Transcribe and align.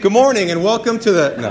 Good 0.00 0.12
morning 0.12 0.52
and 0.52 0.62
welcome 0.62 1.00
to 1.00 1.10
the. 1.10 1.36
No. 1.38 1.50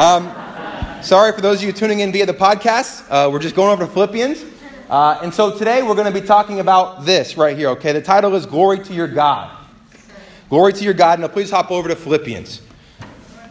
Um, 0.00 1.02
sorry 1.02 1.32
for 1.32 1.40
those 1.40 1.58
of 1.58 1.64
you 1.64 1.72
tuning 1.72 1.98
in 1.98 2.12
via 2.12 2.26
the 2.26 2.32
podcast. 2.32 3.04
Uh, 3.10 3.28
we're 3.28 3.40
just 3.40 3.56
going 3.56 3.72
over 3.72 3.84
to 3.84 3.92
Philippians. 3.92 4.44
Uh, 4.88 5.18
and 5.20 5.34
so 5.34 5.58
today 5.58 5.82
we're 5.82 5.96
going 5.96 6.06
to 6.06 6.20
be 6.20 6.24
talking 6.24 6.60
about 6.60 7.04
this 7.04 7.36
right 7.36 7.56
here, 7.56 7.70
okay? 7.70 7.90
The 7.90 8.00
title 8.00 8.36
is 8.36 8.46
Glory 8.46 8.78
to 8.84 8.94
Your 8.94 9.08
God. 9.08 9.50
Glory 10.48 10.74
to 10.74 10.84
your 10.84 10.94
God. 10.94 11.18
Now 11.18 11.26
please 11.26 11.50
hop 11.50 11.72
over 11.72 11.88
to 11.88 11.96
Philippians. 11.96 12.62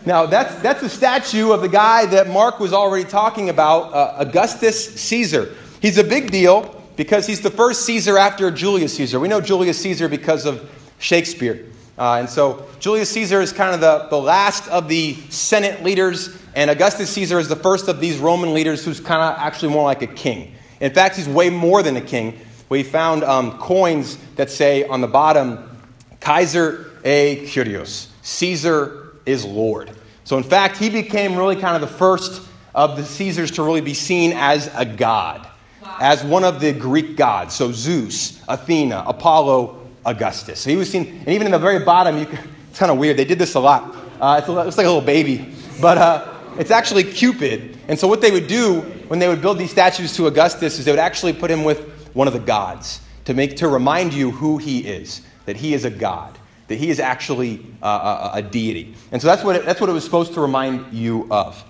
Now 0.06 0.26
that's, 0.26 0.56
that's 0.62 0.82
a 0.82 0.90
statue 0.90 1.52
of 1.52 1.60
the 1.60 1.68
guy 1.68 2.06
that 2.06 2.30
Mark 2.30 2.62
was 2.62 2.72
already 2.72 3.04
talking 3.04 3.50
about, 3.50 3.94
uh, 3.94 4.16
Augustus 4.18 4.96
Caesar. 5.02 5.54
He's 5.82 5.98
a 5.98 6.06
big 6.06 6.32
deal 6.32 6.82
because 6.96 7.28
he's 7.28 7.42
the 7.42 7.52
first 7.52 7.86
Caesar 7.86 8.18
after 8.18 8.50
Julius 8.50 8.96
Caesar. 8.96 9.20
We 9.20 9.28
know 9.28 9.42
Julius 9.42 9.78
Caesar 9.80 10.08
because 10.08 10.46
of 10.46 10.72
Shakespeare. 11.00 11.66
Uh, 11.98 12.18
and 12.20 12.30
so 12.30 12.68
Julius 12.80 13.10
Caesar 13.12 13.42
is 13.42 13.52
kind 13.52 13.74
of 13.74 13.82
the, 13.82 14.08
the 14.10 14.22
last 14.22 14.68
of 14.70 14.88
the 14.88 15.16
Senate 15.30 15.84
leaders, 15.84 16.38
and 16.54 16.70
Augustus 16.70 17.10
Caesar 17.10 17.40
is 17.40 17.48
the 17.48 17.56
first 17.56 17.88
of 17.88 18.00
these 18.00 18.20
Roman 18.20 18.54
leaders 18.54 18.86
who's 18.86 19.00
kind 19.00 19.22
of 19.22 19.40
actually 19.40 19.72
more 19.74 19.84
like 19.84 20.02
a 20.04 20.08
king. 20.08 20.54
In 20.80 20.94
fact, 20.94 21.16
he's 21.16 21.28
way 21.28 21.50
more 21.50 21.82
than 21.82 21.98
a 21.98 22.02
king. 22.02 22.40
We 22.70 22.84
found 22.84 23.24
um, 23.24 23.58
coins 23.58 24.18
that 24.36 24.52
say 24.52 24.84
on 24.84 25.02
the 25.02 25.08
bottom, 25.08 25.78
Kaiser 26.20 26.92
e 27.04 27.46
Kyrios, 27.48 28.10
Caesar 28.22 29.14
is 29.26 29.44
Lord. 29.44 29.92
So, 30.24 30.38
in 30.38 30.44
fact, 30.44 30.78
he 30.78 30.90
became 30.90 31.36
really 31.36 31.56
kind 31.56 31.82
of 31.82 31.82
the 31.82 31.96
first 31.96 32.42
of 32.76 32.98
the 32.98 33.04
Caesars 33.04 33.52
to 33.52 33.64
really 33.64 33.82
be 33.82 33.94
seen 33.94 34.34
as 34.34 34.70
a 34.76 34.86
god, 34.86 35.48
wow. 35.82 35.98
as 36.00 36.24
one 36.24 36.44
of 36.44 36.60
the 36.60 36.74
Greek 36.74 37.16
gods. 37.16 37.56
So, 37.56 37.72
Zeus, 37.72 38.42
Athena, 38.48 39.06
Apollo, 39.08 39.87
Augustus. 40.08 40.62
So 40.62 40.70
he 40.70 40.78
was 40.78 40.90
seen, 40.90 41.06
and 41.06 41.28
even 41.28 41.46
in 41.46 41.52
the 41.52 41.60
very 41.60 41.84
bottom, 41.84 42.18
you 42.18 42.26
can, 42.26 42.40
it's 42.70 42.80
kind 42.80 42.92
of 42.92 42.98
weird. 42.98 43.18
They 43.18 43.26
did 43.26 43.38
this 43.38 43.54
a 43.54 43.60
lot. 43.60 43.96
Uh, 44.20 44.40
it's, 44.40 44.50
a, 44.50 44.68
it's, 44.68 44.78
like 44.78 44.88
a 44.88 44.90
little 44.90 45.02
baby, 45.02 45.54
but 45.80 45.98
uh, 45.98 46.34
it's 46.58 46.72
actually 46.72 47.04
Cupid. 47.04 47.78
And 47.88 48.00
so 48.00 48.08
what 48.08 48.22
they 48.22 48.32
would 48.32 48.48
do 48.48 48.82
when 49.10 49.20
they 49.20 49.28
would 49.28 49.42
build 49.42 49.60
these 49.60 49.70
statues 49.70 50.16
to 50.16 50.26
Augustus 50.28 50.80
is 50.80 50.86
they 50.86 50.92
would 50.92 51.00
actually 51.00 51.34
put 51.34 51.52
him 51.52 51.64
with 51.64 51.80
one 52.16 52.28
of 52.28 52.34
the 52.34 52.40
gods 52.40 53.02
to 53.26 53.34
make 53.34 53.58
to 53.58 53.68
remind 53.68 54.14
you 54.14 54.32
who 54.32 54.58
he 54.58 54.80
is, 54.80 55.22
that 55.46 55.56
he 55.56 55.74
is 55.74 55.86
a 55.86 55.90
god, 55.90 56.38
that 56.68 56.76
he 56.76 56.90
is 56.90 57.00
actually 57.00 57.66
uh, 57.84 58.32
a, 58.34 58.38
a, 58.38 58.42
deity. 58.42 58.96
And 59.12 59.22
so 59.22 59.28
that's 59.28 59.44
what 59.44 59.58
it, 59.58 59.66
that's 59.66 59.80
what 59.80 59.90
it 59.90 59.94
was 59.94 60.04
supposed 60.04 60.34
to 60.34 60.42
remind 60.42 60.94
you 60.94 61.28
of. 61.30 61.64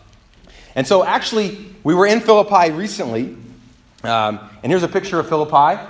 And 0.75 0.85
so 0.87 1.03
actually, 1.03 1.65
we 1.83 1.93
were 1.93 2.05
in 2.05 2.19
Philippi 2.19 2.71
recently, 2.71 3.35
um, 4.03 4.39
and 4.63 4.71
here's 4.71 4.83
a 4.83 4.87
picture 4.87 5.19
of 5.19 5.27
Philippi. 5.27 5.81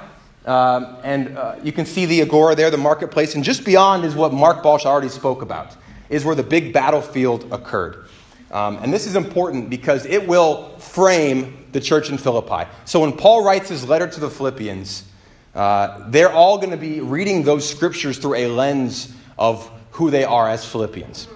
Um, 0.47 0.95
and 1.03 1.37
uh, 1.37 1.57
you 1.61 1.73
can 1.73 1.85
see 1.85 2.05
the 2.05 2.21
agora 2.21 2.55
there, 2.55 2.71
the 2.71 2.77
marketplace, 2.77 3.35
and 3.35 3.43
just 3.43 3.65
beyond 3.65 4.05
is 4.05 4.15
what 4.15 4.33
Mark 4.33 4.63
Balch 4.63 4.85
already 4.85 5.09
spoke 5.09 5.41
about, 5.41 5.75
is 6.09 6.23
where 6.23 6.35
the 6.35 6.43
big 6.43 6.71
battlefield 6.71 7.51
occurred. 7.51 8.07
Um, 8.49 8.77
and 8.77 8.93
this 8.93 9.05
is 9.05 9.17
important 9.17 9.69
because 9.69 10.05
it 10.05 10.25
will 10.25 10.69
frame 10.79 11.65
the 11.73 11.81
church 11.81 12.09
in 12.09 12.17
Philippi. 12.17 12.69
So 12.85 13.01
when 13.01 13.11
Paul 13.11 13.43
writes 13.43 13.67
his 13.67 13.87
letter 13.87 14.07
to 14.07 14.19
the 14.21 14.29
Philippians, 14.29 15.03
uh, 15.53 16.09
they're 16.09 16.31
all 16.31 16.57
going 16.57 16.71
to 16.71 16.77
be 16.77 17.01
reading 17.01 17.43
those 17.43 17.69
scriptures 17.69 18.17
through 18.17 18.35
a 18.35 18.47
lens 18.47 19.13
of 19.37 19.69
who 19.91 20.09
they 20.09 20.23
are 20.23 20.47
as 20.47 20.63
Philippians. 20.63 21.27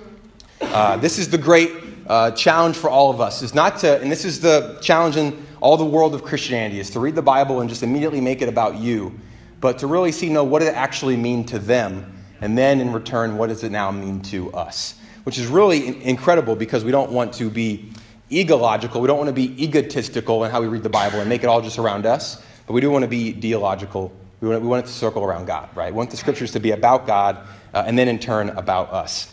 Uh, 0.61 0.95
this 0.97 1.19
is 1.19 1.27
the 1.29 1.37
great 1.37 1.71
uh, 2.07 2.31
challenge 2.31 2.77
for 2.77 2.89
all 2.89 3.09
of 3.09 3.19
us, 3.19 3.41
is 3.41 3.53
not 3.53 3.79
to, 3.79 3.99
and 3.99 4.09
this 4.09 4.23
is 4.23 4.39
the 4.39 4.77
challenge 4.81 5.17
in 5.17 5.45
all 5.61 5.77
the 5.77 5.85
world 5.85 6.15
of 6.15 6.23
Christianity 6.23 6.79
is 6.79 6.89
to 6.91 6.99
read 6.99 7.15
the 7.15 7.21
Bible 7.21 7.61
and 7.61 7.69
just 7.69 7.83
immediately 7.83 8.19
make 8.19 8.41
it 8.41 8.49
about 8.49 8.77
you, 8.77 9.17
but 9.59 9.77
to 9.79 9.87
really 9.87 10.11
see, 10.11 10.27
no, 10.27 10.43
what 10.43 10.59
does 10.59 10.69
it 10.69 10.75
actually 10.75 11.15
mean 11.15 11.45
to 11.45 11.59
them? 11.59 12.17
And 12.41 12.57
then 12.57 12.81
in 12.81 12.91
return, 12.91 13.37
what 13.37 13.47
does 13.47 13.63
it 13.63 13.71
now 13.71 13.91
mean 13.91 14.21
to 14.23 14.51
us? 14.53 14.95
Which 15.23 15.37
is 15.37 15.45
really 15.45 16.03
incredible 16.03 16.55
because 16.55 16.83
we 16.83 16.91
don't 16.91 17.11
want 17.11 17.33
to 17.33 17.49
be 17.49 17.91
egological. 18.31 19.01
We 19.01 19.07
don't 19.07 19.19
want 19.19 19.27
to 19.27 19.33
be 19.33 19.63
egotistical 19.63 20.43
in 20.43 20.51
how 20.51 20.61
we 20.61 20.67
read 20.67 20.81
the 20.81 20.89
Bible 20.89 21.19
and 21.19 21.29
make 21.29 21.43
it 21.43 21.47
all 21.47 21.61
just 21.61 21.77
around 21.77 22.07
us, 22.07 22.43
but 22.65 22.73
we 22.73 22.81
do 22.81 22.89
want 22.89 23.03
to 23.03 23.07
be 23.07 23.33
theological. 23.33 24.11
We 24.39 24.49
want, 24.49 24.63
we 24.63 24.67
want 24.67 24.85
it 24.85 24.87
to 24.87 24.93
circle 24.93 25.23
around 25.23 25.45
God, 25.45 25.69
right? 25.75 25.93
We 25.93 25.97
want 25.97 26.09
the 26.09 26.17
scriptures 26.17 26.51
to 26.53 26.59
be 26.59 26.71
about 26.71 27.05
God 27.05 27.37
uh, 27.75 27.83
and 27.85 27.99
then 27.99 28.07
in 28.07 28.17
turn 28.17 28.49
about 28.49 28.91
us. 28.91 29.31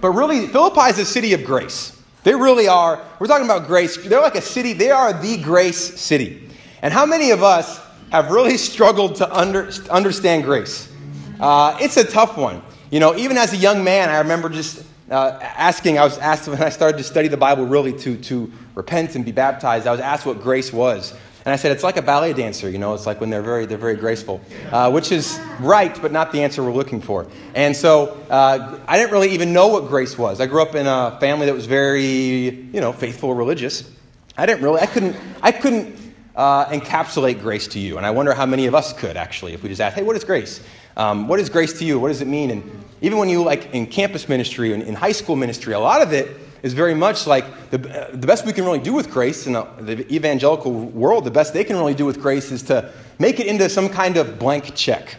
But 0.00 0.12
really, 0.12 0.46
Philippi 0.46 0.90
is 0.90 0.98
a 0.98 1.04
city 1.04 1.34
of 1.34 1.44
grace. 1.44 2.01
They 2.24 2.34
really 2.34 2.68
are. 2.68 3.00
We're 3.18 3.26
talking 3.26 3.44
about 3.44 3.66
grace. 3.66 3.96
They're 3.96 4.20
like 4.20 4.36
a 4.36 4.42
city. 4.42 4.72
They 4.72 4.90
are 4.90 5.12
the 5.12 5.38
grace 5.42 6.00
city. 6.00 6.48
And 6.82 6.92
how 6.92 7.04
many 7.04 7.30
of 7.30 7.42
us 7.42 7.80
have 8.10 8.30
really 8.30 8.56
struggled 8.70 9.16
to 9.16 9.36
under, 9.36 9.70
understand 9.90 10.44
grace? 10.44 10.92
Uh, 11.40 11.76
it's 11.80 11.96
a 11.96 12.04
tough 12.04 12.36
one. 12.36 12.62
You 12.90 13.00
know, 13.00 13.16
even 13.16 13.36
as 13.38 13.52
a 13.52 13.56
young 13.56 13.82
man, 13.82 14.08
I 14.08 14.18
remember 14.18 14.48
just 14.48 14.84
uh, 15.10 15.38
asking, 15.40 15.98
I 15.98 16.04
was 16.04 16.18
asked 16.18 16.46
when 16.48 16.62
I 16.62 16.68
started 16.68 16.98
to 16.98 17.04
study 17.04 17.28
the 17.28 17.36
Bible 17.36 17.66
really 17.66 17.92
to, 18.00 18.16
to 18.16 18.52
repent 18.74 19.16
and 19.16 19.24
be 19.24 19.32
baptized, 19.32 19.86
I 19.86 19.92
was 19.92 20.00
asked 20.00 20.24
what 20.24 20.40
grace 20.40 20.72
was. 20.72 21.14
And 21.44 21.52
I 21.52 21.56
said, 21.56 21.72
it's 21.72 21.82
like 21.82 21.96
a 21.96 22.02
ballet 22.02 22.32
dancer, 22.34 22.70
you 22.70 22.78
know, 22.78 22.94
it's 22.94 23.04
like 23.04 23.20
when 23.20 23.30
they're 23.30 23.42
very, 23.42 23.66
they're 23.66 23.76
very 23.76 23.96
graceful, 23.96 24.40
uh, 24.70 24.90
which 24.90 25.10
is 25.10 25.40
right, 25.58 26.00
but 26.00 26.12
not 26.12 26.30
the 26.30 26.42
answer 26.44 26.62
we're 26.62 26.72
looking 26.72 27.00
for. 27.00 27.26
And 27.54 27.76
so 27.76 28.16
uh, 28.30 28.78
I 28.86 28.96
didn't 28.96 29.12
really 29.12 29.30
even 29.32 29.52
know 29.52 29.66
what 29.68 29.88
grace 29.88 30.16
was. 30.16 30.40
I 30.40 30.46
grew 30.46 30.62
up 30.62 30.76
in 30.76 30.86
a 30.86 31.16
family 31.18 31.46
that 31.46 31.54
was 31.54 31.66
very, 31.66 32.50
you 32.50 32.80
know, 32.80 32.92
faithful, 32.92 33.34
religious. 33.34 33.90
I 34.36 34.46
didn't 34.46 34.62
really, 34.62 34.80
I 34.80 34.86
couldn't, 34.86 35.16
I 35.42 35.50
couldn't 35.50 35.96
uh, 36.36 36.66
encapsulate 36.66 37.40
grace 37.40 37.66
to 37.68 37.80
you. 37.80 37.96
And 37.96 38.06
I 38.06 38.12
wonder 38.12 38.34
how 38.34 38.46
many 38.46 38.66
of 38.66 38.74
us 38.74 38.92
could 38.92 39.16
actually, 39.16 39.52
if 39.52 39.62
we 39.62 39.68
just 39.68 39.80
asked, 39.80 39.96
hey, 39.96 40.04
what 40.04 40.14
is 40.16 40.24
grace? 40.24 40.60
Um, 40.96 41.26
what 41.26 41.40
is 41.40 41.48
grace 41.48 41.78
to 41.80 41.84
you? 41.84 41.98
What 41.98 42.08
does 42.08 42.20
it 42.20 42.28
mean? 42.28 42.50
And 42.50 42.84
even 43.00 43.18
when 43.18 43.28
you, 43.28 43.42
like, 43.42 43.74
in 43.74 43.86
campus 43.86 44.28
ministry 44.28 44.72
and 44.72 44.82
in 44.82 44.94
high 44.94 45.12
school 45.12 45.36
ministry, 45.36 45.74
a 45.74 45.80
lot 45.80 46.02
of 46.02 46.12
it 46.12 46.28
is 46.62 46.72
very 46.72 46.94
much 46.94 47.26
like 47.26 47.70
the, 47.70 47.78
the 47.78 48.26
best 48.26 48.46
we 48.46 48.52
can 48.52 48.64
really 48.64 48.78
do 48.78 48.92
with 48.92 49.10
grace 49.10 49.46
in 49.46 49.52
the 49.52 50.06
evangelical 50.12 50.72
world, 50.72 51.24
the 51.24 51.30
best 51.30 51.52
they 51.52 51.64
can 51.64 51.76
really 51.76 51.94
do 51.94 52.06
with 52.06 52.20
grace 52.20 52.52
is 52.52 52.62
to 52.62 52.92
make 53.18 53.40
it 53.40 53.46
into 53.46 53.68
some 53.68 53.88
kind 53.88 54.16
of 54.16 54.38
blank 54.38 54.74
check 54.74 55.16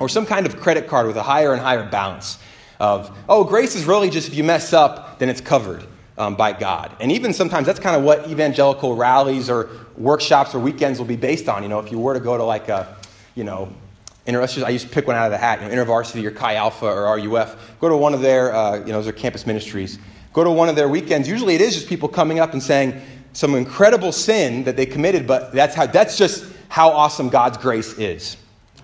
or 0.00 0.08
some 0.08 0.26
kind 0.26 0.46
of 0.46 0.60
credit 0.60 0.86
card 0.86 1.06
with 1.06 1.16
a 1.16 1.22
higher 1.22 1.52
and 1.52 1.62
higher 1.62 1.88
balance 1.88 2.38
of, 2.78 3.16
oh, 3.28 3.44
grace 3.44 3.74
is 3.74 3.84
really 3.84 4.10
just 4.10 4.28
if 4.28 4.34
you 4.34 4.44
mess 4.44 4.72
up, 4.72 5.18
then 5.18 5.28
it's 5.28 5.40
covered 5.40 5.84
um, 6.18 6.34
by 6.36 6.52
God. 6.52 6.94
And 7.00 7.10
even 7.12 7.32
sometimes 7.32 7.66
that's 7.66 7.80
kind 7.80 7.96
of 7.96 8.02
what 8.02 8.28
evangelical 8.28 8.96
rallies 8.96 9.48
or 9.48 9.70
workshops 9.96 10.54
or 10.54 10.58
weekends 10.58 10.98
will 10.98 11.06
be 11.06 11.16
based 11.16 11.48
on. 11.48 11.62
You 11.62 11.68
know, 11.68 11.78
if 11.78 11.90
you 11.90 11.98
were 11.98 12.14
to 12.14 12.20
go 12.20 12.36
to 12.36 12.44
like 12.44 12.68
a, 12.68 12.96
you 13.34 13.44
know, 13.44 13.72
inter- 14.26 14.42
I 14.42 14.70
used 14.70 14.88
to 14.88 14.92
pick 14.92 15.06
one 15.06 15.16
out 15.16 15.26
of 15.26 15.30
the 15.30 15.38
hat, 15.38 15.62
you 15.62 15.68
know, 15.68 15.84
InterVarsity 15.84 16.24
or 16.24 16.32
Chi 16.32 16.56
Alpha 16.56 16.86
or 16.86 17.16
RUF, 17.16 17.56
go 17.80 17.88
to 17.88 17.96
one 17.96 18.14
of 18.14 18.20
their, 18.20 18.54
uh, 18.54 18.78
you 18.78 18.86
know, 18.86 19.00
those 19.00 19.06
are 19.06 19.12
campus 19.12 19.46
ministries 19.46 19.98
go 20.32 20.44
to 20.44 20.50
one 20.50 20.68
of 20.68 20.76
their 20.76 20.88
weekends, 20.88 21.28
usually 21.28 21.54
it 21.54 21.60
is 21.60 21.74
just 21.74 21.88
people 21.88 22.08
coming 22.08 22.40
up 22.40 22.52
and 22.52 22.62
saying 22.62 23.00
some 23.32 23.54
incredible 23.54 24.12
sin 24.12 24.64
that 24.64 24.76
they 24.76 24.86
committed, 24.86 25.26
but 25.26 25.52
that's, 25.52 25.74
how, 25.74 25.86
that's 25.86 26.18
just 26.18 26.52
how 26.68 26.90
awesome 26.90 27.28
God's 27.28 27.58
grace 27.58 27.98
is. 27.98 28.36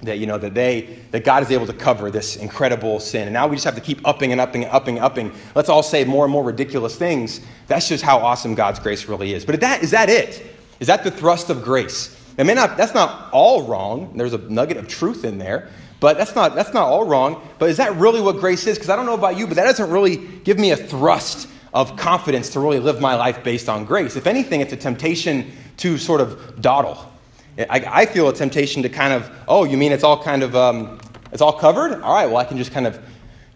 That, 0.02 0.18
you 0.18 0.26
know, 0.26 0.38
that, 0.38 0.54
they, 0.54 1.00
that 1.10 1.24
God 1.24 1.42
is 1.42 1.50
able 1.50 1.66
to 1.66 1.72
cover 1.72 2.08
this 2.10 2.36
incredible 2.36 3.00
sin. 3.00 3.22
And 3.22 3.32
now 3.32 3.48
we 3.48 3.56
just 3.56 3.64
have 3.64 3.74
to 3.74 3.80
keep 3.80 4.06
upping 4.06 4.30
and 4.30 4.40
upping 4.40 4.62
and 4.62 4.72
upping 4.72 4.96
and 4.96 5.04
upping. 5.04 5.32
Let's 5.56 5.68
all 5.68 5.82
say 5.82 6.04
more 6.04 6.24
and 6.24 6.32
more 6.32 6.44
ridiculous 6.44 6.96
things. 6.96 7.40
That's 7.66 7.88
just 7.88 8.04
how 8.04 8.18
awesome 8.18 8.54
God's 8.54 8.78
grace 8.78 9.06
really 9.06 9.32
is. 9.32 9.44
But 9.44 9.60
that, 9.60 9.82
is 9.82 9.90
that 9.90 10.08
it? 10.08 10.46
Is 10.78 10.86
that 10.86 11.02
the 11.02 11.10
thrust 11.10 11.50
of 11.50 11.64
grace? 11.64 12.16
It 12.38 12.44
may 12.44 12.54
not, 12.54 12.76
that's 12.76 12.94
not 12.94 13.28
all 13.32 13.64
wrong. 13.64 14.16
There's 14.16 14.34
a 14.34 14.38
nugget 14.38 14.76
of 14.76 14.86
truth 14.86 15.24
in 15.24 15.38
there. 15.38 15.68
But 16.00 16.16
that's 16.16 16.34
not, 16.34 16.54
that's 16.54 16.72
not 16.72 16.84
all 16.84 17.04
wrong. 17.04 17.46
But 17.58 17.70
is 17.70 17.78
that 17.78 17.96
really 17.96 18.20
what 18.20 18.38
grace 18.38 18.66
is? 18.66 18.76
Because 18.76 18.90
I 18.90 18.96
don't 18.96 19.06
know 19.06 19.14
about 19.14 19.36
you, 19.36 19.46
but 19.46 19.56
that 19.56 19.64
doesn't 19.64 19.90
really 19.90 20.16
give 20.16 20.58
me 20.58 20.70
a 20.70 20.76
thrust 20.76 21.48
of 21.74 21.96
confidence 21.96 22.50
to 22.50 22.60
really 22.60 22.78
live 22.78 23.00
my 23.00 23.14
life 23.14 23.42
based 23.42 23.68
on 23.68 23.84
grace. 23.84 24.16
If 24.16 24.26
anything, 24.26 24.60
it's 24.60 24.72
a 24.72 24.76
temptation 24.76 25.50
to 25.78 25.98
sort 25.98 26.20
of 26.20 26.60
dawdle. 26.60 27.12
I, 27.58 27.84
I 27.86 28.06
feel 28.06 28.28
a 28.28 28.32
temptation 28.32 28.82
to 28.84 28.88
kind 28.88 29.12
of, 29.12 29.30
oh, 29.48 29.64
you 29.64 29.76
mean 29.76 29.90
it's 29.90 30.04
all 30.04 30.22
kind 30.22 30.42
of, 30.42 30.54
um, 30.54 31.00
it's 31.32 31.42
all 31.42 31.52
covered? 31.52 32.00
All 32.00 32.14
right, 32.14 32.26
well, 32.26 32.36
I 32.36 32.44
can 32.44 32.56
just 32.56 32.70
kind 32.70 32.86
of 32.86 33.00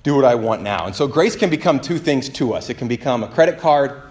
do 0.03 0.17
what 0.17 0.25
I 0.25 0.35
want 0.35 0.63
now. 0.63 0.87
And 0.87 0.95
so 0.95 1.07
grace 1.07 1.37
can 1.37 1.49
become 1.49 1.79
two 1.79 1.99
things 1.99 2.29
to 2.31 2.55
us 2.55 2.69
it 2.69 2.75
can 2.79 2.89
become 2.89 3.23
a 3.23 3.29
credit 3.29 3.61
card 3.61 4.03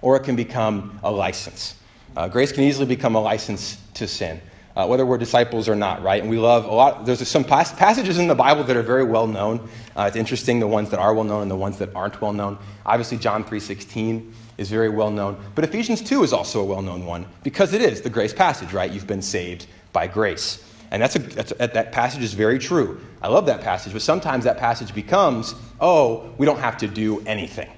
or 0.00 0.16
it 0.16 0.20
can 0.20 0.36
become 0.36 0.98
a 1.02 1.10
license. 1.10 1.74
Uh, 2.16 2.28
grace 2.28 2.50
can 2.50 2.64
easily 2.64 2.86
become 2.86 3.14
a 3.14 3.20
license 3.20 3.76
to 3.94 4.08
sin 4.08 4.40
uh, 4.78 4.86
whether 4.86 5.04
we're 5.04 5.18
disciples 5.18 5.68
or 5.68 5.74
not, 5.74 6.00
right? 6.02 6.22
And 6.22 6.30
we 6.30 6.38
love 6.38 6.64
a 6.64 6.72
lot. 6.72 7.04
There's 7.04 7.26
some 7.28 7.42
pas- 7.42 7.72
passages 7.72 8.16
in 8.18 8.28
the 8.28 8.34
Bible 8.36 8.62
that 8.62 8.76
are 8.76 8.82
very 8.82 9.02
well 9.02 9.26
known. 9.26 9.68
Uh, 9.96 10.04
it's 10.04 10.16
interesting 10.16 10.60
the 10.60 10.68
ones 10.68 10.88
that 10.90 11.00
are 11.00 11.12
well 11.12 11.24
known 11.24 11.42
and 11.42 11.50
the 11.50 11.56
ones 11.56 11.78
that 11.78 11.92
aren't 11.96 12.20
well 12.22 12.32
known. 12.32 12.56
Obviously, 12.86 13.18
John 13.18 13.42
3:16 13.42 14.32
is 14.56 14.70
very 14.70 14.88
well 14.88 15.10
known, 15.10 15.36
but 15.56 15.64
Ephesians 15.64 16.00
2 16.00 16.22
is 16.22 16.32
also 16.32 16.60
a 16.60 16.64
well 16.64 16.80
known 16.80 17.04
one 17.04 17.26
because 17.42 17.72
it 17.72 17.82
is 17.82 18.02
the 18.02 18.10
grace 18.10 18.32
passage, 18.32 18.72
right? 18.72 18.90
You've 18.90 19.06
been 19.06 19.20
saved 19.22 19.66
by 19.92 20.06
grace. 20.06 20.64
And 20.92 21.02
that's 21.02 21.16
a, 21.16 21.18
that's 21.18 21.52
a, 21.58 21.66
that 21.66 21.90
passage 21.92 22.22
is 22.22 22.32
very 22.32 22.58
true. 22.58 23.00
I 23.20 23.28
love 23.28 23.46
that 23.46 23.60
passage, 23.60 23.92
but 23.92 24.00
sometimes 24.00 24.44
that 24.44 24.58
passage 24.58 24.94
becomes, 24.94 25.54
oh, 25.80 26.32
we 26.38 26.46
don't 26.46 26.60
have 26.60 26.78
to 26.78 26.88
do 26.88 27.20
anything. 27.26 27.68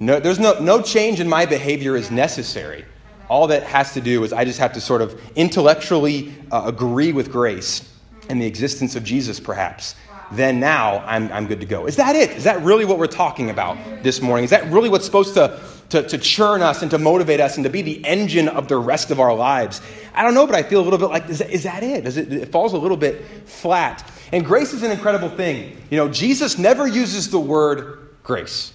No, 0.00 0.18
there's 0.18 0.40
no, 0.40 0.58
no 0.58 0.80
change 0.80 1.20
in 1.20 1.28
my 1.28 1.44
behavior 1.44 1.96
is 1.96 2.10
necessary 2.10 2.84
all 3.30 3.46
that 3.46 3.62
has 3.62 3.94
to 3.94 4.00
do 4.00 4.24
is 4.24 4.32
I 4.32 4.44
just 4.44 4.58
have 4.58 4.72
to 4.72 4.80
sort 4.80 5.00
of 5.00 5.18
intellectually 5.36 6.34
uh, 6.50 6.64
agree 6.66 7.12
with 7.12 7.30
grace 7.30 7.88
and 8.28 8.42
the 8.42 8.46
existence 8.46 8.96
of 8.96 9.04
Jesus, 9.04 9.38
perhaps. 9.38 9.94
then 10.32 10.58
now 10.58 10.98
I'm, 11.06 11.32
I'm 11.32 11.46
good 11.46 11.60
to 11.60 11.66
go. 11.66 11.86
Is 11.86 11.94
that 11.96 12.16
it? 12.16 12.30
Is 12.32 12.44
that 12.44 12.60
really 12.62 12.84
what 12.84 12.98
we're 12.98 13.06
talking 13.06 13.48
about 13.48 13.78
this 14.02 14.20
morning? 14.20 14.44
Is 14.44 14.50
that 14.50 14.68
really 14.70 14.88
what's 14.88 15.04
supposed 15.04 15.34
to, 15.34 15.60
to, 15.90 16.02
to 16.02 16.18
churn 16.18 16.60
us 16.60 16.82
and 16.82 16.90
to 16.90 16.98
motivate 16.98 17.40
us 17.40 17.56
and 17.56 17.62
to 17.64 17.70
be 17.70 17.82
the 17.82 18.04
engine 18.04 18.48
of 18.48 18.66
the 18.66 18.76
rest 18.76 19.12
of 19.12 19.20
our 19.20 19.34
lives? 19.34 19.80
I 20.12 20.24
don't 20.24 20.34
know, 20.34 20.46
but 20.46 20.56
I 20.56 20.64
feel 20.64 20.80
a 20.80 20.82
little 20.82 20.98
bit 20.98 21.10
like, 21.10 21.28
is 21.28 21.38
that, 21.38 21.50
is 21.50 21.62
that 21.62 21.84
it? 21.84 22.06
Is 22.06 22.16
it? 22.16 22.32
It 22.32 22.48
falls 22.50 22.72
a 22.72 22.78
little 22.78 22.96
bit 22.96 23.24
flat. 23.46 24.08
And 24.32 24.44
grace 24.44 24.72
is 24.72 24.82
an 24.82 24.90
incredible 24.90 25.28
thing. 25.28 25.76
You 25.88 25.98
know, 25.98 26.08
Jesus 26.08 26.58
never 26.58 26.86
uses 26.86 27.30
the 27.30 27.40
word 27.40 28.10
grace. 28.24 28.72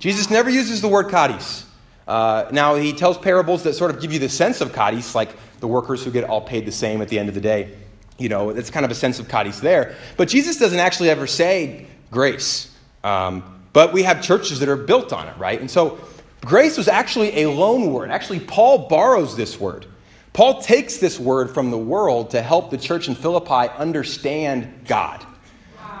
Jesus 0.00 0.30
never 0.30 0.50
uses 0.50 0.80
the 0.80 0.88
word 0.88 1.10
charis. 1.10 1.67
Uh, 2.08 2.48
now, 2.50 2.74
he 2.74 2.94
tells 2.94 3.18
parables 3.18 3.62
that 3.64 3.74
sort 3.74 3.90
of 3.90 4.00
give 4.00 4.12
you 4.12 4.18
the 4.18 4.30
sense 4.30 4.62
of 4.62 4.74
charis, 4.74 5.14
like 5.14 5.28
the 5.60 5.68
workers 5.68 6.02
who 6.02 6.10
get 6.10 6.24
all 6.24 6.40
paid 6.40 6.64
the 6.64 6.72
same 6.72 7.02
at 7.02 7.08
the 7.08 7.18
end 7.18 7.28
of 7.28 7.34
the 7.34 7.40
day. 7.40 7.76
You 8.16 8.30
know, 8.30 8.48
it's 8.50 8.70
kind 8.70 8.86
of 8.86 8.90
a 8.90 8.94
sense 8.94 9.20
of 9.20 9.28
charis 9.28 9.60
there. 9.60 9.94
But 10.16 10.28
Jesus 10.28 10.56
doesn't 10.56 10.78
actually 10.78 11.10
ever 11.10 11.26
say 11.26 11.86
grace. 12.10 12.74
Um, 13.04 13.62
but 13.74 13.92
we 13.92 14.02
have 14.04 14.22
churches 14.22 14.60
that 14.60 14.70
are 14.70 14.76
built 14.76 15.12
on 15.12 15.28
it, 15.28 15.36
right? 15.36 15.60
And 15.60 15.70
so 15.70 16.00
grace 16.44 16.78
was 16.78 16.88
actually 16.88 17.42
a 17.42 17.50
loan 17.50 17.92
word. 17.92 18.10
Actually, 18.10 18.40
Paul 18.40 18.88
borrows 18.88 19.36
this 19.36 19.60
word. 19.60 19.84
Paul 20.32 20.62
takes 20.62 20.96
this 20.96 21.20
word 21.20 21.52
from 21.52 21.70
the 21.70 21.78
world 21.78 22.30
to 22.30 22.40
help 22.40 22.70
the 22.70 22.78
church 22.78 23.08
in 23.08 23.14
Philippi 23.14 23.70
understand 23.76 24.86
God. 24.86 25.24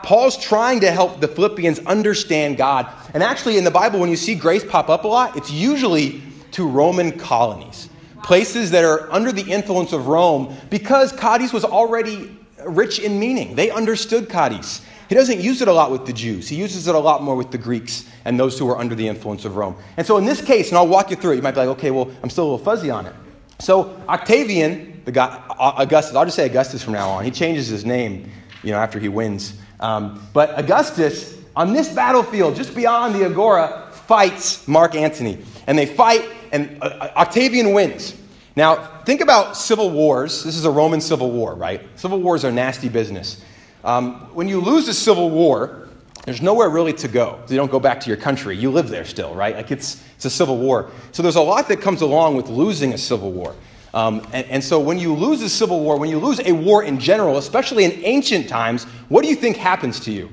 Paul's 0.02 0.36
trying 0.36 0.80
to 0.80 0.90
help 0.90 1.20
the 1.20 1.28
Philippians 1.28 1.78
understand 1.80 2.56
God. 2.56 2.86
And 3.14 3.22
actually, 3.22 3.58
in 3.58 3.64
the 3.64 3.70
Bible, 3.70 4.00
when 4.00 4.10
you 4.10 4.16
see 4.16 4.34
grace 4.34 4.64
pop 4.64 4.88
up 4.88 5.04
a 5.04 5.08
lot, 5.08 5.36
it's 5.36 5.50
usually 5.50 6.22
to 6.52 6.66
Roman 6.66 7.12
colonies 7.18 7.88
places 8.22 8.70
that 8.72 8.84
are 8.84 9.10
under 9.12 9.32
the 9.32 9.50
influence 9.50 9.92
of 9.92 10.06
Rome, 10.06 10.54
because 10.70 11.18
charis 11.18 11.52
was 11.52 11.64
already 11.64 12.36
rich 12.66 12.98
in 12.98 13.18
meaning. 13.18 13.54
They 13.54 13.70
understood 13.70 14.28
charis. 14.28 14.82
He 15.08 15.14
doesn't 15.14 15.40
use 15.40 15.62
it 15.62 15.68
a 15.68 15.72
lot 15.72 15.90
with 15.90 16.04
the 16.04 16.12
Jews. 16.12 16.48
He 16.48 16.56
uses 16.56 16.86
it 16.86 16.94
a 16.94 16.98
lot 16.98 17.22
more 17.22 17.34
with 17.34 17.50
the 17.50 17.56
Greeks 17.56 18.06
and 18.26 18.38
those 18.38 18.58
who 18.58 18.68
are 18.68 18.76
under 18.76 18.94
the 18.94 19.08
influence 19.08 19.46
of 19.46 19.56
Rome. 19.56 19.76
And 19.96 20.06
so 20.06 20.18
in 20.18 20.26
this 20.26 20.42
case, 20.42 20.68
and 20.68 20.76
I'll 20.76 20.86
walk 20.86 21.10
you 21.10 21.16
through 21.16 21.32
it, 21.32 21.36
you 21.36 21.42
might 21.42 21.52
be 21.52 21.60
like, 21.60 21.68
okay, 21.70 21.90
well, 21.90 22.10
I'm 22.22 22.28
still 22.28 22.44
a 22.44 22.50
little 22.50 22.64
fuzzy 22.64 22.90
on 22.90 23.06
it. 23.06 23.14
So 23.60 23.98
Octavian, 24.06 25.00
the 25.06 25.12
guy, 25.12 25.42
Augustus, 25.58 26.14
I'll 26.14 26.26
just 26.26 26.36
say 26.36 26.44
Augustus 26.44 26.82
from 26.82 26.92
now 26.92 27.08
on. 27.08 27.24
He 27.24 27.30
changes 27.30 27.68
his 27.68 27.86
name, 27.86 28.30
you 28.62 28.72
know, 28.72 28.78
after 28.78 28.98
he 28.98 29.08
wins. 29.08 29.54
Um, 29.80 30.26
but 30.32 30.58
Augustus, 30.58 31.38
on 31.54 31.72
this 31.72 31.92
battlefield, 31.92 32.56
just 32.56 32.74
beyond 32.74 33.14
the 33.14 33.24
Agora, 33.24 33.88
fights 34.06 34.66
Mark 34.66 34.94
Antony. 34.94 35.38
And 35.66 35.78
they 35.78 35.86
fight, 35.86 36.28
and 36.52 36.78
uh, 36.82 37.10
Octavian 37.16 37.72
wins. 37.72 38.16
Now, 38.56 39.02
think 39.04 39.20
about 39.20 39.56
civil 39.56 39.90
wars. 39.90 40.42
This 40.42 40.56
is 40.56 40.64
a 40.64 40.70
Roman 40.70 41.00
civil 41.00 41.30
war, 41.30 41.54
right? 41.54 41.86
Civil 41.96 42.20
wars 42.20 42.44
are 42.44 42.50
nasty 42.50 42.88
business. 42.88 43.44
Um, 43.84 44.34
when 44.34 44.48
you 44.48 44.60
lose 44.60 44.88
a 44.88 44.94
civil 44.94 45.30
war, 45.30 45.88
there's 46.24 46.42
nowhere 46.42 46.68
really 46.68 46.92
to 46.94 47.08
go. 47.08 47.38
You 47.48 47.56
don't 47.56 47.70
go 47.70 47.80
back 47.80 48.00
to 48.00 48.08
your 48.08 48.16
country. 48.16 48.56
You 48.56 48.70
live 48.70 48.88
there 48.88 49.04
still, 49.04 49.34
right? 49.34 49.54
Like 49.54 49.70
it's, 49.70 50.02
it's 50.16 50.24
a 50.24 50.30
civil 50.30 50.58
war. 50.58 50.90
So 51.12 51.22
there's 51.22 51.36
a 51.36 51.40
lot 51.40 51.68
that 51.68 51.80
comes 51.80 52.02
along 52.02 52.36
with 52.36 52.48
losing 52.48 52.92
a 52.92 52.98
civil 52.98 53.32
war. 53.32 53.54
Um, 53.94 54.26
and, 54.32 54.46
and, 54.48 54.64
so 54.64 54.78
when 54.78 54.98
you 54.98 55.14
lose 55.14 55.40
a 55.40 55.48
civil 55.48 55.80
war, 55.80 55.98
when 55.98 56.10
you 56.10 56.18
lose 56.18 56.40
a 56.44 56.52
war 56.52 56.82
in 56.82 57.00
general, 57.00 57.38
especially 57.38 57.84
in 57.84 57.92
ancient 58.04 58.48
times, 58.48 58.84
what 59.08 59.22
do 59.22 59.30
you 59.30 59.34
think 59.34 59.56
happens 59.56 59.98
to 60.00 60.12
you? 60.12 60.28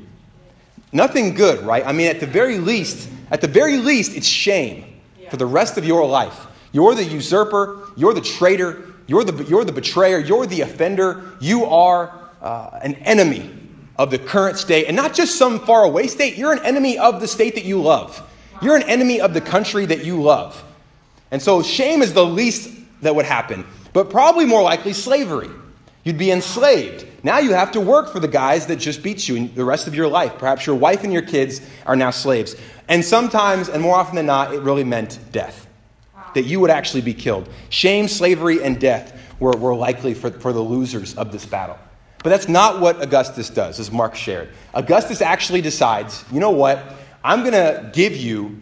Nothing 0.92 1.34
good, 1.34 1.66
right? 1.66 1.86
I 1.86 1.94
mean, 1.94 2.07
at 2.07 2.19
the 2.19 2.28
very 2.28 2.60
least, 2.60 3.10
at 3.31 3.40
the 3.40 3.48
very 3.48 3.78
least, 3.78 4.16
it's 4.16 4.28
shame 4.28 4.86
for 5.30 5.38
the 5.38 5.46
rest 5.46 5.78
of 5.78 5.86
your 5.86 6.06
life. 6.06 6.48
You're 6.74 6.96
the 6.96 7.04
usurper, 7.04 7.80
you're 7.96 8.13
the 8.13 8.22
traitor, 8.22 8.94
you're 9.07 9.24
the, 9.24 9.44
you're 9.46 9.63
the 9.63 9.72
betrayer, 9.72 10.19
you're 10.19 10.46
the 10.46 10.62
offender, 10.62 11.24
you 11.40 11.66
are 11.66 12.13
uh, 12.42 12.80
an 12.84 12.96
enemy 12.96 13.50
of 13.98 14.12
the 14.12 14.19
current 14.19 14.57
state, 14.57 14.88
and 14.88 14.96
not 14.96 15.13
just 15.13 15.38
some 15.38 15.60
faraway 15.66 16.07
state, 16.07 16.38
you're 16.38 16.52
an 16.52 16.63
enemy 16.66 16.98
of 16.98 17.22
the 17.22 17.28
state 17.28 17.56
that 17.56 17.63
you 17.63 17.81
love. 17.81 18.22
You're 18.62 18.75
an 18.75 18.84
enemy 18.84 19.22
of 19.22 19.34
the 19.34 19.42
country 19.42 19.86
that 19.86 20.04
you 20.04 20.22
love. 20.22 20.62
And 21.31 21.42
so 21.42 21.62
shame 21.62 22.02
is 22.02 22.13
the 22.13 22.25
least 22.25 22.69
that 23.01 23.15
would 23.15 23.25
happen, 23.25 23.65
but 23.94 24.09
probably 24.09 24.45
more 24.45 24.62
likely 24.62 24.94
slavery. 24.94 25.50
You'd 26.03 26.18
be 26.19 26.31
enslaved. 26.31 27.06
Now 27.24 27.39
you 27.39 27.53
have 27.53 27.71
to 27.71 27.81
work 27.81 28.12
for 28.12 28.19
the 28.19 28.27
guys 28.27 28.68
that 28.68 28.75
just 28.75 29.01
beat 29.01 29.27
you 29.27 29.47
the 29.47 29.65
rest 29.65 29.88
of 29.88 29.95
your 29.95 30.07
life. 30.07 30.38
Perhaps 30.38 30.68
your 30.68 30.75
wife 30.75 31.03
and 31.03 31.12
your 31.12 31.24
kids 31.24 31.62
are 31.88 31.95
now 31.95 32.12
slaves. 32.12 32.56
And 32.88 33.03
sometimes, 33.03 33.69
and 33.69 33.81
more 33.81 33.95
often 33.95 34.15
than 34.15 34.27
not, 34.27 34.53
it 34.53 34.62
really 34.62 34.83
meant 34.83 35.19
death. 35.31 35.68
That 36.36 36.44
you 36.44 36.59
would 36.59 36.69
actually 36.69 37.01
be 37.01 37.13
killed. 37.13 37.50
Shame, 37.69 38.07
slavery, 38.07 38.63
and 38.63 38.80
death 38.80 39.19
were, 39.39 39.53
were 39.53 39.74
likely 39.74 40.13
for, 40.13 40.30
for 40.30 40.53
the 40.53 40.62
losers 40.62 41.15
of 41.15 41.31
this 41.31 41.45
battle. 41.45 41.80
But 42.19 42.30
that's 42.30 42.47
not 42.47 42.80
what 42.80 43.01
Augustus 43.01 43.50
does, 43.50 43.80
as 43.80 43.92
Mark 43.92 44.15
shared. 44.15 44.50
Augustus 44.74 45.21
actually 45.21 45.62
decides, 45.62 46.24
you 46.31 46.39
know 46.39 46.51
what? 46.51 46.83
I'm 47.24 47.42
going 47.42 47.53
to 47.53 47.89
give 47.94 48.15
you 48.15 48.59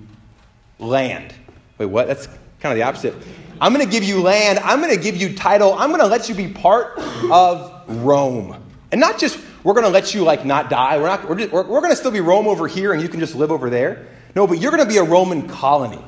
land. 0.80 1.34
Wait, 1.78 1.88
what? 1.88 2.08
That's 2.08 2.28
kind 2.60 2.72
of 2.72 2.76
the 2.76 2.84
opposite. 2.84 3.16
I'm 3.64 3.74
going 3.74 3.86
to 3.86 3.90
give 3.90 4.04
you 4.04 4.22
land. 4.22 4.60
I'm 4.60 4.82
going 4.82 4.94
to 4.94 5.02
give 5.02 5.16
you 5.16 5.38
title. 5.38 5.74
I'm 5.76 5.88
going 5.88 6.02
to 6.02 6.08
let 6.08 6.28
you 6.28 6.36
be 6.36 6.50
part 6.50 7.00
of 7.32 7.72
Rome. 8.04 8.62
And 8.92 9.00
not 9.00 9.18
just, 9.18 9.40
we're 9.64 9.74
going 9.74 9.86
to 9.86 9.90
let 9.90 10.14
you 10.14 10.26
like 10.26 10.44
not 10.44 10.70
die. 10.70 10.98
We're, 10.98 11.08
not, 11.08 11.30
we're, 11.30 11.38
just, 11.38 11.54
we're, 11.54 11.64
we're 11.64 11.80
going 11.80 11.94
to 11.94 11.96
still 11.96 12.12
be 12.12 12.20
Rome 12.20 12.50
over 12.50 12.68
here 12.68 12.92
and 12.92 13.02
you 13.02 13.08
can 13.08 13.22
just 13.22 13.36
live 13.36 13.54
over 13.54 13.70
there. 13.70 14.06
No, 14.36 14.46
but 14.46 14.60
you're 14.60 14.72
going 14.72 14.84
to 14.84 14.90
be 14.90 14.98
a 14.98 15.04
Roman 15.04 15.48
colony. 15.48 16.04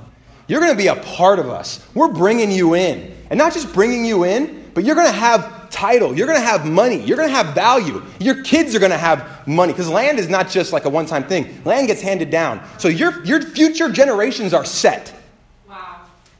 You're 0.50 0.60
going 0.60 0.74
to 0.74 0.78
be 0.78 0.88
a 0.88 0.98
part 0.98 1.40
of 1.40 1.50
us. 1.50 1.88
We're 1.94 2.12
bringing 2.12 2.52
you 2.52 2.76
in. 2.76 3.16
And 3.30 3.38
not 3.38 3.54
just 3.54 3.74
bringing 3.74 4.04
you 4.04 4.26
in, 4.26 4.70
but 4.74 4.84
you're 4.84 4.96
going 4.96 5.08
to 5.08 5.14
have 5.14 5.70
title. 5.70 6.14
You're 6.14 6.28
going 6.28 6.40
to 6.42 6.46
have 6.46 6.66
money. 6.66 7.02
You're 7.06 7.16
going 7.16 7.30
to 7.30 7.36
have 7.36 7.56
value. 7.56 8.04
Your 8.20 8.44
kids 8.44 8.76
are 8.76 8.80
going 8.80 8.92
to 8.92 8.98
have 8.98 9.48
money 9.48 9.72
because 9.72 9.88
land 9.88 10.20
is 10.20 10.28
not 10.28 10.50
just 10.50 10.74
like 10.74 10.84
a 10.84 10.90
one 10.90 11.06
time 11.06 11.24
thing, 11.24 11.62
land 11.64 11.88
gets 11.88 12.02
handed 12.02 12.30
down. 12.30 12.62
So 12.80 12.90
your, 12.90 13.24
your 13.24 13.42
future 13.42 13.90
generations 13.90 14.54
are 14.54 14.66
set. 14.66 15.15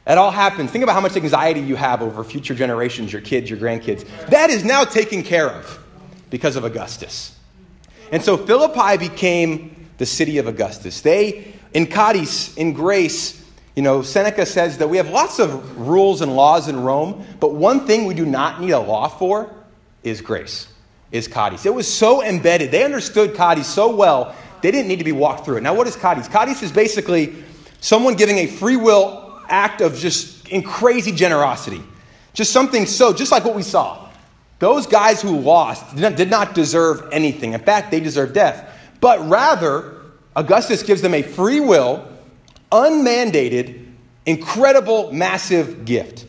That 0.06 0.18
all 0.18 0.30
happens. 0.30 0.70
Think 0.70 0.84
about 0.84 0.94
how 0.94 1.00
much 1.00 1.16
anxiety 1.16 1.60
you 1.60 1.74
have 1.74 2.00
over 2.00 2.22
future 2.22 2.54
generations, 2.54 3.12
your 3.12 3.22
kids, 3.22 3.50
your 3.50 3.58
grandkids. 3.58 4.06
That 4.28 4.50
is 4.50 4.64
now 4.64 4.84
taken 4.84 5.24
care 5.24 5.50
of 5.50 5.82
because 6.30 6.54
of 6.54 6.64
Augustus. 6.64 7.36
And 8.12 8.22
so 8.22 8.36
Philippi 8.36 9.08
became 9.08 9.88
the 9.98 10.06
city 10.06 10.38
of 10.38 10.46
Augustus. 10.46 11.00
They, 11.00 11.52
in 11.74 11.88
Charis, 11.88 12.56
in 12.56 12.72
grace, 12.72 13.44
you 13.74 13.82
know, 13.82 14.02
Seneca 14.02 14.46
says 14.46 14.78
that 14.78 14.88
we 14.88 14.96
have 14.98 15.10
lots 15.10 15.40
of 15.40 15.76
rules 15.76 16.20
and 16.20 16.36
laws 16.36 16.68
in 16.68 16.80
Rome, 16.80 17.26
but 17.40 17.54
one 17.54 17.84
thing 17.84 18.04
we 18.04 18.14
do 18.14 18.24
not 18.24 18.60
need 18.60 18.70
a 18.70 18.78
law 18.78 19.08
for 19.08 19.52
is 20.04 20.20
grace, 20.20 20.68
is 21.10 21.26
Charis. 21.26 21.66
It 21.66 21.74
was 21.74 21.92
so 21.92 22.22
embedded. 22.22 22.70
They 22.70 22.84
understood 22.84 23.34
Charis 23.34 23.66
so 23.66 23.94
well, 23.94 24.36
they 24.62 24.70
didn't 24.70 24.86
need 24.86 25.00
to 25.00 25.04
be 25.04 25.10
walked 25.10 25.44
through 25.44 25.56
it. 25.56 25.62
Now, 25.64 25.74
what 25.74 25.88
is 25.88 25.96
Charis? 25.96 26.28
Charis 26.28 26.62
is 26.62 26.70
basically 26.70 27.34
someone 27.80 28.14
giving 28.14 28.38
a 28.38 28.46
free 28.46 28.76
will 28.76 29.25
act 29.48 29.80
of 29.80 29.96
just 29.96 30.48
in 30.48 30.62
crazy 30.62 31.12
generosity. 31.12 31.82
Just 32.32 32.52
something 32.52 32.86
so, 32.86 33.12
just 33.12 33.32
like 33.32 33.44
what 33.44 33.54
we 33.54 33.62
saw. 33.62 34.08
Those 34.58 34.86
guys 34.86 35.20
who 35.20 35.38
lost 35.38 35.94
did 35.94 36.02
not, 36.02 36.16
did 36.16 36.30
not 36.30 36.54
deserve 36.54 37.08
anything. 37.12 37.52
In 37.52 37.60
fact, 37.60 37.90
they 37.90 38.00
deserve 38.00 38.32
death. 38.32 38.72
But 39.00 39.26
rather, 39.28 39.94
Augustus 40.34 40.82
gives 40.82 41.02
them 41.02 41.14
a 41.14 41.22
free 41.22 41.60
will 41.60 42.06
unmandated, 42.72 43.86
incredible, 44.24 45.12
massive 45.12 45.84
gift. 45.84 46.26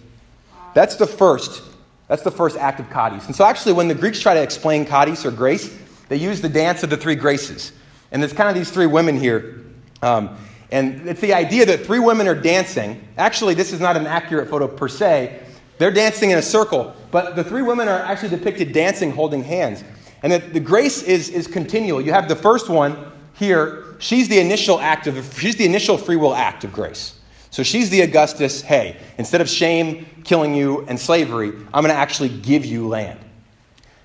That's 0.74 0.95
the 0.95 1.07
first. 1.07 1.63
That's 2.07 2.21
the 2.21 2.31
first 2.31 2.57
act 2.57 2.79
of 2.79 2.89
charis. 2.89 3.25
And 3.25 3.36
so, 3.36 3.45
actually, 3.45 3.74
when 3.74 3.88
the 3.88 3.95
Greeks 3.95 4.19
try 4.19 4.33
to 4.33 4.41
explain 4.41 4.86
charis 4.86 5.25
or 5.25 5.31
grace, 5.31 5.75
they 6.09 6.17
use 6.17 6.41
the 6.41 6.50
dance 6.50 6.83
of 6.83 6.89
the 6.89 6.97
three 6.97 7.15
graces. 7.15 7.71
And 8.12 8.21
there's 8.21 8.33
kind 8.33 8.50
of 8.50 8.55
these 8.55 8.71
three 8.71 8.86
women 8.86 9.19
here. 9.19 9.65
Um, 10.01 10.38
and 10.71 11.07
it's 11.07 11.21
the 11.21 11.33
idea 11.33 11.65
that 11.65 11.86
three 11.86 12.00
women 12.00 12.27
are 12.27 12.36
dancing. 12.36 13.07
Actually, 13.17 13.53
this 13.53 13.71
is 13.71 13.79
not 13.79 13.95
an 13.95 14.05
accurate 14.05 14.50
photo 14.50 14.67
per 14.67 14.88
se. 14.88 15.41
They're 15.77 15.91
dancing 15.91 16.31
in 16.31 16.38
a 16.38 16.41
circle, 16.41 16.95
but 17.12 17.36
the 17.36 17.43
three 17.43 17.62
women 17.62 17.88
are 17.88 18.00
actually 18.00 18.29
depicted 18.29 18.74
dancing 18.74 19.12
holding 19.12 19.43
hands. 19.43 19.83
And 20.24 20.33
the, 20.33 20.39
the 20.39 20.59
grace 20.59 21.03
is, 21.03 21.29
is 21.29 21.47
continual. 21.47 22.01
You 22.01 22.12
have 22.12 22.27
the 22.27 22.36
first 22.36 22.69
one 22.69 23.12
here 23.33 23.88
she's 24.00 24.27
the 24.27 24.39
initial 24.39 24.79
act 24.79 25.07
of, 25.07 25.39
she's 25.39 25.55
the 25.55 25.65
initial 25.65 25.97
free 25.97 26.15
will 26.15 26.36
act 26.36 26.63
of 26.63 26.71
grace. 26.71 27.19
So 27.50 27.63
she's 27.63 27.89
the 27.89 28.01
Augustus, 28.01 28.62
hey, 28.62 28.97
instead 29.17 29.41
of 29.41 29.50
shame, 29.50 30.05
killing 30.24 30.53
you, 30.53 30.86
and 30.88 31.00
slavery, 31.00 31.50
I'm 31.74 31.83
going 31.83 31.93
to 31.93 32.00
actually 32.00 32.29
give 32.29 32.65
you 32.65 32.88
land. 32.88 33.19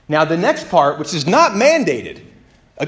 Now, 0.08 0.24
the 0.24 0.36
next 0.36 0.68
part, 0.68 0.98
which 0.98 1.12
is 1.12 1.26
not 1.26 1.52
mandated, 1.52 2.22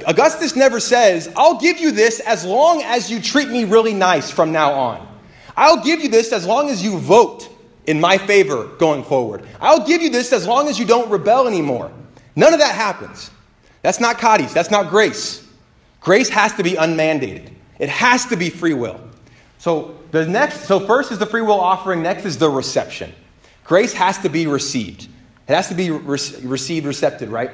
Augustus 0.07 0.57
never 0.57 0.81
says, 0.81 1.33
I'll 1.37 1.61
give 1.61 1.79
you 1.79 1.93
this 1.93 2.21
as 2.21 2.45
long 2.45 2.83
as 2.83 3.11
you 3.11 3.21
treat 3.21 3.49
me 3.49 3.65
really 3.65 3.95
nice 3.95 4.31
from 4.31 4.51
now 4.51 4.73
on. 4.73 5.09
I'll 5.57 5.83
give 5.83 6.01
you 6.01 6.09
this 6.09 6.33
as 6.33 6.47
long 6.47 6.69
as 6.69 6.83
you 6.83 6.99
vote 6.99 7.49
in 7.87 8.01
my 8.01 8.19
favor 8.19 8.67
going 8.79 9.05
forward. 9.05 9.47
I'll 9.61 9.87
give 9.87 10.03
you 10.03 10.11
this 10.11 10.33
as 10.33 10.47
long 10.47 10.69
as 10.69 10.79
you 10.79 10.85
don't 10.85 11.11
rebel 11.11 11.47
anymore. 11.47 11.93
None 12.35 12.53
of 12.53 12.61
that 12.61 12.75
happens. 12.75 13.31
That's 13.83 14.01
not 14.01 14.19
charis, 14.19 14.53
that's 14.53 14.71
not 14.71 14.91
grace. 14.91 15.47
Grace 16.01 16.29
has 16.29 16.53
to 16.55 16.63
be 16.63 16.77
unmandated. 16.77 17.51
It 17.79 17.89
has 17.89 18.27
to 18.27 18.37
be 18.37 18.51
free 18.51 18.75
will. 18.75 19.01
So 19.59 19.99
the 20.11 20.27
next, 20.27 20.63
so 20.65 20.81
first 20.81 21.13
is 21.13 21.19
the 21.19 21.27
free 21.27 21.43
will 21.43 21.61
offering, 21.61 22.03
next 22.03 22.25
is 22.25 22.37
the 22.37 22.49
reception. 22.49 23.13
Grace 23.65 23.93
has 23.95 24.19
to 24.19 24.29
be 24.29 24.47
received. 24.47 25.09
It 25.49 25.55
has 25.55 25.69
to 25.69 25.75
be 25.75 25.91
re- 25.91 26.19
received, 26.43 26.87
recepted, 26.87 27.29
right? 27.29 27.51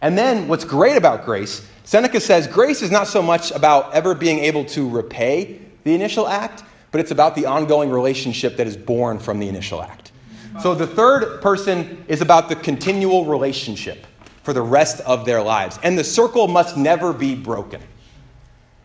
And 0.00 0.16
then 0.16 0.48
what's 0.48 0.64
great 0.64 0.96
about 0.96 1.24
grace, 1.24 1.66
Seneca 1.84 2.20
says 2.20 2.46
grace 2.46 2.82
is 2.82 2.90
not 2.90 3.06
so 3.06 3.22
much 3.22 3.50
about 3.50 3.94
ever 3.94 4.14
being 4.14 4.40
able 4.40 4.64
to 4.66 4.88
repay 4.88 5.60
the 5.84 5.94
initial 5.94 6.28
act, 6.28 6.64
but 6.90 7.00
it's 7.00 7.10
about 7.10 7.34
the 7.34 7.46
ongoing 7.46 7.90
relationship 7.90 8.56
that 8.56 8.66
is 8.66 8.76
born 8.76 9.18
from 9.18 9.38
the 9.38 9.48
initial 9.48 9.82
act. 9.82 10.12
So 10.62 10.74
the 10.74 10.86
third 10.86 11.42
person 11.42 12.04
is 12.08 12.22
about 12.22 12.48
the 12.48 12.56
continual 12.56 13.26
relationship 13.26 14.06
for 14.42 14.52
the 14.52 14.62
rest 14.62 15.00
of 15.00 15.26
their 15.26 15.42
lives. 15.42 15.78
And 15.82 15.98
the 15.98 16.04
circle 16.04 16.48
must 16.48 16.76
never 16.76 17.12
be 17.12 17.34
broken. 17.34 17.82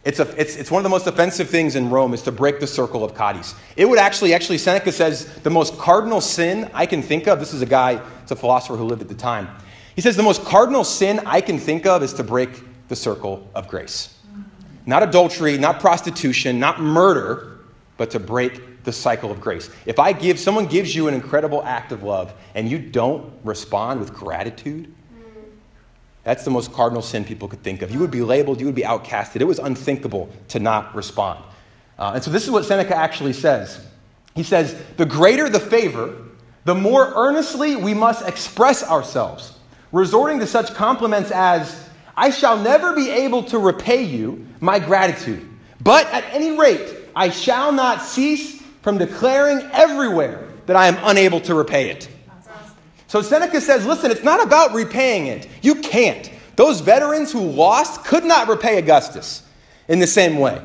It's, 0.04 0.20
a, 0.20 0.28
it's, 0.40 0.56
it's 0.56 0.72
one 0.72 0.80
of 0.80 0.84
the 0.84 0.90
most 0.90 1.06
offensive 1.06 1.50
things 1.50 1.76
in 1.76 1.92
Rome 1.92 2.14
is 2.14 2.24
to 2.24 2.32
break 2.32 2.60
the 2.60 2.66
circle 2.66 3.04
of 3.04 3.16
charis. 3.16 3.54
It 3.76 3.88
would 3.88 4.00
actually, 4.00 4.34
actually, 4.34 4.58
Seneca 4.58 4.92
says 4.92 5.32
the 5.44 5.52
most 5.52 5.78
cardinal 5.78 6.20
sin 6.20 6.70
I 6.74 6.88
can 6.88 7.04
think 7.04 7.28
of, 7.28 7.40
this 7.40 7.54
is 7.54 7.62
a 7.62 7.68
guy, 7.68 8.02
it's 8.24 8.32
a 8.32 8.36
philosopher 8.36 8.76
who 8.76 8.86
lived 8.86 9.04
at 9.04 9.08
the 9.08 9.16
time. 9.16 9.48
He 9.96 10.02
says 10.02 10.16
the 10.16 10.24
most 10.24 10.44
cardinal 10.46 10.84
sin 10.84 11.22
I 11.26 11.42
can 11.42 11.60
think 11.60 11.86
of 11.86 12.04
is 12.04 12.14
to 12.14 12.24
break 12.24 12.50
the 12.88 12.96
circle 12.96 13.48
of 13.56 13.68
grace. 13.68 14.18
Not 14.86 15.04
adultery, 15.04 15.58
not 15.58 15.80
prostitution, 15.80 16.60
not 16.60 16.82
murder, 16.82 17.60
but 17.98 18.10
to 18.12 18.20
break 18.20 18.84
the 18.84 18.92
cycle 18.92 19.32
of 19.32 19.40
grace. 19.40 19.70
If 19.86 20.00
I 20.00 20.12
give, 20.12 20.40
someone 20.40 20.66
gives 20.66 20.96
you 20.96 21.08
an 21.08 21.14
incredible 21.14 21.64
act 21.64 21.92
of 21.92 22.04
love 22.04 22.34
and 22.56 22.70
you 22.70 22.80
don't 22.80 23.32
respond 23.44 24.00
with 24.00 24.14
gratitude, 24.14 24.94
that's 26.24 26.44
the 26.44 26.52
most 26.52 26.72
cardinal 26.72 27.02
sin 27.02 27.24
people 27.24 27.48
could 27.48 27.64
think 27.64 27.82
of. 27.82 27.92
You 27.92 28.00
would 28.00 28.12
be 28.12 28.22
labeled, 28.22 28.60
you 28.60 28.66
would 28.68 28.76
be 28.76 28.84
outcasted. 28.84 29.42
It 29.42 29.46
was 29.46 29.60
unthinkable 29.60 30.30
to 30.50 30.60
not 30.60 30.96
respond. 30.96 31.44
Uh, 31.98 32.14
and 32.16 32.24
so 32.24 32.32
this 32.32 32.44
is 32.44 32.52
what 32.52 32.66
Seneca 32.66 32.96
actually 32.96 33.34
says. 33.34 33.86
He 34.36 34.44
says, 34.44 34.80
The 34.98 35.06
greater 35.06 35.50
the 35.50 35.60
favor, 35.60 36.16
the 36.64 36.76
more 36.76 37.12
earnestly 37.16 37.76
we 37.76 37.94
must 37.94 38.28
express 38.28 38.84
ourselves, 38.84 39.58
resorting 39.92 40.40
to 40.40 40.48
such 40.48 40.74
compliments 40.74 41.32
as, 41.32 41.88
I 42.16 42.30
shall 42.30 42.58
never 42.58 42.96
be 42.96 43.10
able 43.10 43.44
to 43.46 43.60
repay 43.60 44.04
you 44.04 44.46
my 44.60 44.80
gratitude, 44.80 45.48
but 45.82 46.06
at 46.08 46.24
any 46.34 46.58
rate, 46.58 46.96
I 47.16 47.30
shall 47.30 47.72
not 47.72 48.02
cease 48.02 48.62
from 48.82 48.98
declaring 48.98 49.60
everywhere 49.72 50.48
that 50.66 50.76
I 50.76 50.88
am 50.88 50.98
unable 51.04 51.42
to 51.42 51.56
repay 51.56 51.90
it. 51.90 52.10
So 53.08 53.22
Seneca 53.22 53.60
says, 53.60 53.86
listen, 53.86 54.10
it's 54.12 54.24
not 54.24 54.42
about 54.42 54.74
repaying 54.74 55.28
it. 55.28 55.48
You 55.62 55.76
can't. 55.76 56.32
Those 56.56 56.80
veterans 56.80 57.32
who 57.32 57.42
lost 57.42 58.06
could 58.06 58.24
not 58.24 58.48
repay 58.48 58.78
Augustus 58.78 59.44
in 59.88 60.00
the 60.00 60.08
same 60.08 60.38
way. 60.38 60.62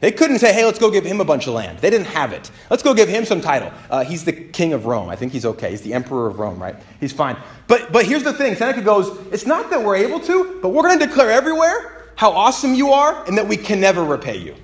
They 0.00 0.10
couldn't 0.10 0.38
say, 0.38 0.52
hey, 0.52 0.64
let's 0.64 0.78
go 0.78 0.90
give 0.90 1.04
him 1.04 1.20
a 1.20 1.24
bunch 1.24 1.46
of 1.46 1.52
land. 1.52 1.78
They 1.78 1.90
didn't 1.90 2.06
have 2.06 2.32
it. 2.32 2.50
Let's 2.70 2.82
go 2.82 2.94
give 2.94 3.08
him 3.08 3.26
some 3.26 3.42
title. 3.42 3.70
Uh, 3.90 4.02
he's 4.02 4.24
the 4.24 4.32
king 4.32 4.72
of 4.72 4.86
Rome. 4.86 5.10
I 5.10 5.16
think 5.16 5.32
he's 5.32 5.44
okay. 5.44 5.70
He's 5.70 5.82
the 5.82 5.92
emperor 5.92 6.26
of 6.26 6.38
Rome, 6.38 6.60
right? 6.60 6.74
He's 7.00 7.12
fine. 7.12 7.36
But, 7.68 7.92
but 7.92 8.06
here's 8.06 8.24
the 8.24 8.32
thing 8.32 8.54
Seneca 8.54 8.80
goes, 8.80 9.08
it's 9.30 9.46
not 9.46 9.68
that 9.70 9.84
we're 9.84 9.96
able 9.96 10.20
to, 10.20 10.58
but 10.62 10.70
we're 10.70 10.82
going 10.82 10.98
to 10.98 11.06
declare 11.06 11.30
everywhere 11.30 12.08
how 12.16 12.32
awesome 12.32 12.74
you 12.74 12.90
are 12.90 13.26
and 13.26 13.36
that 13.36 13.46
we 13.46 13.56
can 13.56 13.80
never 13.80 14.02
repay 14.02 14.38
you. 14.38 14.54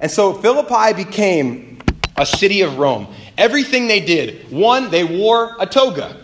And 0.00 0.10
so 0.10 0.32
Philippi 0.32 1.04
became 1.04 1.78
a 2.16 2.24
city 2.24 2.62
of 2.62 2.78
Rome. 2.78 3.08
Everything 3.38 3.88
they 3.88 4.00
did, 4.00 4.50
one, 4.50 4.90
they 4.90 5.04
wore 5.04 5.54
a 5.60 5.66
toga. 5.66 6.16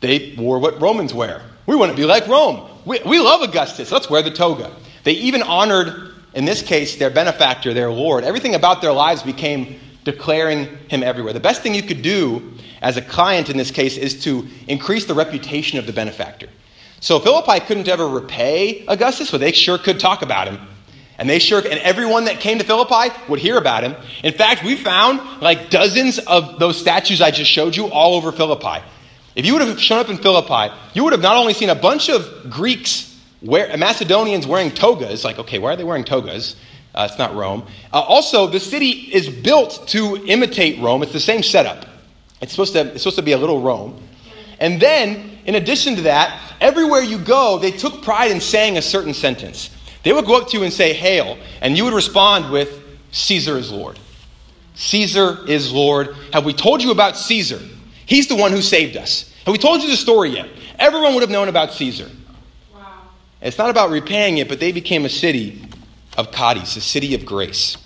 They 0.00 0.34
wore 0.38 0.58
what 0.58 0.80
Romans 0.80 1.12
wear. 1.12 1.42
We 1.66 1.76
want 1.76 1.90
to 1.90 1.96
be 1.96 2.04
like 2.04 2.26
Rome. 2.28 2.68
We, 2.84 3.00
we 3.04 3.18
love 3.18 3.42
Augustus. 3.42 3.92
Let's 3.92 4.08
wear 4.08 4.22
the 4.22 4.30
toga. 4.30 4.72
They 5.04 5.12
even 5.12 5.42
honored, 5.42 6.07
in 6.38 6.44
this 6.44 6.62
case, 6.62 6.94
their 6.94 7.10
benefactor, 7.10 7.74
their 7.74 7.90
Lord. 7.90 8.22
Everything 8.22 8.54
about 8.54 8.80
their 8.80 8.92
lives 8.92 9.24
became 9.24 9.80
declaring 10.04 10.66
him 10.88 11.02
everywhere. 11.02 11.32
The 11.32 11.40
best 11.40 11.62
thing 11.62 11.74
you 11.74 11.82
could 11.82 12.00
do 12.00 12.52
as 12.80 12.96
a 12.96 13.02
client 13.02 13.50
in 13.50 13.56
this 13.56 13.72
case 13.72 13.96
is 13.96 14.22
to 14.22 14.46
increase 14.68 15.04
the 15.06 15.14
reputation 15.14 15.80
of 15.80 15.86
the 15.86 15.92
benefactor. 15.92 16.48
So 17.00 17.18
Philippi 17.18 17.58
couldn't 17.66 17.88
ever 17.88 18.08
repay 18.08 18.86
Augustus, 18.86 19.32
but 19.32 19.40
they 19.40 19.50
sure 19.50 19.78
could 19.78 19.98
talk 19.98 20.22
about 20.22 20.46
him. 20.46 20.60
And 21.18 21.28
they 21.28 21.40
sure, 21.40 21.58
and 21.58 21.80
everyone 21.80 22.26
that 22.26 22.38
came 22.38 22.58
to 22.58 22.64
Philippi 22.64 23.12
would 23.28 23.40
hear 23.40 23.58
about 23.58 23.82
him. 23.82 23.96
In 24.22 24.32
fact, 24.32 24.62
we 24.62 24.76
found 24.76 25.42
like 25.42 25.70
dozens 25.70 26.20
of 26.20 26.60
those 26.60 26.78
statues 26.78 27.20
I 27.20 27.32
just 27.32 27.50
showed 27.50 27.74
you 27.74 27.88
all 27.88 28.14
over 28.14 28.30
Philippi. 28.30 28.80
If 29.34 29.44
you 29.44 29.54
would 29.54 29.62
have 29.62 29.80
shown 29.80 29.98
up 29.98 30.08
in 30.08 30.18
Philippi, 30.18 30.72
you 30.94 31.02
would 31.02 31.14
have 31.14 31.20
not 31.22 31.36
only 31.36 31.52
seen 31.52 31.68
a 31.68 31.74
bunch 31.74 32.08
of 32.08 32.48
Greeks, 32.48 33.07
wear, 33.42 33.76
Macedonians 33.76 34.46
wearing 34.46 34.70
togas, 34.70 35.24
like, 35.24 35.38
okay, 35.38 35.58
why 35.58 35.72
are 35.72 35.76
they 35.76 35.84
wearing 35.84 36.04
togas? 36.04 36.56
Uh, 36.94 37.06
it's 37.08 37.18
not 37.18 37.34
Rome. 37.34 37.66
Uh, 37.92 38.00
also, 38.00 38.46
the 38.46 38.60
city 38.60 38.90
is 38.90 39.28
built 39.28 39.86
to 39.88 40.16
imitate 40.26 40.80
Rome. 40.80 41.02
It's 41.02 41.12
the 41.12 41.20
same 41.20 41.42
setup. 41.42 41.86
It's 42.40 42.52
supposed, 42.52 42.72
to, 42.72 42.80
it's 42.92 43.02
supposed 43.02 43.16
to 43.16 43.22
be 43.22 43.32
a 43.32 43.38
little 43.38 43.60
Rome. 43.60 44.02
And 44.60 44.80
then, 44.80 45.38
in 45.44 45.54
addition 45.54 45.96
to 45.96 46.02
that, 46.02 46.40
everywhere 46.60 47.02
you 47.02 47.18
go, 47.18 47.58
they 47.58 47.70
took 47.70 48.02
pride 48.02 48.30
in 48.30 48.40
saying 48.40 48.78
a 48.78 48.82
certain 48.82 49.14
sentence. 49.14 49.70
They 50.02 50.12
would 50.12 50.24
go 50.24 50.40
up 50.40 50.48
to 50.48 50.56
you 50.56 50.64
and 50.64 50.72
say, 50.72 50.92
Hail, 50.92 51.38
and 51.60 51.76
you 51.76 51.84
would 51.84 51.94
respond 51.94 52.50
with, 52.50 52.82
Caesar 53.10 53.56
is 53.56 53.70
Lord. 53.70 53.98
Caesar 54.74 55.38
is 55.48 55.72
Lord. 55.72 56.14
Have 56.32 56.44
we 56.44 56.52
told 56.52 56.82
you 56.82 56.90
about 56.90 57.16
Caesar? 57.16 57.60
He's 58.06 58.28
the 58.28 58.36
one 58.36 58.52
who 58.52 58.62
saved 58.62 58.96
us. 58.96 59.32
Have 59.44 59.52
we 59.52 59.58
told 59.58 59.82
you 59.82 59.90
the 59.90 59.96
story 59.96 60.30
yet? 60.30 60.48
Everyone 60.78 61.14
would 61.14 61.22
have 61.22 61.30
known 61.30 61.48
about 61.48 61.72
Caesar. 61.72 62.08
It's 63.40 63.58
not 63.58 63.70
about 63.70 63.90
repaying 63.90 64.38
it, 64.38 64.48
but 64.48 64.58
they 64.58 64.72
became 64.72 65.04
a 65.04 65.08
city 65.08 65.64
of 66.16 66.32
charis, 66.32 66.76
a 66.76 66.80
city 66.80 67.14
of 67.14 67.24
grace. 67.24 67.76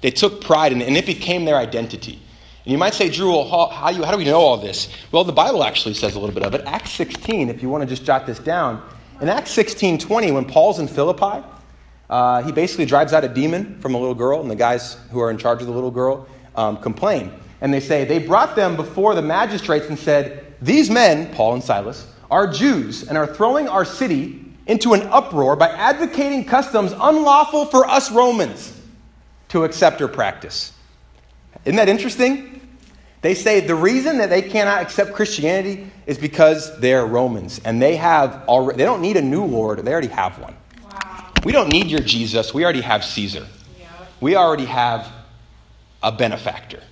They 0.00 0.10
took 0.10 0.40
pride 0.40 0.72
in 0.72 0.80
it, 0.80 0.88
and 0.88 0.96
it 0.96 1.04
became 1.04 1.44
their 1.44 1.56
identity. 1.56 2.18
And 2.64 2.72
you 2.72 2.78
might 2.78 2.94
say, 2.94 3.10
Drew, 3.10 3.30
well, 3.30 3.48
how, 3.48 3.66
how, 3.68 3.90
you, 3.90 4.02
how 4.04 4.10
do 4.10 4.18
we 4.18 4.24
know 4.24 4.40
all 4.40 4.56
this? 4.56 4.88
Well, 5.12 5.24
the 5.24 5.32
Bible 5.32 5.62
actually 5.62 5.94
says 5.94 6.14
a 6.14 6.18
little 6.18 6.34
bit 6.34 6.42
of 6.42 6.54
it. 6.54 6.62
Acts 6.66 6.92
16, 6.92 7.50
if 7.50 7.62
you 7.62 7.68
want 7.68 7.82
to 7.82 7.86
just 7.86 8.04
jot 8.04 8.26
this 8.26 8.38
down. 8.38 8.82
In 9.20 9.28
Acts 9.28 9.50
16 9.52 9.98
20, 9.98 10.32
when 10.32 10.44
Paul's 10.44 10.78
in 10.78 10.88
Philippi, 10.88 11.46
uh, 12.08 12.42
he 12.42 12.52
basically 12.52 12.86
drives 12.86 13.12
out 13.12 13.22
a 13.24 13.28
demon 13.28 13.78
from 13.80 13.94
a 13.94 13.98
little 13.98 14.14
girl, 14.14 14.40
and 14.40 14.50
the 14.50 14.56
guys 14.56 14.96
who 15.10 15.20
are 15.20 15.30
in 15.30 15.36
charge 15.36 15.60
of 15.60 15.66
the 15.66 15.72
little 15.72 15.90
girl 15.90 16.26
um, 16.54 16.78
complain. 16.78 17.32
And 17.60 17.72
they 17.72 17.80
say, 17.80 18.04
they 18.04 18.18
brought 18.18 18.56
them 18.56 18.76
before 18.76 19.14
the 19.14 19.22
magistrates 19.22 19.88
and 19.88 19.98
said, 19.98 20.54
These 20.62 20.90
men, 20.90 21.32
Paul 21.34 21.54
and 21.54 21.62
Silas, 21.62 22.06
are 22.30 22.46
Jews 22.46 23.06
and 23.06 23.18
are 23.18 23.26
throwing 23.26 23.68
our 23.68 23.84
city 23.84 24.45
into 24.66 24.94
an 24.94 25.02
uproar 25.02 25.56
by 25.56 25.68
advocating 25.68 26.44
customs 26.44 26.92
unlawful 26.92 27.66
for 27.66 27.86
us 27.86 28.10
Romans 28.10 28.78
to 29.48 29.64
accept 29.64 30.00
or 30.00 30.08
practice. 30.08 30.72
Isn't 31.64 31.76
that 31.76 31.88
interesting? 31.88 32.60
They 33.22 33.34
say 33.34 33.60
the 33.60 33.74
reason 33.74 34.18
that 34.18 34.30
they 34.30 34.42
cannot 34.42 34.82
accept 34.82 35.12
Christianity 35.12 35.90
is 36.06 36.18
because 36.18 36.78
they're 36.80 37.06
Romans 37.06 37.60
and 37.64 37.80
they 37.80 37.96
have 37.96 38.44
already, 38.46 38.78
they 38.78 38.84
don't 38.84 39.00
need 39.00 39.16
a 39.16 39.22
new 39.22 39.44
Lord, 39.44 39.78
they 39.78 39.92
already 39.92 40.08
have 40.08 40.38
one. 40.38 40.54
Wow. 40.82 41.32
We 41.44 41.52
don't 41.52 41.68
need 41.68 41.86
your 41.86 42.00
Jesus, 42.00 42.52
we 42.52 42.64
already 42.64 42.82
have 42.82 43.04
Caesar. 43.04 43.46
Yeah. 43.78 43.88
We 44.20 44.36
already 44.36 44.66
have 44.66 45.10
a 46.02 46.12
benefactor. 46.12 46.82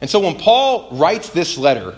And 0.00 0.08
so 0.08 0.20
when 0.20 0.38
Paul 0.38 0.88
writes 0.92 1.30
this 1.30 1.58
letter 1.58 1.96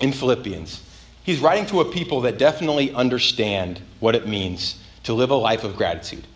in 0.00 0.12
Philippians, 0.12 0.82
he's 1.28 1.40
writing 1.40 1.66
to 1.66 1.82
a 1.82 1.84
people 1.84 2.22
that 2.22 2.38
definitely 2.38 2.90
understand 2.94 3.82
what 4.00 4.14
it 4.14 4.26
means 4.26 4.80
to 5.02 5.12
live 5.12 5.28
a 5.28 5.34
life 5.34 5.62
of 5.62 5.76
gratitude. 5.76 6.26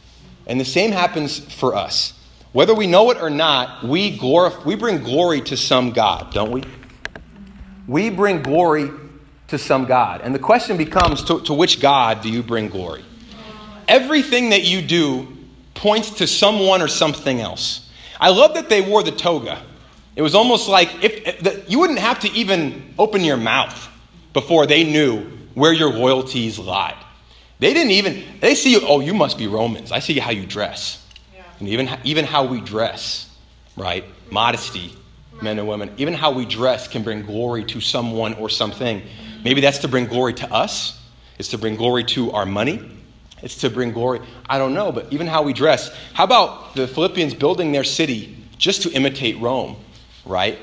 And 0.46 0.60
the 0.60 0.66
same 0.66 0.92
happens 0.92 1.38
for 1.38 1.74
us. 1.74 2.12
Whether 2.52 2.74
we 2.74 2.86
know 2.86 3.10
it 3.10 3.16
or 3.16 3.30
not, 3.30 3.82
we, 3.82 4.14
glorify, 4.14 4.62
we 4.64 4.74
bring 4.74 5.02
glory 5.02 5.40
to 5.40 5.56
some 5.56 5.92
God, 5.92 6.34
don't 6.34 6.50
we? 6.50 6.62
We 7.88 8.10
bring 8.10 8.42
glory 8.42 8.90
to 9.48 9.56
some 9.56 9.86
God. 9.86 10.20
And 10.20 10.34
the 10.34 10.38
question 10.38 10.76
becomes 10.76 11.24
to, 11.24 11.40
to 11.44 11.54
which 11.54 11.80
God 11.80 12.20
do 12.20 12.28
you 12.28 12.42
bring 12.42 12.68
glory? 12.68 13.02
Everything 13.88 14.50
that 14.50 14.64
you 14.64 14.82
do 14.82 15.26
points 15.72 16.10
to 16.16 16.26
someone 16.26 16.82
or 16.82 16.88
something 16.88 17.40
else. 17.40 17.88
I 18.20 18.28
love 18.28 18.52
that 18.56 18.68
they 18.68 18.82
wore 18.82 19.02
the 19.02 19.10
toga. 19.10 19.62
It 20.16 20.20
was 20.20 20.34
almost 20.34 20.68
like 20.68 21.02
if, 21.02 21.26
if 21.26 21.40
the, 21.40 21.64
you 21.66 21.78
wouldn't 21.78 22.00
have 22.00 22.20
to 22.20 22.30
even 22.32 22.92
open 22.98 23.22
your 23.22 23.38
mouth 23.38 23.88
before 24.32 24.66
they 24.66 24.84
knew 24.84 25.24
where 25.54 25.72
your 25.72 25.92
loyalties 25.92 26.58
lied. 26.58 26.96
They 27.58 27.72
didn't 27.74 27.92
even, 27.92 28.24
they 28.40 28.54
see, 28.54 28.78
oh, 28.82 29.00
you 29.00 29.14
must 29.14 29.38
be 29.38 29.46
Romans. 29.46 29.92
I 29.92 30.00
see 30.00 30.18
how 30.18 30.30
you 30.30 30.46
dress. 30.46 31.06
Yeah. 31.34 31.44
And 31.60 31.68
even, 31.68 31.88
even 32.04 32.24
how 32.24 32.44
we 32.44 32.60
dress, 32.60 33.30
right? 33.76 34.04
Modesty, 34.30 34.92
men 35.40 35.58
and 35.58 35.68
women. 35.68 35.90
Even 35.96 36.14
how 36.14 36.32
we 36.32 36.44
dress 36.44 36.88
can 36.88 37.02
bring 37.02 37.22
glory 37.22 37.64
to 37.66 37.80
someone 37.80 38.34
or 38.34 38.48
something. 38.48 39.02
Maybe 39.44 39.60
that's 39.60 39.78
to 39.78 39.88
bring 39.88 40.06
glory 40.06 40.34
to 40.34 40.52
us, 40.52 41.00
it's 41.38 41.48
to 41.48 41.58
bring 41.58 41.76
glory 41.76 42.04
to 42.04 42.32
our 42.32 42.46
money, 42.46 42.80
it's 43.42 43.56
to 43.58 43.70
bring 43.70 43.92
glory. 43.92 44.20
I 44.48 44.58
don't 44.58 44.74
know, 44.74 44.90
but 44.90 45.12
even 45.12 45.26
how 45.26 45.42
we 45.42 45.52
dress. 45.52 45.94
How 46.14 46.24
about 46.24 46.74
the 46.74 46.88
Philippians 46.88 47.34
building 47.34 47.72
their 47.72 47.84
city 47.84 48.36
just 48.58 48.82
to 48.82 48.92
imitate 48.92 49.38
Rome? 49.38 49.76
right? 50.24 50.58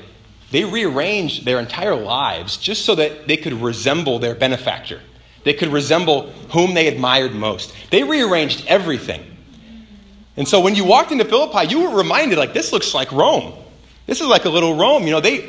They 0.50 0.64
rearranged 0.64 1.44
their 1.44 1.60
entire 1.60 1.94
lives 1.94 2.56
just 2.56 2.84
so 2.84 2.94
that 2.96 3.28
they 3.28 3.36
could 3.36 3.52
resemble 3.54 4.18
their 4.18 4.34
benefactor. 4.34 5.00
They 5.44 5.54
could 5.54 5.68
resemble 5.68 6.30
whom 6.50 6.74
they 6.74 6.88
admired 6.88 7.34
most. 7.34 7.74
They 7.90 8.02
rearranged 8.02 8.66
everything. 8.66 9.24
And 10.36 10.46
so 10.46 10.60
when 10.60 10.74
you 10.74 10.84
walked 10.84 11.12
into 11.12 11.24
Philippi, 11.24 11.68
you 11.68 11.88
were 11.88 11.96
reminded, 11.96 12.38
like, 12.38 12.52
this 12.52 12.72
looks 12.72 12.94
like 12.94 13.10
Rome. 13.12 13.54
This 14.06 14.20
is 14.20 14.26
like 14.26 14.44
a 14.44 14.50
little 14.50 14.74
Rome. 14.74 15.04
You 15.04 15.12
know, 15.12 15.20
they, 15.20 15.48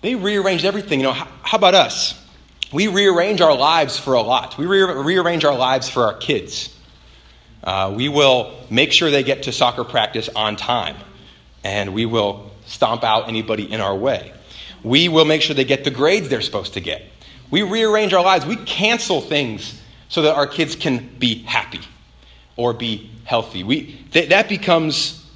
they 0.00 0.14
rearranged 0.14 0.64
everything. 0.64 1.00
You 1.00 1.04
know, 1.04 1.12
how, 1.12 1.28
how 1.42 1.58
about 1.58 1.74
us? 1.74 2.20
we 2.72 2.86
rearrange 2.86 3.40
our 3.40 3.56
lives 3.56 3.98
for 3.98 4.14
a 4.14 4.22
lot. 4.22 4.56
We 4.56 4.66
re- 4.66 4.82
rearrange 4.82 5.44
our 5.44 5.56
lives 5.56 5.88
for 5.88 6.04
our 6.04 6.14
kids. 6.14 6.74
Uh, 7.62 7.92
we 7.94 8.08
will 8.08 8.54
make 8.70 8.92
sure 8.92 9.10
they 9.10 9.22
get 9.22 9.44
to 9.44 9.52
soccer 9.52 9.84
practice 9.84 10.28
on 10.34 10.56
time, 10.56 10.96
and 11.64 11.92
we 11.92 12.06
will 12.06 12.49
stomp 12.70 13.02
out 13.02 13.28
anybody 13.28 13.70
in 13.70 13.80
our 13.80 13.94
way. 13.94 14.32
We 14.82 15.08
will 15.08 15.24
make 15.24 15.42
sure 15.42 15.54
they 15.54 15.64
get 15.64 15.84
the 15.84 15.90
grades 15.90 16.28
they're 16.28 16.40
supposed 16.40 16.74
to 16.74 16.80
get. 16.80 17.02
We 17.50 17.62
rearrange 17.62 18.12
our 18.12 18.22
lives. 18.22 18.46
We 18.46 18.56
cancel 18.56 19.20
things 19.20 19.80
so 20.08 20.22
that 20.22 20.36
our 20.36 20.46
kids 20.46 20.76
can 20.76 21.08
be 21.18 21.42
happy 21.42 21.80
or 22.56 22.72
be 22.72 23.10
healthy. 23.24 23.64
We, 23.64 23.98
th- 24.12 24.28
that 24.28 24.48
becomes 24.48 25.26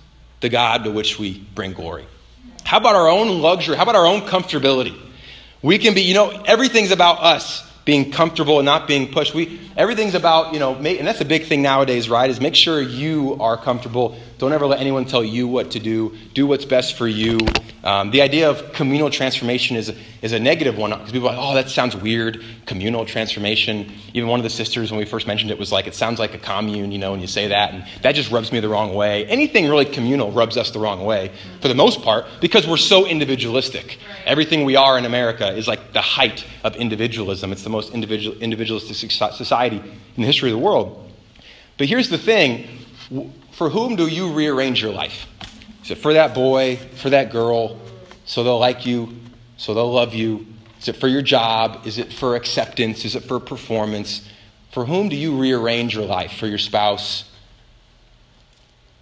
the 0.40 0.48
God 0.48 0.84
to 0.84 0.90
which 0.90 1.18
we 1.18 1.40
bring 1.54 1.72
glory. 1.72 2.06
How 2.62 2.78
about 2.78 2.94
our 2.94 3.08
own 3.08 3.42
luxury? 3.42 3.76
How 3.76 3.82
about 3.82 3.96
our 3.96 4.06
own 4.06 4.22
comfortability? 4.22 4.96
We 5.60 5.78
can 5.78 5.94
be, 5.94 6.02
you 6.02 6.14
know, 6.14 6.30
everything's 6.46 6.92
about 6.92 7.22
us 7.22 7.68
being 7.84 8.10
comfortable 8.10 8.58
and 8.58 8.66
not 8.66 8.88
being 8.88 9.12
pushed. 9.12 9.34
We, 9.34 9.60
everything's 9.76 10.14
about, 10.14 10.54
you 10.54 10.58
know, 10.58 10.74
and 10.74 11.06
that's 11.06 11.20
a 11.20 11.24
big 11.24 11.44
thing 11.46 11.62
nowadays, 11.62 12.08
right? 12.08 12.30
Is 12.30 12.40
make 12.40 12.54
sure 12.54 12.80
you 12.80 13.36
are 13.40 13.56
comfortable. 13.56 14.16
Don't 14.38 14.52
ever 14.52 14.66
let 14.66 14.80
anyone 14.80 15.04
tell 15.04 15.24
you 15.24 15.46
what 15.46 15.72
to 15.72 15.78
do. 15.78 16.16
Do 16.32 16.46
what's 16.46 16.64
best 16.64 16.96
for 16.96 17.06
you. 17.06 17.38
Um, 17.84 18.10
the 18.10 18.22
idea 18.22 18.48
of 18.48 18.72
communal 18.72 19.10
transformation 19.10 19.76
is, 19.76 19.92
is 20.22 20.32
a 20.32 20.40
negative 20.40 20.78
one 20.78 20.90
because 20.90 21.12
people 21.12 21.28
are 21.28 21.36
like, 21.36 21.46
oh, 21.46 21.54
that 21.54 21.68
sounds 21.68 21.94
weird. 21.94 22.42
Communal 22.64 23.04
transformation. 23.04 23.92
Even 24.14 24.26
one 24.30 24.40
of 24.40 24.44
the 24.44 24.48
sisters, 24.50 24.90
when 24.90 24.98
we 24.98 25.04
first 25.04 25.26
mentioned 25.26 25.50
it, 25.50 25.58
was 25.58 25.70
like, 25.70 25.86
it 25.86 25.94
sounds 25.94 26.18
like 26.18 26.32
a 26.32 26.38
commune, 26.38 26.92
you 26.92 26.98
know, 26.98 27.10
when 27.10 27.20
you 27.20 27.26
say 27.26 27.48
that. 27.48 27.74
And 27.74 27.84
that 28.00 28.12
just 28.12 28.30
rubs 28.30 28.50
me 28.52 28.60
the 28.60 28.70
wrong 28.70 28.94
way. 28.94 29.26
Anything 29.26 29.68
really 29.68 29.84
communal 29.84 30.32
rubs 30.32 30.56
us 30.56 30.70
the 30.70 30.78
wrong 30.78 31.04
way 31.04 31.30
for 31.60 31.68
the 31.68 31.74
most 31.74 32.00
part 32.00 32.24
because 32.40 32.66
we're 32.66 32.78
so 32.78 33.04
individualistic. 33.04 33.98
Everything 34.24 34.64
we 34.64 34.76
are 34.76 34.96
in 34.96 35.04
America 35.04 35.52
is 35.54 35.68
like 35.68 35.92
the 35.92 36.00
height 36.00 36.46
of 36.64 36.76
individualism. 36.76 37.52
It's 37.52 37.64
the 37.64 37.70
most 37.70 37.92
individual, 37.92 38.34
individualistic 38.38 39.10
society 39.10 39.76
in 39.76 40.22
the 40.22 40.26
history 40.26 40.50
of 40.50 40.56
the 40.56 40.64
world. 40.64 41.12
But 41.76 41.88
here's 41.88 42.08
the 42.08 42.16
thing 42.16 42.66
for 43.52 43.68
whom 43.68 43.94
do 43.96 44.06
you 44.06 44.32
rearrange 44.32 44.80
your 44.80 44.92
life? 44.92 45.26
Is 45.84 45.90
it 45.90 45.98
for 45.98 46.14
that 46.14 46.34
boy, 46.34 46.76
for 46.96 47.10
that 47.10 47.30
girl, 47.30 47.78
so 48.24 48.42
they'll 48.42 48.58
like 48.58 48.86
you, 48.86 49.20
so 49.58 49.74
they'll 49.74 49.92
love 49.92 50.14
you? 50.14 50.46
Is 50.80 50.88
it 50.88 50.96
for 50.96 51.08
your 51.08 51.20
job? 51.20 51.86
Is 51.86 51.98
it 51.98 52.10
for 52.10 52.36
acceptance? 52.36 53.04
Is 53.04 53.14
it 53.14 53.24
for 53.24 53.38
performance? 53.38 54.26
For 54.72 54.86
whom 54.86 55.10
do 55.10 55.16
you 55.16 55.38
rearrange 55.38 55.94
your 55.94 56.06
life? 56.06 56.32
For 56.32 56.46
your 56.46 56.58
spouse? 56.58 57.30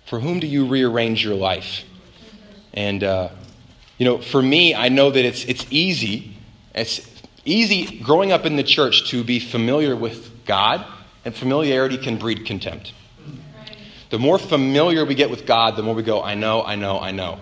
For 0.07 0.19
whom 0.19 0.41
do 0.41 0.49
you 0.49 0.67
rearrange 0.67 1.25
your 1.25 1.37
life? 1.37 1.85
And, 2.75 3.05
uh, 3.05 3.29
you 3.97 4.05
know, 4.05 4.19
for 4.19 4.43
me, 4.43 4.75
I 4.75 4.89
know 4.89 5.13
that 5.13 5.25
it's, 5.25 5.45
it's 5.45 5.65
easy. 5.71 6.35
It's 6.75 7.09
easy 7.45 8.01
growing 8.01 8.33
up 8.33 8.45
in 8.45 8.57
the 8.57 8.65
church 8.65 9.09
to 9.11 9.23
be 9.23 9.39
familiar 9.39 9.95
with 9.95 10.45
God, 10.47 10.85
and 11.25 11.33
familiarity 11.33 11.97
can 11.97 12.17
breed 12.17 12.45
contempt. 12.45 12.93
The 14.13 14.19
more 14.19 14.39
familiar 14.39 15.07
we 15.07 15.15
get 15.15 15.31
with 15.31 15.47
God, 15.47 15.75
the 15.75 15.83
more 15.83 15.95
we 15.95 16.03
go, 16.03 16.23
I 16.23 16.35
know, 16.35 16.63
I 16.63 16.75
know, 16.75 17.01
I 17.01 17.13
know. 17.13 17.41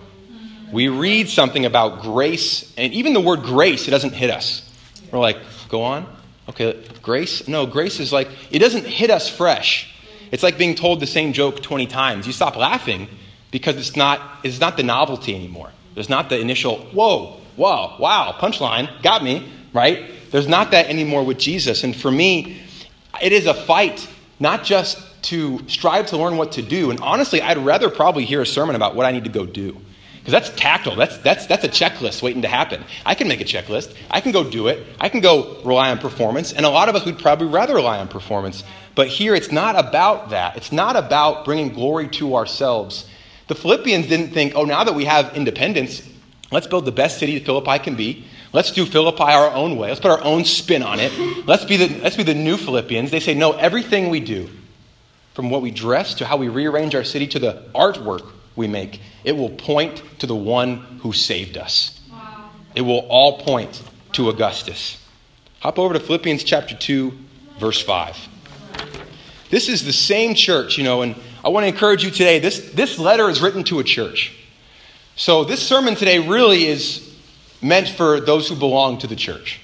We 0.71 0.87
read 0.87 1.27
something 1.27 1.65
about 1.65 2.01
grace, 2.01 2.73
and 2.77 2.93
even 2.93 3.11
the 3.11 3.19
word 3.19 3.41
grace, 3.43 3.89
it 3.89 3.91
doesn't 3.91 4.13
hit 4.13 4.29
us. 4.29 4.71
We're 5.11 5.19
like, 5.19 5.35
go 5.67 5.81
on? 5.81 6.07
Okay, 6.47 6.81
grace? 7.01 7.45
No, 7.45 7.65
grace 7.65 7.99
is 7.99 8.13
like, 8.13 8.29
it 8.51 8.59
doesn't 8.59 8.85
hit 8.85 9.09
us 9.09 9.27
fresh. 9.27 9.93
It's 10.31 10.43
like 10.43 10.57
being 10.57 10.75
told 10.75 11.01
the 11.01 11.07
same 11.07 11.33
joke 11.33 11.61
20 11.61 11.87
times. 11.87 12.25
You 12.25 12.31
stop 12.31 12.55
laughing 12.55 13.09
because 13.51 13.75
it's 13.75 13.97
not, 13.97 14.39
it's 14.45 14.61
not 14.61 14.77
the 14.77 14.83
novelty 14.83 15.35
anymore. 15.35 15.71
There's 15.93 16.07
not 16.07 16.29
the 16.29 16.39
initial, 16.39 16.77
whoa, 16.77 17.41
whoa, 17.57 17.97
wow, 17.99 18.33
punchline, 18.39 19.03
got 19.03 19.25
me, 19.25 19.51
right? 19.73 20.09
There's 20.31 20.47
not 20.47 20.71
that 20.71 20.85
anymore 20.85 21.25
with 21.25 21.37
Jesus. 21.37 21.83
And 21.83 21.93
for 21.93 22.09
me, 22.09 22.61
it 23.21 23.33
is 23.33 23.45
a 23.45 23.53
fight, 23.53 24.07
not 24.39 24.63
just 24.63 25.10
to 25.23 25.67
strive 25.67 26.07
to 26.07 26.17
learn 26.17 26.37
what 26.37 26.53
to 26.53 26.61
do. 26.61 26.91
And 26.91 26.99
honestly, 26.99 27.41
I'd 27.41 27.57
rather 27.57 27.89
probably 27.89 28.25
hear 28.25 28.41
a 28.41 28.45
sermon 28.45 28.75
about 28.75 28.95
what 28.95 29.05
I 29.05 29.11
need 29.11 29.23
to 29.25 29.29
go 29.29 29.45
do. 29.45 29.77
Because 30.19 30.33
that's 30.33 30.49
tactile. 30.59 30.95
That's, 30.95 31.17
that's, 31.17 31.47
that's 31.47 31.63
a 31.63 31.69
checklist 31.69 32.21
waiting 32.21 32.43
to 32.43 32.47
happen. 32.47 32.83
I 33.05 33.15
can 33.15 33.27
make 33.27 33.41
a 33.41 33.43
checklist. 33.43 33.95
I 34.09 34.21
can 34.21 34.31
go 34.31 34.47
do 34.47 34.67
it. 34.67 34.85
I 34.99 35.09
can 35.09 35.19
go 35.19 35.59
rely 35.63 35.89
on 35.89 35.97
performance. 35.97 36.53
And 36.53 36.63
a 36.63 36.69
lot 36.69 36.89
of 36.89 36.95
us 36.95 37.05
would 37.05 37.17
probably 37.17 37.47
rather 37.47 37.73
rely 37.73 37.97
on 37.97 38.07
performance. 38.07 38.63
But 38.93 39.07
here, 39.07 39.33
it's 39.33 39.51
not 39.51 39.75
about 39.75 40.29
that. 40.29 40.57
It's 40.57 40.71
not 40.71 40.95
about 40.95 41.43
bringing 41.43 41.69
glory 41.69 42.07
to 42.09 42.35
ourselves. 42.35 43.07
The 43.47 43.55
Philippians 43.55 44.07
didn't 44.07 44.29
think, 44.29 44.53
oh, 44.55 44.63
now 44.63 44.83
that 44.83 44.93
we 44.93 45.05
have 45.05 45.35
independence, 45.35 46.07
let's 46.51 46.67
build 46.67 46.85
the 46.85 46.91
best 46.91 47.17
city 47.17 47.39
Philippi 47.39 47.79
can 47.79 47.95
be. 47.95 48.25
Let's 48.53 48.71
do 48.71 48.85
Philippi 48.85 49.23
our 49.23 49.49
own 49.49 49.75
way. 49.75 49.87
Let's 49.87 50.01
put 50.01 50.11
our 50.11 50.23
own 50.23 50.45
spin 50.45 50.83
on 50.83 50.99
it. 50.99 51.11
Let's 51.47 51.65
be 51.65 51.77
the, 51.77 51.99
let's 52.01 52.17
be 52.17 52.23
the 52.23 52.35
new 52.35 52.57
Philippians. 52.57 53.09
They 53.09 53.21
say, 53.21 53.33
no, 53.33 53.53
everything 53.53 54.09
we 54.09 54.19
do, 54.19 54.49
from 55.33 55.49
what 55.49 55.61
we 55.61 55.71
dress 55.71 56.13
to 56.15 56.25
how 56.25 56.37
we 56.37 56.49
rearrange 56.49 56.95
our 56.95 57.03
city 57.03 57.27
to 57.27 57.39
the 57.39 57.63
artwork 57.73 58.31
we 58.55 58.67
make, 58.67 58.99
it 59.23 59.31
will 59.31 59.49
point 59.49 60.03
to 60.19 60.27
the 60.27 60.35
one 60.35 60.77
who 61.01 61.13
saved 61.13 61.57
us. 61.57 61.99
Wow. 62.11 62.49
It 62.75 62.81
will 62.81 63.05
all 63.09 63.39
point 63.39 63.81
to 64.13 64.29
Augustus. 64.29 64.97
Hop 65.59 65.79
over 65.79 65.93
to 65.93 65.99
Philippians 65.99 66.43
chapter 66.43 66.75
2, 66.75 67.13
verse 67.59 67.81
5. 67.81 68.17
This 69.49 69.69
is 69.69 69.85
the 69.85 69.93
same 69.93 70.33
church, 70.33 70.77
you 70.77 70.83
know, 70.83 71.01
and 71.01 71.15
I 71.43 71.49
want 71.49 71.63
to 71.63 71.67
encourage 71.67 72.03
you 72.03 72.11
today. 72.11 72.39
This, 72.39 72.71
this 72.71 72.99
letter 72.99 73.29
is 73.29 73.41
written 73.41 73.63
to 73.65 73.79
a 73.79 73.83
church. 73.83 74.37
So 75.15 75.43
this 75.43 75.65
sermon 75.65 75.95
today 75.95 76.19
really 76.19 76.65
is 76.65 77.15
meant 77.61 77.87
for 77.87 78.19
those 78.19 78.49
who 78.49 78.55
belong 78.55 78.97
to 78.99 79.07
the 79.07 79.15
church. 79.15 79.60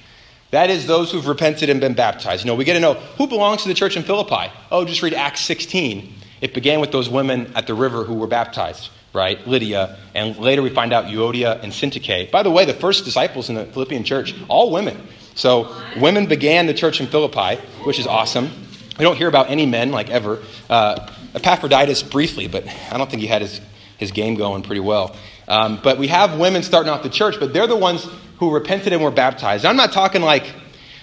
That 0.51 0.69
is 0.69 0.87
those 0.87 1.11
who've 1.11 1.27
repented 1.27 1.69
and 1.69 1.81
been 1.81 1.93
baptized. 1.93 2.43
You 2.43 2.47
know, 2.47 2.55
we 2.55 2.63
get 2.63 2.73
to 2.73 2.79
know 2.79 2.93
who 2.93 3.27
belongs 3.27 3.63
to 3.63 3.67
the 3.67 3.73
church 3.73 3.97
in 3.97 4.03
Philippi. 4.03 4.51
Oh, 4.71 4.85
just 4.85 5.01
read 5.01 5.13
Acts 5.13 5.41
16. 5.41 6.13
It 6.39 6.53
began 6.53 6.79
with 6.79 6.91
those 6.91 7.09
women 7.09 7.51
at 7.55 7.67
the 7.67 7.73
river 7.73 8.03
who 8.03 8.13
were 8.13 8.27
baptized, 8.27 8.89
right? 9.13 9.45
Lydia, 9.45 9.97
and 10.15 10.37
later 10.37 10.61
we 10.61 10.69
find 10.69 10.93
out 10.93 11.05
Euodia 11.05 11.61
and 11.61 11.73
Syntyche. 11.73 12.31
By 12.31 12.43
the 12.43 12.51
way, 12.51 12.63
the 12.63 12.73
first 12.73 13.03
disciples 13.03 13.49
in 13.49 13.55
the 13.55 13.65
Philippian 13.65 14.03
church, 14.03 14.35
all 14.47 14.71
women. 14.71 14.97
So 15.35 15.75
women 15.97 16.27
began 16.27 16.65
the 16.65 16.73
church 16.73 17.01
in 17.01 17.07
Philippi, 17.07 17.61
which 17.83 17.99
is 17.99 18.07
awesome. 18.07 18.49
We 18.97 19.03
don't 19.03 19.17
hear 19.17 19.27
about 19.27 19.49
any 19.49 19.65
men 19.65 19.91
like 19.91 20.09
ever. 20.09 20.41
Uh, 20.69 21.11
Epaphroditus 21.35 22.03
briefly, 22.03 22.47
but 22.47 22.65
I 22.91 22.97
don't 22.97 23.09
think 23.09 23.21
he 23.21 23.27
had 23.27 23.41
his, 23.41 23.61
his 23.97 24.11
game 24.11 24.35
going 24.35 24.63
pretty 24.63 24.79
well. 24.79 25.15
Um, 25.47 25.79
but 25.83 25.97
we 25.97 26.07
have 26.07 26.39
women 26.39 26.63
starting 26.63 26.91
off 26.91 27.03
the 27.03 27.09
church, 27.09 27.35
but 27.39 27.53
they're 27.53 27.67
the 27.67 27.75
ones 27.75 28.07
who 28.37 28.51
repented 28.51 28.93
and 28.93 29.03
were 29.03 29.11
baptized. 29.11 29.65
I'm 29.65 29.75
not 29.75 29.91
talking 29.91 30.21
like 30.21 30.53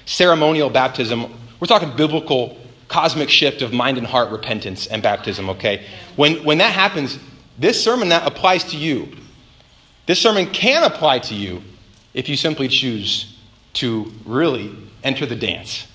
ceremonial 0.07 0.71
baptism, 0.71 1.33
we're 1.61 1.67
talking 1.67 1.95
biblical 1.97 2.59
cosmic 2.89 3.31
shift 3.31 3.63
of 3.63 3.73
mind 3.73 3.99
and 3.99 4.07
heart 4.07 4.31
repentance 4.31 4.87
and 4.87 5.03
baptism, 5.03 5.49
okay? 5.51 5.87
When, 6.17 6.45
when 6.45 6.59
that 6.59 6.73
happens, 6.73 7.19
this 7.59 7.83
sermon 7.83 8.11
that 8.11 8.27
applies 8.27 8.65
to 8.65 8.77
you. 8.77 9.17
This 10.07 10.21
sermon 10.21 10.47
can 10.51 10.83
apply 10.83 11.21
to 11.21 11.35
you 11.35 11.63
if 12.13 12.29
you 12.29 12.37
simply 12.37 12.69
choose 12.69 13.37
to 13.75 14.13
really 14.25 14.77
enter 15.03 15.27
the 15.27 15.37
dance 15.37 15.87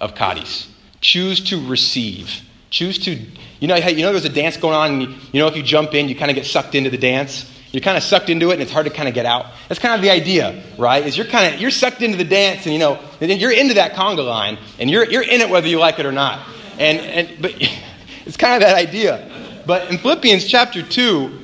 of 0.00 0.14
charis. 0.14 0.68
Choose 1.00 1.40
to 1.50 1.64
receive. 1.68 2.42
Choose 2.70 2.98
to, 3.00 3.18
you 3.60 3.68
know, 3.68 3.76
you 3.76 4.02
know 4.02 4.12
there's 4.12 4.24
a 4.24 4.28
dance 4.28 4.56
going 4.56 4.74
on, 4.74 5.02
and 5.02 5.14
you 5.32 5.40
know 5.40 5.46
if 5.46 5.56
you 5.56 5.62
jump 5.62 5.94
in, 5.94 6.08
you 6.08 6.16
kind 6.16 6.30
of 6.30 6.34
get 6.34 6.46
sucked 6.46 6.74
into 6.74 6.90
the 6.90 6.98
dance. 6.98 7.50
You're 7.72 7.82
kind 7.82 7.96
of 7.96 8.02
sucked 8.02 8.30
into 8.30 8.50
it, 8.50 8.54
and 8.54 8.62
it's 8.62 8.72
hard 8.72 8.86
to 8.86 8.92
kind 8.92 9.08
of 9.08 9.14
get 9.14 9.26
out. 9.26 9.46
That's 9.68 9.78
kind 9.78 9.94
of 9.94 10.00
the 10.00 10.10
idea, 10.10 10.62
right? 10.78 11.04
Is 11.04 11.16
you're 11.18 11.26
kind 11.26 11.54
of 11.54 11.60
you're 11.60 11.70
sucked 11.70 12.00
into 12.00 12.16
the 12.16 12.24
dance, 12.24 12.64
and 12.64 12.72
you 12.72 12.78
know 12.78 12.98
you're 13.20 13.52
into 13.52 13.74
that 13.74 13.92
conga 13.92 14.26
line, 14.26 14.58
and 14.78 14.90
you're 14.90 15.04
you're 15.04 15.22
in 15.22 15.40
it 15.40 15.50
whether 15.50 15.68
you 15.68 15.78
like 15.78 15.98
it 15.98 16.06
or 16.06 16.12
not. 16.12 16.46
And 16.78 16.98
and 16.98 17.42
but 17.42 17.52
it's 18.26 18.36
kind 18.36 18.54
of 18.54 18.66
that 18.66 18.76
idea. 18.76 19.30
But 19.66 19.90
in 19.90 19.98
Philippians 19.98 20.46
chapter 20.46 20.82
two, 20.82 21.38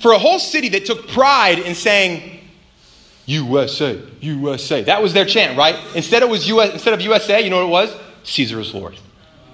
for 0.00 0.12
a 0.12 0.18
whole 0.18 0.38
city 0.38 0.70
that 0.70 0.86
took 0.86 1.08
pride 1.08 1.58
in 1.58 1.74
saying 1.74 2.40
USA, 3.26 4.00
USA, 4.20 4.82
that 4.84 5.02
was 5.02 5.12
their 5.12 5.24
chant, 5.26 5.56
right? 5.58 5.76
Instead 5.94 6.22
it 6.22 6.28
was 6.28 6.48
US, 6.48 6.72
instead 6.72 6.94
of 6.94 7.00
USA, 7.02 7.42
you 7.42 7.50
know 7.50 7.66
what 7.66 7.84
it 7.84 7.90
was? 7.90 7.96
Caesar 8.24 8.58
is 8.60 8.74
Lord. 8.74 8.96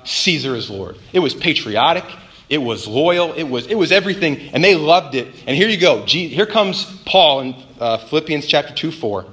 Caesar 0.04 0.54
is 0.54 0.70
Lord. 0.70 0.96
It 1.12 1.18
was 1.18 1.34
patriotic. 1.34 2.04
It 2.48 2.58
was 2.58 2.86
loyal. 2.86 3.32
It 3.34 3.44
was, 3.44 3.66
it 3.66 3.74
was 3.74 3.92
everything. 3.92 4.50
And 4.52 4.64
they 4.64 4.74
loved 4.74 5.14
it. 5.14 5.28
And 5.46 5.56
here 5.56 5.68
you 5.68 5.76
go. 5.76 6.04
Here 6.04 6.46
comes 6.46 6.84
Paul 7.04 7.40
in 7.40 7.54
uh, 7.78 7.98
Philippians 7.98 8.46
chapter 8.46 8.74
2 8.74 8.90
4. 8.90 9.26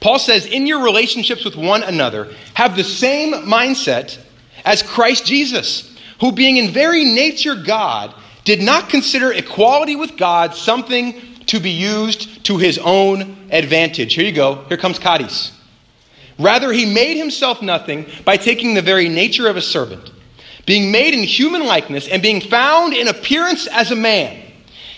Paul 0.00 0.18
says, 0.18 0.46
In 0.46 0.66
your 0.66 0.82
relationships 0.82 1.44
with 1.44 1.56
one 1.56 1.82
another, 1.82 2.32
have 2.54 2.76
the 2.76 2.84
same 2.84 3.32
mindset 3.32 4.18
as 4.64 4.82
Christ 4.82 5.24
Jesus, 5.24 5.96
who, 6.20 6.32
being 6.32 6.56
in 6.56 6.70
very 6.70 7.04
nature 7.04 7.54
God, 7.54 8.14
did 8.44 8.60
not 8.60 8.88
consider 8.88 9.32
equality 9.32 9.96
with 9.96 10.16
God 10.16 10.54
something 10.54 11.20
to 11.46 11.60
be 11.60 11.70
used 11.70 12.44
to 12.46 12.58
his 12.58 12.78
own 12.78 13.48
advantage. 13.50 14.14
Here 14.14 14.24
you 14.24 14.32
go. 14.32 14.64
Here 14.64 14.76
comes 14.76 14.98
charis. 14.98 15.52
Rather, 16.38 16.72
he 16.72 16.92
made 16.92 17.16
himself 17.16 17.62
nothing 17.62 18.06
by 18.24 18.36
taking 18.36 18.74
the 18.74 18.82
very 18.82 19.08
nature 19.08 19.48
of 19.48 19.56
a 19.56 19.62
servant 19.62 20.10
being 20.66 20.90
made 20.90 21.14
in 21.14 21.22
human 21.22 21.64
likeness 21.64 22.08
and 22.08 22.20
being 22.20 22.40
found 22.40 22.92
in 22.92 23.08
appearance 23.08 23.66
as 23.68 23.90
a 23.90 23.96
man, 23.96 24.42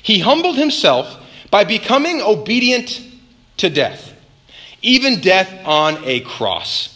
he 0.02 0.18
humbled 0.18 0.56
himself 0.56 1.16
by 1.50 1.64
becoming 1.64 2.20
obedient 2.22 3.02
to 3.58 3.70
death, 3.70 4.14
even 4.82 5.20
death 5.20 5.52
on 5.64 5.98
a 6.04 6.20
cross. 6.20 6.94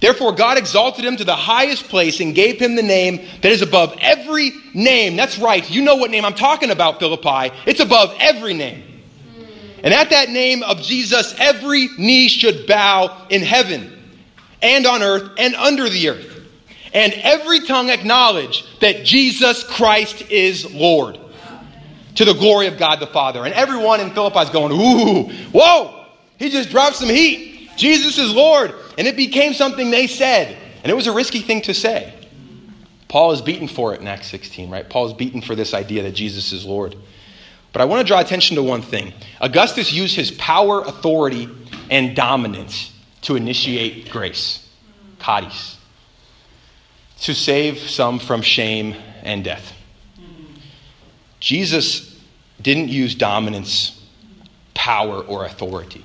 Therefore, 0.00 0.32
God 0.32 0.58
exalted 0.58 1.04
him 1.04 1.16
to 1.16 1.24
the 1.24 1.36
highest 1.36 1.84
place 1.84 2.18
and 2.18 2.34
gave 2.34 2.58
him 2.58 2.74
the 2.74 2.82
name 2.82 3.24
that 3.40 3.52
is 3.52 3.62
above 3.62 3.96
every 4.00 4.50
name. 4.74 5.14
That's 5.14 5.38
right. 5.38 5.68
You 5.70 5.82
know 5.82 5.94
what 5.94 6.10
name 6.10 6.24
I'm 6.24 6.34
talking 6.34 6.70
about, 6.72 6.98
Philippi. 6.98 7.54
It's 7.66 7.78
above 7.78 8.14
every 8.18 8.54
name. 8.54 8.82
And 9.84 9.94
at 9.94 10.10
that 10.10 10.30
name 10.30 10.62
of 10.62 10.82
Jesus, 10.82 11.34
every 11.38 11.88
knee 11.98 12.28
should 12.28 12.66
bow 12.66 13.26
in 13.30 13.42
heaven 13.42 13.92
and 14.60 14.86
on 14.86 15.02
earth 15.02 15.30
and 15.38 15.54
under 15.54 15.88
the 15.88 16.08
earth. 16.08 16.31
And 16.94 17.12
every 17.14 17.60
tongue 17.60 17.90
acknowledge 17.90 18.64
that 18.80 19.04
Jesus 19.04 19.64
Christ 19.64 20.30
is 20.30 20.72
Lord 20.74 21.18
to 22.16 22.24
the 22.24 22.34
glory 22.34 22.66
of 22.66 22.78
God 22.78 23.00
the 23.00 23.06
Father. 23.06 23.44
And 23.44 23.54
everyone 23.54 24.00
in 24.00 24.10
Philippi 24.12 24.40
is 24.40 24.50
going, 24.50 24.72
ooh, 24.72 25.32
whoa, 25.52 26.06
he 26.38 26.50
just 26.50 26.70
dropped 26.70 26.96
some 26.96 27.08
heat. 27.08 27.70
Jesus 27.76 28.18
is 28.18 28.34
Lord. 28.34 28.74
And 28.98 29.06
it 29.06 29.16
became 29.16 29.54
something 29.54 29.90
they 29.90 30.06
said. 30.06 30.56
And 30.82 30.90
it 30.90 30.94
was 30.94 31.06
a 31.06 31.12
risky 31.12 31.40
thing 31.40 31.62
to 31.62 31.74
say. 31.74 32.12
Paul 33.08 33.32
is 33.32 33.40
beaten 33.40 33.68
for 33.68 33.94
it 33.94 34.00
in 34.00 34.08
Acts 34.08 34.26
16, 34.28 34.70
right? 34.70 34.88
Paul 34.88 35.06
is 35.06 35.12
beaten 35.12 35.40
for 35.42 35.54
this 35.54 35.74
idea 35.74 36.02
that 36.02 36.12
Jesus 36.12 36.52
is 36.52 36.64
Lord. 36.64 36.96
But 37.72 37.80
I 37.80 37.84
want 37.86 38.00
to 38.00 38.06
draw 38.06 38.20
attention 38.20 38.56
to 38.56 38.62
one 38.62 38.82
thing. 38.82 39.12
Augustus 39.40 39.92
used 39.92 40.14
his 40.16 40.30
power, 40.32 40.82
authority, 40.82 41.48
and 41.90 42.14
dominance 42.14 42.92
to 43.22 43.36
initiate 43.36 44.10
grace, 44.10 44.68
charis, 45.20 45.78
to 47.22 47.34
save 47.34 47.78
some 47.78 48.18
from 48.18 48.42
shame 48.42 48.94
and 49.22 49.44
death. 49.44 49.72
Jesus 51.38 52.20
didn't 52.60 52.88
use 52.88 53.14
dominance, 53.14 54.00
power, 54.74 55.22
or 55.22 55.44
authority 55.44 56.04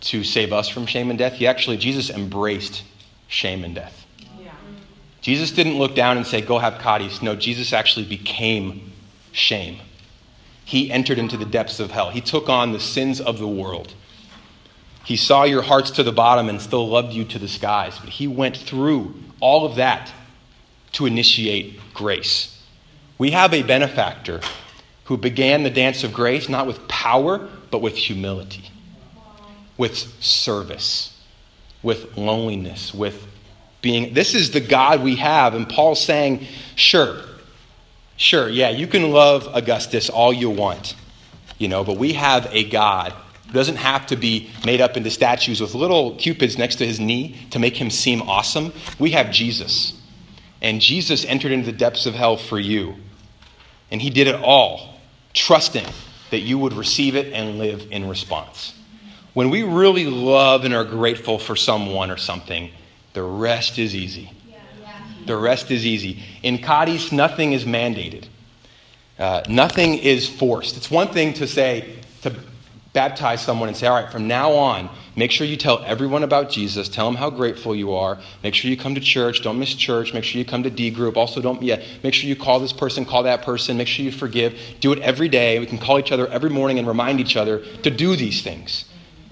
to 0.00 0.24
save 0.24 0.52
us 0.52 0.68
from 0.68 0.86
shame 0.86 1.10
and 1.10 1.18
death. 1.18 1.34
He 1.34 1.46
actually, 1.46 1.76
Jesus 1.76 2.10
embraced 2.10 2.82
shame 3.28 3.62
and 3.62 3.74
death. 3.74 4.06
Yeah. 4.38 4.52
Jesus 5.20 5.50
didn't 5.52 5.78
look 5.78 5.94
down 5.94 6.16
and 6.16 6.26
say, 6.26 6.40
Go 6.40 6.58
have 6.58 6.82
charis. 6.82 7.20
No, 7.20 7.36
Jesus 7.36 7.72
actually 7.72 8.06
became 8.06 8.92
shame. 9.32 9.78
He 10.64 10.90
entered 10.90 11.18
into 11.18 11.36
the 11.36 11.44
depths 11.44 11.78
of 11.78 11.90
hell. 11.90 12.10
He 12.10 12.20
took 12.22 12.48
on 12.48 12.72
the 12.72 12.80
sins 12.80 13.20
of 13.20 13.38
the 13.38 13.48
world. 13.48 13.92
He 15.04 15.16
saw 15.16 15.44
your 15.44 15.62
hearts 15.62 15.90
to 15.92 16.02
the 16.02 16.12
bottom 16.12 16.48
and 16.48 16.60
still 16.60 16.88
loved 16.88 17.12
you 17.12 17.24
to 17.24 17.38
the 17.38 17.48
skies. 17.48 17.98
But 17.98 18.10
he 18.10 18.26
went 18.26 18.56
through 18.56 19.14
all 19.40 19.66
of 19.66 19.76
that 19.76 20.12
to 20.92 21.06
initiate 21.06 21.80
grace. 21.94 22.62
We 23.18 23.32
have 23.32 23.52
a 23.52 23.62
benefactor 23.62 24.40
who 25.04 25.16
began 25.16 25.62
the 25.62 25.70
dance 25.70 26.04
of 26.04 26.12
grace 26.12 26.48
not 26.48 26.66
with 26.66 26.86
power, 26.88 27.48
but 27.70 27.82
with 27.82 27.96
humility 27.96 28.70
with 29.80 29.96
service, 30.22 31.18
with 31.82 32.14
loneliness, 32.18 32.92
with 32.92 33.26
being. 33.80 34.12
This 34.12 34.34
is 34.34 34.50
the 34.50 34.60
God 34.60 35.02
we 35.02 35.16
have. 35.16 35.54
And 35.54 35.66
Paul's 35.66 36.04
saying, 36.04 36.46
sure, 36.74 37.22
sure, 38.18 38.50
yeah, 38.50 38.68
you 38.68 38.86
can 38.86 39.10
love 39.10 39.48
Augustus 39.54 40.10
all 40.10 40.34
you 40.34 40.50
want, 40.50 40.94
you 41.56 41.66
know, 41.66 41.82
but 41.82 41.96
we 41.96 42.12
have 42.12 42.46
a 42.52 42.64
God 42.64 43.14
who 43.50 43.58
doesn't 43.58 43.76
have 43.76 44.06
to 44.06 44.16
be 44.16 44.48
made 44.64 44.80
up 44.80 44.96
into 44.96 45.10
statues 45.10 45.60
with 45.60 45.74
little 45.74 46.14
cupids 46.14 46.56
next 46.56 46.76
to 46.76 46.86
his 46.86 47.00
knee 47.00 47.36
to 47.50 47.58
make 47.58 47.76
him 47.76 47.90
seem 47.90 48.22
awesome. 48.22 48.72
We 48.98 49.10
have 49.10 49.32
Jesus. 49.32 50.00
And 50.62 50.80
Jesus 50.80 51.24
entered 51.24 51.50
into 51.50 51.66
the 51.66 51.76
depths 51.76 52.06
of 52.06 52.14
hell 52.14 52.36
for 52.36 52.60
you. 52.60 52.94
And 53.90 54.00
he 54.00 54.10
did 54.10 54.28
it 54.28 54.36
all, 54.36 55.00
trusting 55.34 55.86
that 56.30 56.40
you 56.40 56.58
would 56.58 56.74
receive 56.74 57.16
it 57.16 57.32
and 57.32 57.58
live 57.58 57.88
in 57.90 58.08
response. 58.08 58.74
When 59.34 59.50
we 59.50 59.64
really 59.64 60.06
love 60.06 60.64
and 60.64 60.72
are 60.72 60.84
grateful 60.84 61.38
for 61.38 61.56
someone 61.56 62.10
or 62.10 62.16
something, 62.16 62.70
the 63.14 63.22
rest 63.22 63.78
is 63.78 63.96
easy. 63.96 64.30
The 65.26 65.36
rest 65.36 65.70
is 65.70 65.84
easy. 65.84 66.22
In 66.42 66.58
charis, 66.58 67.10
nothing 67.10 67.52
is 67.52 67.64
mandated. 67.64 68.26
Uh, 69.18 69.42
nothing 69.48 69.98
is 69.98 70.28
forced. 70.28 70.76
It's 70.76 70.90
one 70.90 71.08
thing 71.08 71.34
to 71.34 71.46
say, 71.46 71.96
to 72.22 72.34
baptize 72.92 73.40
someone 73.40 73.68
and 73.68 73.76
say, 73.76 73.86
all 73.86 74.00
right, 74.00 74.10
from 74.10 74.26
now 74.26 74.52
on, 74.52 74.90
make 75.14 75.30
sure 75.30 75.46
you 75.46 75.56
tell 75.56 75.82
everyone 75.84 76.24
about 76.24 76.50
Jesus. 76.50 76.88
Tell 76.88 77.06
them 77.06 77.14
how 77.14 77.30
grateful 77.30 77.74
you 77.74 77.94
are. 77.94 78.18
Make 78.42 78.54
sure 78.54 78.70
you 78.70 78.76
come 78.76 78.94
to 78.96 79.00
church. 79.00 79.42
Don't 79.42 79.58
miss 79.58 79.74
church. 79.74 80.12
Make 80.12 80.24
sure 80.24 80.38
you 80.38 80.44
come 80.44 80.64
to 80.64 80.70
D 80.70 80.90
group. 80.90 81.16
Also, 81.16 81.40
don't, 81.40 81.62
yeah, 81.62 81.82
make 82.02 82.14
sure 82.14 82.28
you 82.28 82.36
call 82.36 82.58
this 82.58 82.72
person, 82.72 83.04
call 83.04 83.22
that 83.24 83.42
person. 83.42 83.76
Make 83.76 83.88
sure 83.88 84.04
you 84.04 84.10
forgive. 84.10 84.58
Do 84.80 84.92
it 84.92 84.98
every 85.00 85.28
day. 85.28 85.58
We 85.60 85.66
can 85.66 85.78
call 85.78 85.98
each 85.98 86.10
other 86.10 86.26
every 86.28 86.50
morning 86.50 86.78
and 86.78 86.88
remind 86.88 87.20
each 87.20 87.36
other 87.36 87.64
to 87.82 87.90
do 87.90 88.16
these 88.16 88.42
things. 88.42 88.86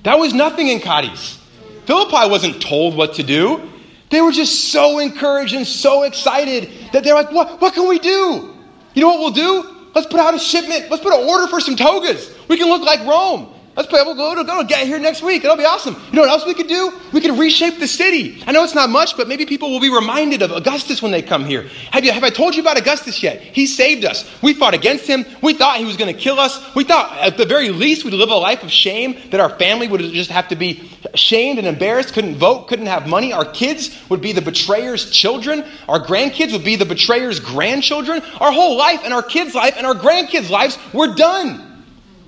That 0.05 0.18
was 0.18 0.33
nothing 0.33 0.68
in 0.68 0.81
Charis. 0.81 1.42
Philippi 1.87 2.31
wasn't 2.31 2.62
told 2.62 2.97
what 2.97 3.14
to 3.14 3.23
do. 3.23 3.68
They 4.11 4.21
were 4.21 4.33
just 4.33 4.73
so 4.73 5.01
encouraged 5.01 5.55
and 5.55 5.66
so 5.66 6.05
excited 6.05 6.71
that 6.92 7.03
they're 7.03 7.14
like, 7.14 7.33
what, 7.33 7.61
what 7.61 7.75
can 7.75 7.88
we 7.88 7.99
do? 7.99 8.55
You 8.94 9.03
know 9.03 9.09
what 9.09 9.18
we'll 9.18 9.31
do? 9.31 9.90
Let's 9.94 10.07
put 10.07 10.21
out 10.21 10.35
a 10.35 10.38
shipment. 10.38 10.90
Let's 10.90 11.03
put 11.03 11.12
an 11.12 11.29
order 11.29 11.47
for 11.49 11.61
some 11.61 11.77
togas. 11.77 12.35
We 12.49 12.57
can 12.57 12.69
look 12.69 12.83
like 12.83 13.01
Rome. 13.07 13.55
Let's 13.79 13.89
play. 13.89 14.03
We'll 14.03 14.17
go, 14.17 14.35
to 14.35 14.43
go 14.43 14.65
get 14.65 14.89
here 14.89 14.99
next 14.99 15.23
week. 15.23 15.45
It'll 15.45 15.57
be 15.57 15.65
awesome. 15.65 15.95
You 15.95 16.15
know 16.15 16.23
what 16.23 16.31
else 16.31 16.45
we 16.45 16.53
could 16.53 16.67
do? 16.67 16.93
We 17.13 17.21
could 17.21 17.39
reshape 17.39 17.79
the 17.79 17.87
city. 17.87 18.43
I 18.45 18.51
know 18.51 18.65
it's 18.65 18.75
not 18.75 18.91
much, 18.91 19.17
but 19.17 19.29
maybe 19.29 19.47
people 19.47 19.71
will 19.71 19.79
be 19.79 19.89
reminded 19.89 20.43
of 20.43 20.51
Augustus 20.51 21.01
when 21.01 21.13
they 21.13 21.23
come 21.23 21.45
here. 21.45 21.63
Have, 21.93 22.05
you, 22.05 22.11
have 22.11 22.25
I 22.25 22.31
told 22.31 22.57
you 22.57 22.61
about 22.61 22.77
Augustus 22.77 23.23
yet? 23.23 23.41
He 23.41 23.67
saved 23.69 24.05
us. 24.05 24.29
We 24.43 24.53
fought 24.53 24.75
against 24.75 25.07
him. 25.07 25.25
We 25.45 25.55
thought 25.55 25.79
he 25.79 25.85
was 25.85 25.97
going 25.97 26.13
to 26.13 26.21
kill 26.21 26.41
us. 26.41 26.75
We 26.75 26.83
thought 26.83 27.17
at 27.19 27.37
the 27.37 27.47
very 27.47 27.69
least 27.69 28.05
we'd 28.05 28.15
live 28.15 28.31
a 28.31 28.35
life 28.35 28.65
of 28.65 28.71
shame, 28.73 29.17
that 29.31 29.39
our 29.39 29.51
family 29.61 29.87
would 29.87 30.01
just 30.01 30.31
have 30.31 30.49
to 30.49 30.57
be 30.57 30.91
shamed 31.15 31.61
and 31.61 31.69
embarrassed, 31.69 32.15
couldn't 32.15 32.35
vote, 32.35 32.67
couldn't 32.67 32.87
have 32.87 33.07
money. 33.07 33.33
Our 33.33 33.45
kids 33.45 33.97
would 34.09 34.21
be 34.21 34.33
the 34.33 34.43
betrayer's 34.43 35.09
children. 35.09 35.65
Our 35.89 36.05
grandkids 36.05 36.51
would 36.51 36.65
be 36.65 36.75
the 36.75 36.85
betrayer's 36.85 37.39
grandchildren. 37.39 38.23
Our 38.41 38.51
whole 38.51 38.77
life 38.77 39.03
and 39.05 39.15
our 39.15 39.23
kids' 39.23 39.55
life 39.55 39.75
and 39.77 39.87
our 39.87 39.95
grandkids' 39.95 40.51
lives 40.51 40.77
were 40.93 41.15
done. 41.15 41.68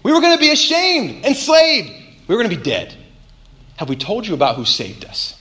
We 0.02 0.12
were 0.12 0.20
going 0.20 0.34
to 0.34 0.40
be 0.40 0.50
ashamed, 0.50 1.24
enslaved. 1.24 1.90
We 2.26 2.34
were 2.34 2.42
going 2.42 2.50
to 2.50 2.56
be 2.56 2.62
dead. 2.62 2.94
Have 3.76 3.88
we 3.88 3.96
told 3.96 4.26
you 4.26 4.34
about 4.34 4.56
who 4.56 4.64
saved 4.64 5.04
us? 5.04 5.40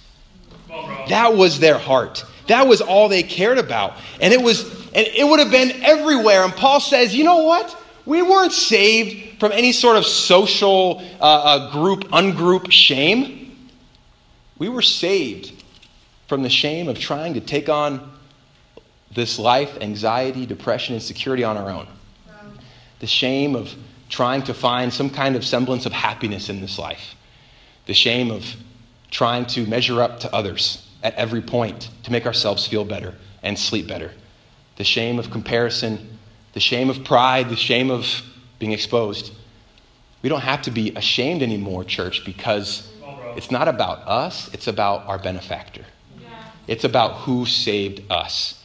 That 1.10 1.36
was 1.36 1.60
their 1.60 1.78
heart. 1.78 2.26
That 2.48 2.67
was 2.67 2.82
all 2.82 3.10
they 3.10 3.24
cared 3.24 3.58
about. 3.58 3.93
And 4.22 4.34
it 4.34 4.41
was 4.41 4.63
and 4.93 5.06
it 5.06 5.28
would 5.28 5.39
have 5.39 5.52
been 5.52 5.72
everywhere. 5.84 6.43
And 6.43 6.54
Paul 6.54 6.80
says, 6.80 7.15
"You 7.15 7.24
know 7.24 7.43
what? 7.43 7.76
We 8.06 8.22
weren't 8.22 8.54
saved 8.54 9.39
from 9.39 9.52
any 9.52 9.72
sort 9.72 9.98
of 9.98 10.06
social 10.06 11.02
uh, 11.19 11.24
uh, 11.24 11.72
group 11.72 12.06
ungroup 12.06 12.72
shame. 12.72 13.69
We 14.58 14.67
were 14.69 14.82
saved 14.82 15.54
from 16.28 16.43
the 16.43 16.50
shame 16.50 16.88
of 16.88 17.00
trying 17.00 17.36
to 17.36 17.39
take 17.39 17.69
on 17.69 18.12
this 19.13 19.39
life, 19.39 19.78
anxiety, 19.82 20.45
depression, 20.45 20.95
insecurity 20.95 21.43
on 21.43 21.58
our 21.58 21.69
own. 21.69 21.88
The 23.00 23.08
shame 23.08 23.56
of 23.56 23.74
trying 24.10 24.41
to 24.43 24.54
find 24.54 24.91
some 24.91 25.10
kind 25.10 25.36
of 25.36 25.45
semblance 25.45 25.86
of 25.86 25.93
happiness 25.93 26.50
in 26.50 26.60
this 26.60 26.78
life, 26.78 27.15
the 27.86 27.93
shame 27.93 28.32
of 28.32 28.43
trying 29.12 29.45
to 29.45 29.65
measure 29.65 30.02
up 30.02 30.19
to 30.19 30.36
others 30.36 30.86
at 31.04 31.13
every 31.15 31.41
point 31.41 31.89
to 32.04 32.12
make 32.12 32.26
ourselves 32.26 32.67
feel 32.67 32.84
better 32.84 33.15
and 33.41 33.58
sleep 33.58 33.88
better, 33.88 34.12
the 34.76 34.84
shame 34.84 35.19
of 35.19 35.30
comparison, 35.30 36.17
the 36.54 36.60
shame 36.60 36.89
of 36.89 37.04
pride, 37.04 37.50
the 37.50 37.56
shame 37.56 37.89
of 37.89 38.22
being 38.58 38.72
exposed. 38.72 39.32
We 40.22 40.30
don't 40.30 40.41
have 40.41 40.63
to 40.63 40.72
be 40.72 40.93
ashamed 40.95 41.41
anymore, 41.41 41.84
church, 41.84 42.26
because 42.26 42.91
it's 43.38 43.52
not 43.52 43.67
about 43.67 44.00
us, 44.08 44.54
it's 44.54 44.67
about 44.67 45.06
our 45.08 45.17
benefactor. 45.17 45.86
It's 46.67 46.84
about 46.84 47.22
who 47.22 47.45
saved 47.45 48.04
us. 48.12 48.62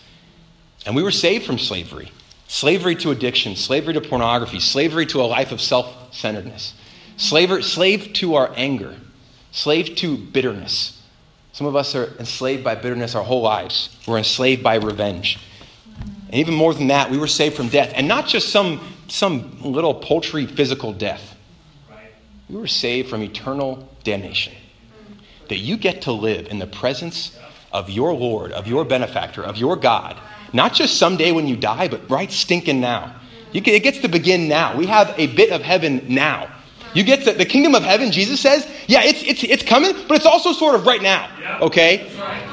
And 0.85 0.97
we 0.97 1.03
were 1.03 1.11
saved 1.11 1.47
from 1.47 1.59
slavery 1.59 2.11
slavery 2.49 2.95
to 2.97 3.11
addiction, 3.11 3.57
slavery 3.57 3.95
to 3.95 4.01
pornography, 4.01 4.61
slavery 4.61 5.07
to 5.07 5.21
a 5.21 5.25
life 5.25 5.53
of 5.53 5.61
self 5.61 6.15
centeredness, 6.15 6.75
slave 7.17 8.13
to 8.15 8.35
our 8.35 8.53
anger, 8.57 8.95
slave 9.53 9.97
to 9.97 10.17
bitterness. 10.17 11.01
Some 11.53 11.69
of 11.69 11.77
us 11.77 11.95
are 11.95 12.13
enslaved 12.19 12.65
by 12.65 12.75
bitterness 12.75 13.15
our 13.15 13.23
whole 13.23 13.43
lives. 13.43 13.97
We're 14.09 14.19
enslaved 14.19 14.63
by 14.63 14.75
revenge. 14.75 15.39
And 16.27 16.35
even 16.35 16.55
more 16.55 16.75
than 16.75 16.89
that, 16.89 17.13
we 17.13 17.17
were 17.17 17.29
saved 17.29 17.55
from 17.55 17.69
death. 17.69 17.93
And 17.95 18.09
not 18.09 18.27
just 18.27 18.49
some, 18.49 18.81
some 19.07 19.63
little 19.63 19.95
paltry 19.95 20.47
physical 20.47 20.93
death. 20.93 21.37
We 22.49 22.57
were 22.57 22.67
saved 22.67 23.09
from 23.09 23.23
eternal 23.23 23.89
damnation. 24.03 24.53
That 25.49 25.59
you 25.59 25.77
get 25.77 26.03
to 26.03 26.13
live 26.13 26.49
in 26.49 26.59
the 26.59 26.67
presence 26.67 27.39
of 27.73 27.89
your 27.89 28.13
Lord, 28.15 28.51
of 28.51 28.67
your 28.67 28.85
benefactor, 28.85 29.45
of 29.45 29.57
your 29.57 29.77
God, 29.77 30.17
not 30.55 30.73
just 30.73 30.99
someday 30.99 31.33
when 31.33 31.47
you 31.47 31.57
die, 31.57 31.89
but 31.89 32.09
right 32.09 32.31
stinking 32.31 32.81
now. 32.81 33.15
Can, 33.53 33.75
it 33.75 33.83
gets 33.83 33.99
to 33.99 34.09
begin 34.09 34.49
now. 34.49 34.77
We 34.77 34.87
have 34.87 35.15
a 35.19 35.27
bit 35.29 35.51
of 35.51 35.63
heaven 35.63 36.05
now. 36.09 36.51
You 36.95 37.03
get 37.03 37.25
the, 37.25 37.33
the 37.33 37.45
kingdom 37.45 37.75
of 37.75 37.83
heaven, 37.83 38.13
Jesus 38.13 38.41
says, 38.41 38.67
yeah, 38.87 39.03
it's, 39.03 39.23
it's, 39.25 39.43
it's 39.43 39.63
coming, 39.65 39.93
but 40.07 40.17
it's 40.17 40.27
also 40.27 40.53
sort 40.53 40.77
of 40.77 40.87
right 40.87 41.03
now, 41.03 41.29
okay? 41.61 42.07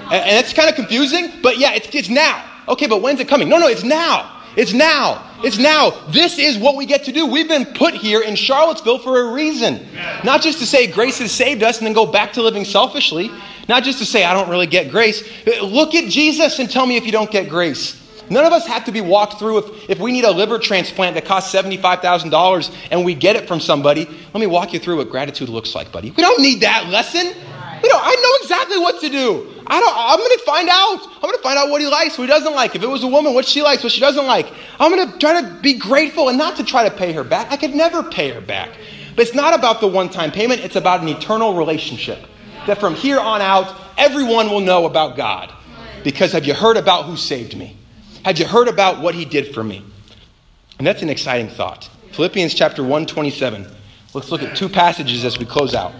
And, 0.06 0.14
and 0.14 0.44
it's 0.44 0.52
kind 0.52 0.68
of 0.68 0.76
confusing, 0.76 1.32
but 1.44 1.60
yeah, 1.60 1.74
it's, 1.74 1.94
it's 1.94 2.10
now. 2.10 2.44
Okay, 2.68 2.88
but 2.88 3.02
when's 3.02 3.20
it 3.20 3.28
coming? 3.28 3.50
No, 3.50 3.60
no, 3.60 3.68
it's 3.68 3.84
now. 3.84 4.41
It's 4.56 4.74
now. 4.74 5.30
It's 5.44 5.58
now. 5.58 5.92
This 6.10 6.38
is 6.38 6.58
what 6.58 6.76
we 6.76 6.86
get 6.86 7.06
to 7.06 7.12
do. 7.12 7.26
We've 7.26 7.48
been 7.48 7.66
put 7.66 7.94
here 7.94 8.22
in 8.22 8.36
Charlottesville 8.36 9.00
for 9.00 9.22
a 9.22 9.34
reason. 9.34 9.86
Not 10.24 10.42
just 10.42 10.60
to 10.60 10.66
say 10.66 10.88
grace 10.88 11.20
has 11.20 11.32
saved 11.32 11.64
us 11.64 11.78
and 11.78 11.88
then 11.88 11.94
go 11.94 12.06
back 12.06 12.34
to 12.34 12.42
living 12.42 12.66
selfishly. 12.66 13.32
Not 13.70 13.84
just 13.84 14.00
to 14.00 14.06
say 14.06 14.24
I 14.24 14.34
don't 14.34 14.50
really 14.50 14.68
get 14.68 14.92
grace. 14.92 15.24
Look 15.62 15.96
at 15.96 16.10
Jesus 16.10 16.60
and 16.60 16.70
tell 16.70 16.86
me 16.86 16.98
if 16.98 17.06
you 17.06 17.12
don't 17.12 17.32
get 17.32 17.50
grace. 17.50 17.98
None 18.30 18.46
of 18.46 18.54
us 18.54 18.66
have 18.68 18.86
to 18.86 18.94
be 18.94 19.02
walked 19.02 19.40
through 19.40 19.58
if, 19.58 19.90
if 19.90 20.00
we 20.00 20.12
need 20.14 20.24
a 20.24 20.32
liver 20.32 20.58
transplant 20.58 21.16
that 21.16 21.26
costs 21.26 21.54
$75,000 21.54 22.74
and 22.90 23.04
we 23.04 23.14
get 23.14 23.36
it 23.36 23.46
from 23.48 23.60
somebody. 23.60 24.06
Let 24.06 24.40
me 24.40 24.48
walk 24.48 24.72
you 24.74 24.80
through 24.80 24.98
what 24.98 25.10
gratitude 25.10 25.50
looks 25.50 25.76
like, 25.76 25.92
buddy. 25.92 26.12
We 26.12 26.24
don't 26.24 26.42
need 26.42 26.62
that 26.62 26.88
lesson. 26.88 27.26
We 27.26 27.90
don't, 27.90 28.02
I 28.04 28.16
know 28.16 28.44
exactly 28.44 28.78
what 28.78 29.02
to 29.02 29.10
do. 29.10 29.48
I 29.68 29.80
don't, 29.80 29.94
I'm 29.96 30.18
going 30.18 30.38
to 30.38 30.44
find 30.46 30.70
out. 30.70 31.08
I'm 31.24 31.31
find 31.42 31.58
out 31.58 31.70
what 31.70 31.82
he 31.82 31.88
likes, 31.88 32.18
what 32.18 32.26
he 32.26 32.28
doesn't 32.28 32.54
like. 32.54 32.76
If 32.76 32.84
it 32.84 32.88
was 32.88 33.04
a 33.04 33.08
woman, 33.08 33.34
what 33.34 33.46
she 33.46 33.62
likes, 33.62 33.84
what 33.84 33.92
she 33.92 34.00
doesn't 34.00 34.26
like. 34.26 34.52
I'm 34.80 34.92
going 34.92 35.12
to 35.12 35.18
try 35.18 35.42
to 35.42 35.60
be 35.62 35.74
grateful 35.74 36.30
and 36.30 36.38
not 36.38 36.58
to 36.58 36.64
try 36.64 36.88
to 36.88 36.96
pay 36.96 37.14
her 37.14 37.24
back. 37.24 37.52
I 37.52 37.58
could 37.58 37.76
never 37.76 38.04
pay 38.04 38.30
her 38.32 38.42
back. 38.42 38.70
But 39.16 39.28
it's 39.28 39.36
not 39.36 39.54
about 39.54 39.82
the 39.82 39.88
one 39.88 40.10
time 40.10 40.32
payment, 40.32 40.62
it's 40.62 40.76
about 40.76 41.02
an 41.02 41.08
eternal 41.08 41.54
relationship. 41.54 42.20
That 42.68 42.80
from 42.80 42.96
here 42.96 43.20
on 43.20 43.42
out, 43.42 43.76
everyone 43.98 44.50
will 44.50 44.62
know 44.62 44.86
about 44.86 45.18
God. 45.18 45.52
Because 46.04 46.32
have 46.32 46.46
you 46.46 46.54
heard 46.54 46.78
about 46.78 47.06
who 47.06 47.18
saved 47.18 47.58
me? 47.58 47.76
Have 48.24 48.40
you 48.40 48.46
heard 48.46 48.68
about 48.68 49.02
what 49.02 49.16
he 49.16 49.26
did 49.26 49.54
for 49.54 49.64
me? 49.64 49.84
And 50.78 50.88
that's 50.88 51.02
an 51.02 51.10
exciting 51.10 51.50
thought. 51.50 51.90
Philippians 52.12 52.54
chapter 52.54 52.84
1, 52.84 53.06
27. 53.06 53.68
Let's 54.14 54.32
look 54.32 54.44
at 54.44 54.56
two 54.56 54.70
passages 54.70 55.24
as 55.24 55.40
we 55.40 55.46
close 55.46 55.74
out. 55.74 55.94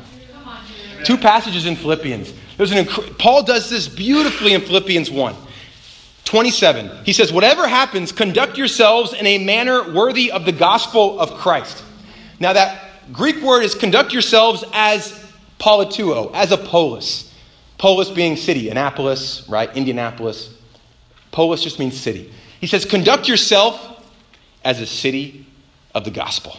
Two 1.04 1.18
passages 1.18 1.66
in 1.66 1.76
Philippians. 1.76 2.34
There's 2.62 2.72
an 2.74 2.86
inc- 2.86 3.18
Paul 3.18 3.42
does 3.42 3.72
this 3.72 3.88
beautifully 3.88 4.54
in 4.54 4.62
Philippians 4.62 5.10
1. 5.10 5.36
27. 6.26 7.04
He 7.04 7.12
says, 7.12 7.34
Whatever 7.34 7.68
happens, 7.68 8.12
conduct 8.12 8.56
yourselves 8.56 9.14
in 9.14 9.26
a 9.26 9.40
manner 9.40 9.92
worthy 9.92 10.32
of 10.32 10.46
the 10.46 10.52
gospel 10.52 11.20
of 11.20 11.34
Christ. 11.34 11.84
Now, 12.40 12.54
that 12.54 13.12
Greek 13.12 13.42
word 13.42 13.64
is 13.64 13.74
conduct 13.74 14.14
yourselves 14.14 14.64
as 14.74 15.12
polituo, 15.60 16.30
as 16.36 16.52
a 16.52 16.58
polis. 16.58 17.34
Polis 17.80 18.12
being 18.12 18.38
city, 18.38 18.70
Annapolis, 18.70 19.44
right? 19.50 19.76
Indianapolis, 19.76 20.54
Polis 21.32 21.64
just 21.64 21.80
means 21.80 22.00
city. 22.00 22.32
He 22.60 22.68
says, 22.68 22.86
conduct 22.86 23.28
yourself 23.28 24.06
as 24.64 24.80
a 24.80 24.86
city 24.86 25.48
of 25.96 26.04
the 26.04 26.12
gospel. 26.12 26.56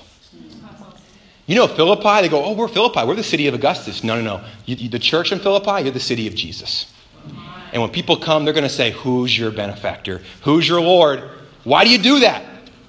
You 1.46 1.56
know, 1.56 1.66
Philippi, 1.66 2.22
they 2.22 2.28
go, 2.28 2.44
oh, 2.44 2.52
we're 2.52 2.68
Philippi. 2.68 3.04
We're 3.04 3.16
the 3.16 3.22
city 3.22 3.46
of 3.48 3.54
Augustus. 3.54 4.04
No, 4.04 4.14
no, 4.14 4.22
no. 4.22 4.44
You, 4.64 4.76
you, 4.76 4.88
the 4.88 4.98
church 4.98 5.32
in 5.32 5.40
Philippi, 5.40 5.82
you're 5.82 5.92
the 5.92 6.00
city 6.00 6.26
of 6.26 6.34
Jesus. 6.34 6.92
And 7.72 7.82
when 7.82 7.90
people 7.90 8.16
come, 8.16 8.44
they're 8.44 8.54
going 8.54 8.62
to 8.62 8.70
say, 8.70 8.90
who's 8.90 9.36
your 9.36 9.50
benefactor? 9.50 10.20
Who's 10.42 10.68
your 10.68 10.80
Lord? 10.80 11.22
Why 11.64 11.84
do 11.84 11.90
you 11.90 11.98
do 11.98 12.20
that? 12.20 12.44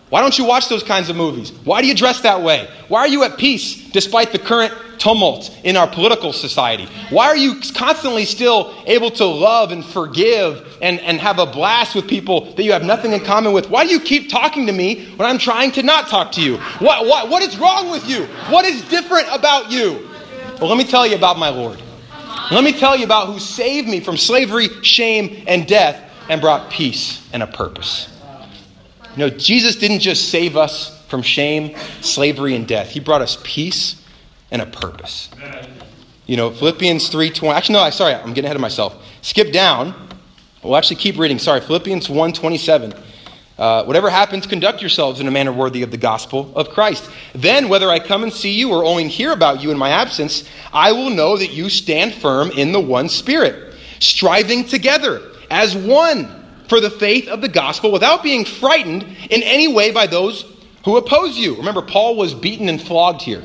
Why 0.09 0.21
don't 0.21 0.37
you 0.37 0.45
watch 0.45 0.69
those 0.69 0.83
kinds 0.83 1.09
of 1.09 1.15
movies? 1.15 1.51
Why 1.63 1.81
do 1.81 1.87
you 1.87 1.95
dress 1.95 2.21
that 2.21 2.41
way? 2.41 2.69
Why 2.87 2.99
are 2.99 3.07
you 3.07 3.23
at 3.23 3.37
peace 3.37 3.89
despite 3.89 4.31
the 4.31 4.39
current 4.39 4.73
tumult 4.97 5.55
in 5.63 5.77
our 5.77 5.87
political 5.87 6.33
society? 6.33 6.87
Why 7.09 7.27
are 7.27 7.37
you 7.37 7.59
constantly 7.73 8.25
still 8.25 8.73
able 8.85 9.11
to 9.11 9.25
love 9.25 9.71
and 9.71 9.83
forgive 9.83 10.77
and, 10.81 10.99
and 11.01 11.19
have 11.19 11.39
a 11.39 11.45
blast 11.45 11.95
with 11.95 12.07
people 12.07 12.53
that 12.53 12.63
you 12.63 12.71
have 12.73 12.83
nothing 12.83 13.13
in 13.13 13.21
common 13.21 13.53
with? 13.53 13.69
Why 13.69 13.85
do 13.85 13.91
you 13.91 13.99
keep 13.99 14.29
talking 14.29 14.67
to 14.67 14.73
me 14.73 15.05
when 15.15 15.27
I'm 15.27 15.37
trying 15.37 15.71
to 15.73 15.83
not 15.83 16.07
talk 16.07 16.31
to 16.33 16.41
you? 16.41 16.57
What, 16.79 17.05
what, 17.05 17.29
what 17.29 17.43
is 17.43 17.57
wrong 17.57 17.91
with 17.91 18.07
you? 18.09 18.25
What 18.49 18.65
is 18.65 18.81
different 18.89 19.27
about 19.31 19.71
you? 19.71 20.09
Well, 20.59 20.69
let 20.69 20.77
me 20.77 20.85
tell 20.85 21.05
you 21.05 21.15
about 21.15 21.37
my 21.37 21.49
Lord. 21.49 21.81
Let 22.51 22.63
me 22.63 22.73
tell 22.73 22.95
you 22.95 23.05
about 23.05 23.27
who 23.27 23.39
saved 23.39 23.87
me 23.87 23.99
from 23.99 24.17
slavery, 24.17 24.67
shame, 24.81 25.43
and 25.47 25.67
death 25.67 26.11
and 26.29 26.41
brought 26.41 26.69
peace 26.69 27.27
and 27.33 27.43
a 27.43 27.47
purpose. 27.47 28.09
You 29.15 29.19
know, 29.19 29.29
Jesus 29.29 29.75
didn't 29.75 29.99
just 29.99 30.29
save 30.29 30.57
us 30.57 31.01
from 31.07 31.21
shame, 31.21 31.77
slavery, 32.01 32.55
and 32.55 32.67
death. 32.67 32.89
He 32.89 32.99
brought 32.99 33.21
us 33.21 33.37
peace 33.43 34.02
and 34.53 34.61
a 34.61 34.65
purpose. 34.67 35.29
You 36.25 36.37
know, 36.37 36.51
Philippians 36.51 37.09
3.20. 37.09 37.53
Actually, 37.53 37.73
no, 37.73 37.79
I 37.81 37.89
sorry, 37.89 38.13
I'm 38.13 38.33
getting 38.33 38.45
ahead 38.45 38.55
of 38.55 38.61
myself. 38.61 38.95
Skip 39.21 39.51
down. 39.51 39.93
We'll 40.63 40.77
actually 40.77 40.97
keep 40.97 41.17
reading. 41.17 41.39
Sorry, 41.39 41.59
Philippians 41.59 42.07
1.27. 42.07 42.97
Uh, 43.57 43.83
whatever 43.83 44.09
happens, 44.09 44.47
conduct 44.47 44.79
yourselves 44.81 45.19
in 45.19 45.27
a 45.27 45.31
manner 45.31 45.51
worthy 45.51 45.81
of 45.81 45.91
the 45.91 45.97
gospel 45.97 46.53
of 46.55 46.69
Christ. 46.69 47.09
Then, 47.35 47.67
whether 47.67 47.89
I 47.89 47.99
come 47.99 48.23
and 48.23 48.31
see 48.31 48.53
you 48.53 48.71
or 48.71 48.85
only 48.85 49.07
hear 49.09 49.31
about 49.31 49.61
you 49.61 49.71
in 49.71 49.77
my 49.77 49.89
absence, 49.89 50.47
I 50.71 50.91
will 50.91 51.09
know 51.09 51.37
that 51.37 51.51
you 51.51 51.69
stand 51.69 52.13
firm 52.13 52.51
in 52.51 52.71
the 52.71 52.79
one 52.79 53.09
Spirit, 53.09 53.75
striving 53.99 54.65
together 54.65 55.21
as 55.49 55.75
one 55.75 56.45
for 56.67 56.79
the 56.79 56.89
faith 56.89 57.27
of 57.27 57.41
the 57.41 57.49
gospel 57.49 57.91
without 57.91 58.23
being 58.23 58.45
frightened 58.45 59.03
in 59.29 59.43
any 59.43 59.67
way 59.67 59.91
by 59.91 60.07
those 60.07 60.45
who 60.85 60.97
oppose 60.97 61.37
you. 61.37 61.55
Remember, 61.55 61.81
Paul 61.81 62.15
was 62.15 62.33
beaten 62.33 62.69
and 62.69 62.81
flogged 62.81 63.21
here. 63.21 63.43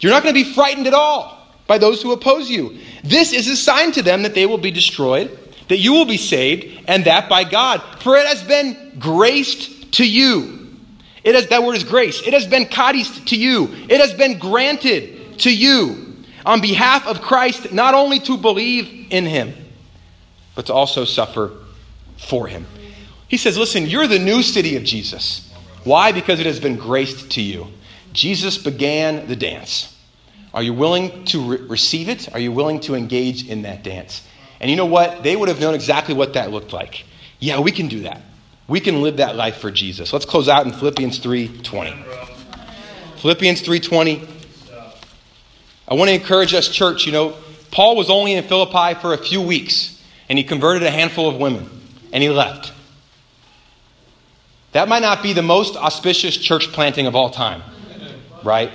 You're 0.00 0.12
not 0.12 0.22
going 0.22 0.34
to 0.34 0.44
be 0.44 0.52
frightened 0.52 0.86
at 0.86 0.94
all 0.94 1.38
by 1.66 1.78
those 1.78 2.02
who 2.02 2.12
oppose 2.12 2.50
you. 2.50 2.78
This 3.04 3.32
is 3.32 3.48
a 3.48 3.56
sign 3.56 3.92
to 3.92 4.02
them 4.02 4.22
that 4.22 4.34
they 4.34 4.46
will 4.46 4.58
be 4.58 4.70
destroyed, 4.70 5.36
that 5.68 5.78
you 5.78 5.92
will 5.92 6.06
be 6.06 6.16
saved, 6.16 6.84
and 6.88 7.04
that 7.04 7.28
by 7.28 7.44
God. 7.44 7.82
For 8.00 8.16
it 8.16 8.26
has 8.26 8.42
been 8.42 8.96
graced 8.98 9.92
to 9.92 10.08
you. 10.08 10.58
It 11.24 11.34
has, 11.34 11.48
that 11.48 11.62
word 11.62 11.76
is 11.76 11.84
grace. 11.84 12.22
It 12.26 12.32
has 12.32 12.46
been 12.46 12.68
charis 12.68 13.20
to 13.26 13.36
you. 13.36 13.68
It 13.88 14.00
has 14.00 14.14
been 14.14 14.38
granted 14.38 15.38
to 15.40 15.54
you 15.54 16.16
on 16.46 16.60
behalf 16.60 17.06
of 17.06 17.20
Christ, 17.20 17.72
not 17.72 17.94
only 17.94 18.20
to 18.20 18.38
believe 18.38 19.08
in 19.10 19.26
him, 19.26 19.52
but 20.54 20.66
to 20.66 20.72
also 20.72 21.04
suffer 21.04 21.52
for 22.16 22.46
him. 22.46 22.66
He 23.28 23.36
says, 23.36 23.58
Listen, 23.58 23.86
you're 23.86 24.06
the 24.06 24.18
new 24.18 24.42
city 24.42 24.76
of 24.76 24.84
Jesus. 24.84 25.52
Why? 25.84 26.12
Because 26.12 26.40
it 26.40 26.46
has 26.46 26.60
been 26.60 26.76
graced 26.76 27.30
to 27.32 27.42
you. 27.42 27.68
Jesus 28.12 28.58
began 28.58 29.26
the 29.28 29.36
dance. 29.36 29.94
Are 30.54 30.62
you 30.62 30.72
willing 30.72 31.24
to 31.26 31.42
re- 31.42 31.58
receive 31.58 32.08
it? 32.08 32.32
Are 32.32 32.40
you 32.40 32.52
willing 32.52 32.80
to 32.80 32.94
engage 32.94 33.48
in 33.48 33.62
that 33.62 33.82
dance? 33.82 34.26
And 34.60 34.70
you 34.70 34.76
know 34.76 34.86
what? 34.86 35.22
They 35.22 35.36
would 35.36 35.48
have 35.48 35.60
known 35.60 35.74
exactly 35.74 36.14
what 36.14 36.32
that 36.32 36.50
looked 36.50 36.72
like. 36.72 37.04
Yeah, 37.38 37.60
we 37.60 37.70
can 37.70 37.88
do 37.88 38.00
that. 38.00 38.22
We 38.66 38.80
can 38.80 39.02
live 39.02 39.18
that 39.18 39.36
life 39.36 39.58
for 39.58 39.70
Jesus. 39.70 40.12
Let's 40.12 40.24
close 40.24 40.48
out 40.48 40.66
in 40.66 40.72
Philippians 40.72 41.20
3:20. 41.20 41.94
Philippians 43.18 43.62
3:20. 43.62 44.26
I 45.86 45.94
want 45.94 46.08
to 46.08 46.14
encourage 46.14 46.52
us 46.52 46.68
church, 46.68 47.06
you 47.06 47.12
know, 47.12 47.34
Paul 47.70 47.96
was 47.96 48.10
only 48.10 48.34
in 48.34 48.44
Philippi 48.44 48.98
for 49.00 49.14
a 49.14 49.18
few 49.18 49.40
weeks 49.40 49.98
and 50.28 50.38
he 50.38 50.44
converted 50.44 50.82
a 50.82 50.90
handful 50.90 51.28
of 51.28 51.36
women 51.36 51.68
and 52.12 52.22
he 52.22 52.28
left. 52.28 52.72
That 54.72 54.88
might 54.88 55.00
not 55.00 55.22
be 55.22 55.32
the 55.32 55.42
most 55.42 55.76
auspicious 55.76 56.36
church 56.36 56.72
planting 56.72 57.06
of 57.06 57.16
all 57.16 57.30
time, 57.30 57.62
right? 58.44 58.70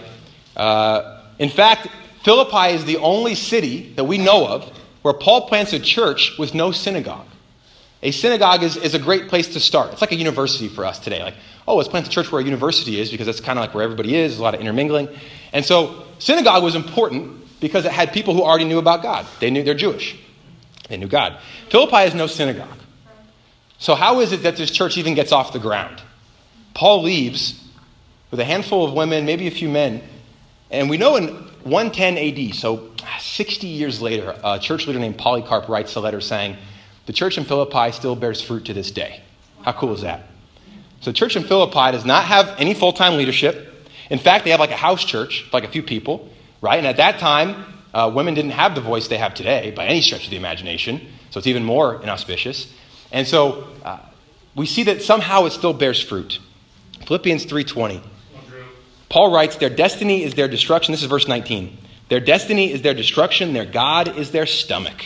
Uh, 0.55 1.21
in 1.39 1.49
fact, 1.49 1.87
Philippi 2.23 2.75
is 2.75 2.85
the 2.85 2.97
only 2.97 3.35
city 3.35 3.93
that 3.93 4.05
we 4.05 4.17
know 4.17 4.47
of 4.47 4.63
where 5.01 5.13
Paul 5.13 5.47
plants 5.47 5.73
a 5.73 5.79
church 5.79 6.37
with 6.37 6.53
no 6.53 6.71
synagogue. 6.71 7.27
A 8.01 8.11
synagogue 8.11 8.63
is, 8.63 8.75
is 8.77 8.93
a 8.93 8.99
great 8.99 9.29
place 9.29 9.53
to 9.53 9.59
start. 9.59 9.93
It's 9.93 10.01
like 10.01 10.11
a 10.11 10.15
university 10.15 10.67
for 10.67 10.85
us 10.85 10.99
today. 10.99 11.23
Like, 11.23 11.35
oh, 11.67 11.77
let's 11.77 11.89
plant 11.89 12.07
a 12.07 12.09
church 12.09 12.31
where 12.31 12.41
a 12.41 12.43
university 12.43 12.99
is 12.99 13.11
because 13.11 13.27
that's 13.27 13.39
kind 13.39 13.57
of 13.57 13.63
like 13.63 13.73
where 13.73 13.83
everybody 13.83 14.15
is. 14.15 14.31
There's 14.31 14.39
a 14.39 14.43
lot 14.43 14.55
of 14.55 14.61
intermingling. 14.61 15.07
And 15.53 15.65
so, 15.65 16.05
synagogue 16.19 16.63
was 16.63 16.75
important 16.75 17.59
because 17.61 17.85
it 17.85 17.91
had 17.91 18.11
people 18.11 18.33
who 18.33 18.41
already 18.41 18.65
knew 18.65 18.77
about 18.77 19.03
God. 19.03 19.25
They 19.39 19.49
knew 19.49 19.63
they're 19.63 19.73
Jewish, 19.73 20.17
they 20.89 20.97
knew 20.97 21.07
God. 21.07 21.37
Philippi 21.69 21.97
has 21.97 22.13
no 22.13 22.27
synagogue. 22.27 22.77
So, 23.79 23.95
how 23.95 24.19
is 24.19 24.31
it 24.31 24.43
that 24.43 24.57
this 24.57 24.71
church 24.71 24.97
even 24.97 25.13
gets 25.13 25.31
off 25.31 25.53
the 25.53 25.59
ground? 25.59 26.01
Paul 26.73 27.03
leaves 27.03 27.62
with 28.33 28.39
a 28.39 28.45
handful 28.45 28.83
of 28.83 28.95
women, 28.95 29.27
maybe 29.27 29.45
a 29.45 29.51
few 29.51 29.69
men, 29.69 30.01
and 30.71 30.89
we 30.89 30.97
know 30.97 31.17
in 31.17 31.27
110 31.65 32.17
AD, 32.17 32.55
so 32.55 32.89
60 33.19 33.67
years 33.67 34.01
later, 34.01 34.35
a 34.43 34.57
church 34.57 34.87
leader 34.87 34.97
named 34.97 35.19
Polycarp 35.19 35.69
writes 35.69 35.93
a 35.93 35.99
letter 35.99 36.19
saying, 36.19 36.57
The 37.05 37.13
church 37.13 37.37
in 37.37 37.43
Philippi 37.43 37.91
still 37.91 38.15
bears 38.15 38.41
fruit 38.41 38.65
to 38.65 38.73
this 38.73 38.89
day. 38.89 39.21
How 39.61 39.73
cool 39.73 39.93
is 39.93 40.01
that? 40.01 40.21
So, 41.01 41.11
the 41.11 41.13
church 41.13 41.35
in 41.35 41.43
Philippi 41.43 41.91
does 41.91 42.05
not 42.05 42.23
have 42.23 42.55
any 42.57 42.73
full 42.73 42.91
time 42.91 43.17
leadership. 43.17 43.71
In 44.09 44.17
fact, 44.17 44.45
they 44.45 44.49
have 44.49 44.59
like 44.59 44.71
a 44.71 44.77
house 44.77 45.05
church, 45.05 45.47
like 45.53 45.63
a 45.63 45.69
few 45.69 45.83
people, 45.83 46.27
right? 46.59 46.79
And 46.79 46.87
at 46.87 46.97
that 46.97 47.19
time, 47.19 47.63
uh, 47.93 48.11
women 48.11 48.33
didn't 48.33 48.51
have 48.51 48.73
the 48.73 48.81
voice 48.81 49.09
they 49.09 49.19
have 49.19 49.35
today 49.35 49.69
by 49.75 49.85
any 49.85 50.01
stretch 50.01 50.23
of 50.23 50.31
the 50.31 50.37
imagination, 50.37 50.99
so 51.29 51.37
it's 51.37 51.45
even 51.45 51.63
more 51.63 52.01
inauspicious. 52.01 52.73
And 53.11 53.27
so 53.27 53.67
uh, 53.85 53.99
we 54.55 54.65
see 54.65 54.81
that 54.85 55.03
somehow 55.03 55.45
it 55.45 55.51
still 55.51 55.73
bears 55.73 56.01
fruit. 56.01 56.39
Philippians 57.05 57.45
3:20. 57.45 58.01
Paul 59.09 59.31
writes, 59.31 59.57
"Their 59.57 59.69
destiny 59.69 60.23
is 60.23 60.33
their 60.33 60.47
destruction." 60.47 60.91
This 60.91 61.01
is 61.01 61.07
verse 61.07 61.27
19. 61.27 61.77
Their 62.09 62.19
destiny 62.19 62.71
is 62.71 62.81
their 62.81 62.93
destruction, 62.93 63.53
their 63.53 63.65
God 63.65 64.17
is 64.17 64.31
their 64.31 64.45
stomach, 64.45 65.05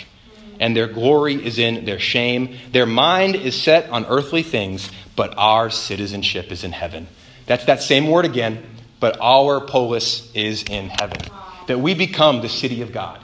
and 0.60 0.76
their 0.76 0.88
glory 0.88 1.36
is 1.36 1.60
in 1.60 1.86
their 1.86 2.00
shame. 2.00 2.58
Their 2.72 2.86
mind 2.86 3.36
is 3.36 3.56
set 3.62 3.90
on 3.90 4.06
earthly 4.08 4.44
things, 4.44 4.90
but 5.16 5.34
our 5.38 5.70
citizenship 5.70 6.52
is 6.52 6.64
in 6.64 6.72
heaven. 6.72 7.08
That's 7.46 7.66
that 7.66 7.82
same 7.82 8.08
word 8.08 8.26
again, 8.26 8.64
but 9.00 9.18
our 9.22 9.62
polis 9.62 10.30
is 10.34 10.64
in 10.64 10.90
heaven. 10.90 11.20
That 11.68 11.80
we 11.80 11.94
become 11.94 12.42
the 12.42 12.50
city 12.50 12.82
of 12.82 12.92
God. 12.92 13.20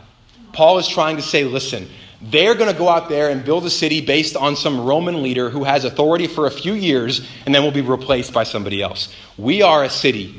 Paul 0.54 0.78
is 0.78 0.88
trying 0.88 1.18
to 1.18 1.24
say, 1.24 1.44
listen, 1.44 1.90
they're 2.22 2.56
going 2.56 2.72
to 2.72 2.78
go 2.78 2.88
out 2.88 3.10
there 3.10 3.30
and 3.30 3.44
build 3.44 3.66
a 3.66 3.70
city 3.70 4.00
based 4.00 4.38
on 4.38 4.56
some 4.56 4.80
Roman 4.80 5.24
leader 5.24 5.50
who 5.50 5.66
has 5.66 5.84
authority 5.84 6.28
for 6.28 6.46
a 6.46 6.52
few 6.52 6.74
years 6.74 7.22
and 7.46 7.54
then 7.54 7.64
will 7.64 7.72
be 7.72 7.82
replaced 7.82 8.32
by 8.32 8.44
somebody 8.44 8.82
else. 8.82 9.10
We 9.38 9.62
are 9.62 9.84
a 9.84 9.90
city, 9.90 10.34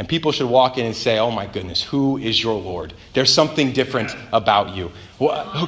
and 0.00 0.08
people 0.08 0.32
should 0.32 0.48
walk 0.48 0.78
in 0.78 0.86
and 0.86 0.96
say, 0.96 1.18
Oh 1.18 1.30
my 1.30 1.44
goodness, 1.44 1.82
who 1.82 2.16
is 2.16 2.42
your 2.42 2.58
Lord? 2.58 2.94
There's 3.12 3.30
something 3.30 3.72
different 3.72 4.16
about 4.32 4.74
you. 4.74 4.90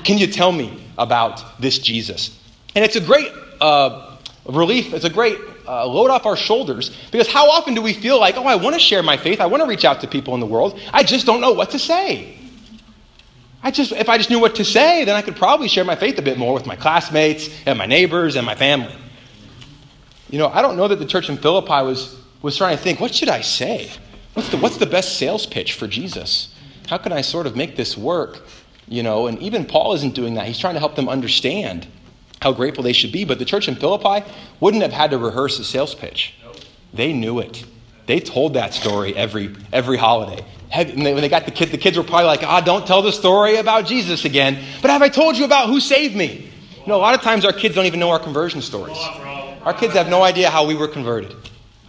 Can 0.05 0.16
you 0.16 0.27
tell 0.27 0.51
me 0.51 0.83
about 0.97 1.61
this 1.61 1.79
Jesus? 1.79 2.35
And 2.75 2.83
it's 2.83 2.97
a 2.97 3.01
great 3.03 3.31
uh, 3.61 4.16
relief, 4.47 4.95
it's 4.95 5.05
a 5.05 5.11
great 5.11 5.38
uh, 5.68 5.87
load 5.87 6.09
off 6.09 6.25
our 6.25 6.38
shoulders 6.38 6.97
because 7.11 7.29
how 7.29 7.51
often 7.51 7.75
do 7.75 7.83
we 7.83 7.92
feel 7.92 8.18
like, 8.18 8.38
Oh, 8.38 8.45
I 8.45 8.55
want 8.55 8.75
to 8.75 8.81
share 8.81 9.03
my 9.03 9.18
faith, 9.18 9.38
I 9.38 9.45
want 9.45 9.62
to 9.64 9.68
reach 9.68 9.85
out 9.85 10.01
to 10.01 10.09
people 10.09 10.33
in 10.33 10.40
the 10.40 10.47
world, 10.47 10.81
I 10.95 11.03
just 11.03 11.27
don't 11.27 11.42
know 11.42 11.53
what 11.53 11.73
to 11.73 11.79
say. 11.79 12.35
I 13.62 13.71
just, 13.71 13.92
if 13.92 14.09
I 14.09 14.16
just 14.16 14.31
knew 14.31 14.40
what 14.40 14.55
to 14.55 14.64
say, 14.64 15.05
then 15.05 15.14
I 15.14 15.21
could 15.21 15.37
probably 15.37 15.68
share 15.68 15.85
my 15.85 15.95
faith 15.95 16.18
a 16.18 16.23
bit 16.23 16.38
more 16.38 16.55
with 16.55 16.64
my 16.64 16.75
classmates 16.75 17.51
and 17.66 17.77
my 17.77 17.85
neighbors 17.85 18.37
and 18.37 18.47
my 18.47 18.55
family. 18.55 18.97
You 20.31 20.38
know, 20.38 20.49
I 20.49 20.62
don't 20.62 20.79
know 20.79 20.88
that 20.88 20.99
the 20.99 21.07
church 21.07 21.29
in 21.29 21.37
Philippi 21.37 21.85
was, 21.85 22.18
was 22.40 22.57
trying 22.57 22.79
to 22.79 22.83
think, 22.83 22.99
what 22.99 23.14
should 23.14 23.29
I 23.29 23.42
say? 23.42 23.90
What's 24.35 24.49
the, 24.49 24.57
what's 24.57 24.77
the 24.79 24.87
best 24.87 25.18
sales 25.18 25.47
pitch 25.47 25.75
for 25.75 25.87
Jesus? 25.87 26.55
How 26.88 26.99
can 26.99 27.12
I 27.12 27.21
sort 27.21 27.47
of 27.47 27.57
make 27.57 27.77
this 27.77 27.97
work? 27.97 28.42
You 28.88 29.03
know, 29.03 29.27
and 29.27 29.38
even 29.40 29.64
Paul 29.64 29.95
isn't 29.95 30.14
doing 30.14 30.35
that. 30.35 30.47
He's 30.47 30.59
trying 30.59 30.75
to 30.75 30.81
help 30.81 30.97
them 30.97 31.09
understand 31.09 31.87
how 32.40 32.53
grateful 32.53 32.83
they 32.83 32.92
should 32.92 33.12
be. 33.12 33.25
But 33.25 33.38
the 33.38 33.45
church 33.45 33.68
in 33.68 33.77
Philippi 33.77 34.29
wouldn't 34.61 34.83
have 34.83 34.92
had 34.92 35.11
to 35.12 35.18
rehearse 35.18 35.59
a 35.59 35.64
sales 35.64 35.95
pitch. 35.95 36.35
They 36.92 37.12
knew 37.12 37.38
it. 37.38 37.64
They 38.07 38.18
told 38.21 38.55
that 38.55 38.75
story 38.75 39.14
every, 39.16 39.55
every 39.73 39.97
holiday. 39.97 40.45
When 40.75 41.05
they 41.05 41.29
got 41.29 41.45
the 41.45 41.51
kids, 41.51 41.71
the 41.71 41.79
kids 41.79 41.97
were 41.97 42.03
probably 42.03 42.27
like, 42.27 42.42
ah, 42.42 42.61
don't 42.61 42.87
tell 42.87 43.03
the 43.03 43.12
story 43.12 43.57
about 43.57 43.87
Jesus 43.87 44.25
again. 44.25 44.59
But 44.81 44.90
have 44.90 45.03
I 45.03 45.09
told 45.09 45.37
you 45.37 45.45
about 45.45 45.68
who 45.68 45.81
saved 45.81 46.16
me? 46.16 46.51
You 46.81 46.87
know, 46.88 46.97
a 46.97 46.99
lot 46.99 47.14
of 47.14 47.21
times 47.21 47.45
our 47.45 47.53
kids 47.53 47.75
don't 47.75 47.87
even 47.87 48.01
know 48.01 48.11
our 48.11 48.18
conversion 48.18 48.61
stories. 48.61 48.99
Our 49.62 49.75
kids 49.75 49.95
have 49.95 50.09
no 50.09 50.23
idea 50.23 50.51
how 50.51 50.66
we 50.66 50.75
were 50.75 50.88
converted. 50.88 51.37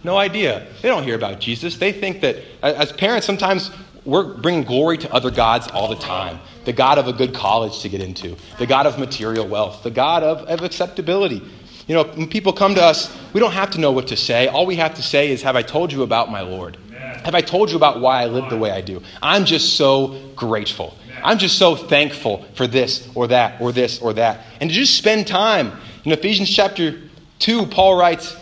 No 0.04 0.18
idea. 0.18 0.66
They 0.82 0.88
don't 0.88 1.02
hear 1.02 1.16
about 1.16 1.40
Jesus. 1.40 1.78
They 1.78 1.90
think 1.90 2.20
that, 2.20 2.36
as 2.62 2.92
parents, 2.92 3.26
sometimes 3.26 3.70
we're 4.04 4.34
bringing 4.34 4.64
glory 4.64 4.98
to 4.98 5.12
other 5.12 5.30
gods 5.30 5.66
all 5.68 5.88
the 5.88 5.96
time. 5.96 6.38
The 6.66 6.74
God 6.74 6.98
of 6.98 7.08
a 7.08 7.12
good 7.12 7.34
college 7.34 7.80
to 7.80 7.88
get 7.88 8.02
into, 8.02 8.36
the 8.58 8.66
God 8.66 8.86
of 8.86 8.98
material 8.98 9.48
wealth, 9.48 9.82
the 9.82 9.90
God 9.90 10.22
of, 10.22 10.38
of 10.46 10.62
acceptability. 10.62 11.42
You 11.86 11.94
know, 11.94 12.04
when 12.04 12.28
people 12.28 12.52
come 12.52 12.74
to 12.74 12.82
us, 12.82 13.14
we 13.32 13.40
don't 13.40 13.52
have 13.52 13.70
to 13.72 13.80
know 13.80 13.92
what 13.92 14.08
to 14.08 14.16
say. 14.16 14.46
All 14.48 14.66
we 14.66 14.76
have 14.76 14.94
to 14.94 15.02
say 15.02 15.30
is, 15.30 15.42
Have 15.42 15.56
I 15.56 15.62
told 15.62 15.92
you 15.92 16.02
about 16.02 16.30
my 16.30 16.40
Lord? 16.42 16.78
Have 17.24 17.34
I 17.34 17.40
told 17.40 17.70
you 17.70 17.76
about 17.76 18.00
why 18.00 18.22
I 18.22 18.26
live 18.26 18.50
the 18.50 18.56
way 18.56 18.70
I 18.70 18.80
do? 18.80 19.02
I'm 19.22 19.44
just 19.44 19.76
so 19.76 20.20
grateful. 20.36 20.96
I'm 21.22 21.38
just 21.38 21.58
so 21.58 21.74
thankful 21.74 22.44
for 22.54 22.66
this 22.66 23.08
or 23.14 23.26
that 23.28 23.60
or 23.60 23.72
this 23.72 24.00
or 24.00 24.12
that. 24.14 24.40
And 24.60 24.68
to 24.68 24.76
just 24.76 24.96
spend 24.96 25.26
time. 25.26 25.72
In 26.04 26.12
Ephesians 26.12 26.50
chapter 26.50 27.00
2, 27.38 27.66
Paul 27.66 27.98
writes, 27.98 28.36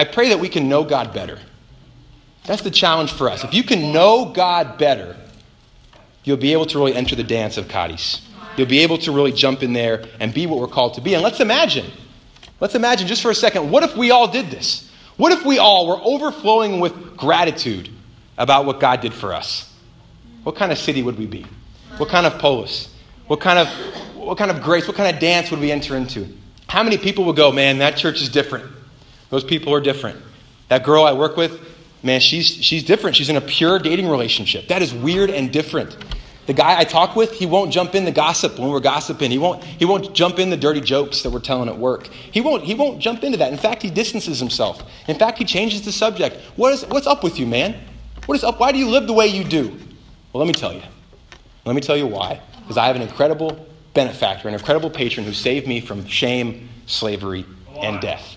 I 0.00 0.04
pray 0.04 0.30
that 0.30 0.40
we 0.40 0.48
can 0.48 0.66
know 0.66 0.82
God 0.82 1.12
better. 1.12 1.38
That's 2.46 2.62
the 2.62 2.70
challenge 2.70 3.12
for 3.12 3.28
us. 3.28 3.44
If 3.44 3.52
you 3.52 3.62
can 3.62 3.92
know 3.92 4.24
God 4.24 4.78
better, 4.78 5.14
you'll 6.24 6.38
be 6.38 6.54
able 6.54 6.64
to 6.64 6.78
really 6.78 6.94
enter 6.94 7.14
the 7.14 7.22
dance 7.22 7.58
of 7.58 7.68
charis. 7.68 8.26
You'll 8.56 8.66
be 8.66 8.78
able 8.78 8.96
to 8.96 9.12
really 9.12 9.30
jump 9.30 9.62
in 9.62 9.74
there 9.74 10.06
and 10.18 10.32
be 10.32 10.46
what 10.46 10.58
we're 10.58 10.68
called 10.68 10.94
to 10.94 11.02
be. 11.02 11.12
And 11.12 11.22
let's 11.22 11.38
imagine, 11.40 11.84
let's 12.60 12.74
imagine 12.74 13.08
just 13.08 13.20
for 13.20 13.30
a 13.30 13.34
second, 13.34 13.70
what 13.70 13.82
if 13.82 13.94
we 13.94 14.10
all 14.10 14.26
did 14.26 14.46
this? 14.46 14.90
What 15.18 15.32
if 15.32 15.44
we 15.44 15.58
all 15.58 15.86
were 15.86 16.00
overflowing 16.02 16.80
with 16.80 17.18
gratitude 17.18 17.90
about 18.38 18.64
what 18.64 18.80
God 18.80 19.02
did 19.02 19.12
for 19.12 19.34
us? 19.34 19.70
What 20.44 20.56
kind 20.56 20.72
of 20.72 20.78
city 20.78 21.02
would 21.02 21.18
we 21.18 21.26
be? 21.26 21.44
What 21.98 22.08
kind 22.08 22.24
of 22.24 22.38
polis? 22.38 22.88
What 23.26 23.40
kind 23.40 23.58
of, 23.58 23.68
what 24.16 24.38
kind 24.38 24.50
of 24.50 24.62
grace? 24.62 24.88
What 24.88 24.96
kind 24.96 25.14
of 25.14 25.20
dance 25.20 25.50
would 25.50 25.60
we 25.60 25.70
enter 25.70 25.94
into? 25.94 26.26
How 26.70 26.82
many 26.82 26.96
people 26.96 27.26
would 27.26 27.36
go, 27.36 27.52
man, 27.52 27.76
that 27.80 27.98
church 27.98 28.22
is 28.22 28.30
different? 28.30 28.79
Those 29.30 29.44
people 29.44 29.72
are 29.72 29.80
different. 29.80 30.20
That 30.68 30.84
girl 30.84 31.04
I 31.04 31.12
work 31.12 31.36
with, 31.36 31.60
man, 32.02 32.20
she's, 32.20 32.46
she's 32.46 32.84
different. 32.84 33.16
She's 33.16 33.28
in 33.28 33.36
a 33.36 33.40
pure 33.40 33.78
dating 33.78 34.08
relationship. 34.08 34.68
That 34.68 34.82
is 34.82 34.92
weird 34.92 35.30
and 35.30 35.52
different. 35.52 35.96
The 36.46 36.54
guy 36.54 36.78
I 36.78 36.84
talk 36.84 37.14
with, 37.14 37.32
he 37.32 37.46
won't 37.46 37.72
jump 37.72 37.94
in 37.94 38.04
the 38.04 38.10
gossip 38.10 38.58
when 38.58 38.70
we're 38.70 38.80
gossiping. 38.80 39.30
He 39.30 39.38
won't, 39.38 39.62
he 39.62 39.84
won't 39.84 40.12
jump 40.14 40.40
in 40.40 40.50
the 40.50 40.56
dirty 40.56 40.80
jokes 40.80 41.22
that 41.22 41.30
we're 41.30 41.38
telling 41.38 41.68
at 41.68 41.78
work. 41.78 42.08
He 42.08 42.40
won't, 42.40 42.64
he 42.64 42.74
won't 42.74 42.98
jump 42.98 43.22
into 43.22 43.38
that. 43.38 43.52
In 43.52 43.58
fact, 43.58 43.82
he 43.82 43.90
distances 43.90 44.40
himself. 44.40 44.82
In 45.06 45.16
fact, 45.16 45.38
he 45.38 45.44
changes 45.44 45.82
the 45.82 45.92
subject. 45.92 46.36
What 46.56 46.72
is, 46.72 46.84
what's 46.86 47.06
up 47.06 47.22
with 47.22 47.38
you, 47.38 47.46
man? 47.46 47.76
What 48.26 48.34
is 48.34 48.42
up? 48.42 48.58
Why 48.58 48.72
do 48.72 48.78
you 48.78 48.88
live 48.88 49.06
the 49.06 49.12
way 49.12 49.28
you 49.28 49.44
do? 49.44 49.68
Well, 50.32 50.44
let 50.44 50.48
me 50.48 50.54
tell 50.54 50.72
you. 50.72 50.82
Let 51.64 51.76
me 51.76 51.80
tell 51.80 51.96
you 51.96 52.06
why. 52.06 52.40
Because 52.62 52.78
I 52.78 52.86
have 52.86 52.96
an 52.96 53.02
incredible 53.02 53.66
benefactor, 53.94 54.48
an 54.48 54.54
incredible 54.54 54.90
patron 54.90 55.26
who 55.26 55.32
saved 55.32 55.68
me 55.68 55.80
from 55.80 56.06
shame, 56.06 56.68
slavery, 56.86 57.44
and 57.80 58.00
death. 58.00 58.36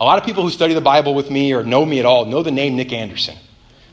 A 0.00 0.04
lot 0.04 0.18
of 0.18 0.24
people 0.24 0.42
who 0.42 0.50
study 0.50 0.72
the 0.72 0.80
Bible 0.80 1.14
with 1.14 1.30
me 1.30 1.52
or 1.52 1.62
know 1.62 1.84
me 1.84 2.00
at 2.00 2.06
all 2.06 2.24
know 2.24 2.42
the 2.42 2.50
name 2.50 2.74
Nick 2.74 2.92
Anderson. 2.92 3.36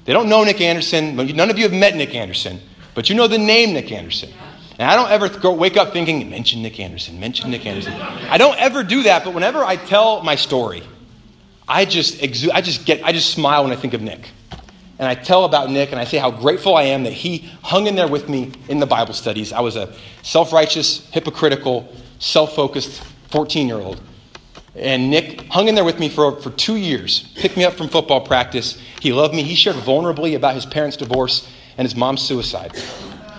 They 0.06 0.14
don't 0.14 0.30
know 0.30 0.44
Nick 0.46 0.62
Anderson. 0.62 1.16
None 1.16 1.50
of 1.50 1.58
you 1.58 1.64
have 1.64 1.74
met 1.74 1.96
Nick 1.96 2.16
Anderson, 2.16 2.62
but 2.96 3.10
you 3.10 3.16
know 3.16 3.28
the 3.28 3.38
name 3.38 3.74
Nick 3.74 3.92
Anderson. 3.92 4.32
And 4.80 4.90
I 4.90 4.96
don't 4.96 5.12
ever 5.12 5.52
wake 5.52 5.76
up 5.76 5.92
thinking, 5.92 6.30
mention 6.30 6.62
Nick 6.62 6.80
Anderson, 6.80 7.20
mention 7.20 7.52
Nick 7.52 7.66
Anderson. 7.66 7.94
I 7.94 8.38
don't 8.38 8.58
ever 8.58 8.84
do 8.84 9.04
that, 9.04 9.26
but 9.26 9.34
whenever 9.34 9.66
I 9.66 9.76
tell 9.76 10.24
my 10.24 10.36
story, 10.36 10.84
I 11.68 11.84
just, 11.84 12.20
exu- 12.20 12.52
I 12.54 12.62
just 12.62 12.86
get, 12.86 13.04
I 13.04 13.12
just 13.12 13.32
smile 13.32 13.64
when 13.64 13.74
I 13.74 13.76
think 13.76 13.94
of 13.94 14.02
Nick 14.02 14.30
and 15.00 15.08
I 15.08 15.16
tell 15.16 15.46
about 15.46 15.70
Nick 15.70 15.92
and 15.92 16.00
I 16.00 16.06
say 16.06 16.18
how 16.18 16.32
grateful 16.32 16.76
I 16.76 16.84
am 16.84 17.04
that 17.04 17.14
he 17.14 17.50
hung 17.62 17.88
in 17.88 17.96
there 17.96 18.08
with 18.08 18.30
me 18.30 18.52
in 18.68 18.80
the 18.80 18.86
Bible 18.86 19.14
studies. 19.14 19.54
I 19.54 19.60
was 19.60 19.76
a 19.76 19.94
self 20.24 20.52
righteous, 20.52 21.08
hypocritical, 21.12 21.94
self 22.20 22.56
focused 22.56 23.04
14 23.32 23.68
year 23.68 23.78
old. 23.78 24.02
And 24.78 25.10
Nick 25.10 25.42
hung 25.48 25.68
in 25.68 25.76
there 25.76 25.84
with 25.84 26.00
me 26.00 26.08
for, 26.08 26.40
for 26.40 26.52
two 26.52 26.76
years, 26.76 27.32
picked 27.36 27.58
me 27.58 27.66
up 27.66 27.74
from 27.74 27.90
football 27.90 28.22
practice. 28.22 28.80
He 29.02 29.12
loved 29.12 29.34
me. 29.34 29.42
He 29.42 29.56
shared 29.56 29.76
vulnerably 29.78 30.36
about 30.36 30.54
his 30.54 30.68
parents' 30.68 30.98
divorce 30.98 31.50
and 31.78 31.86
his 31.86 31.96
mom's 31.96 32.22
suicide. 32.22 32.74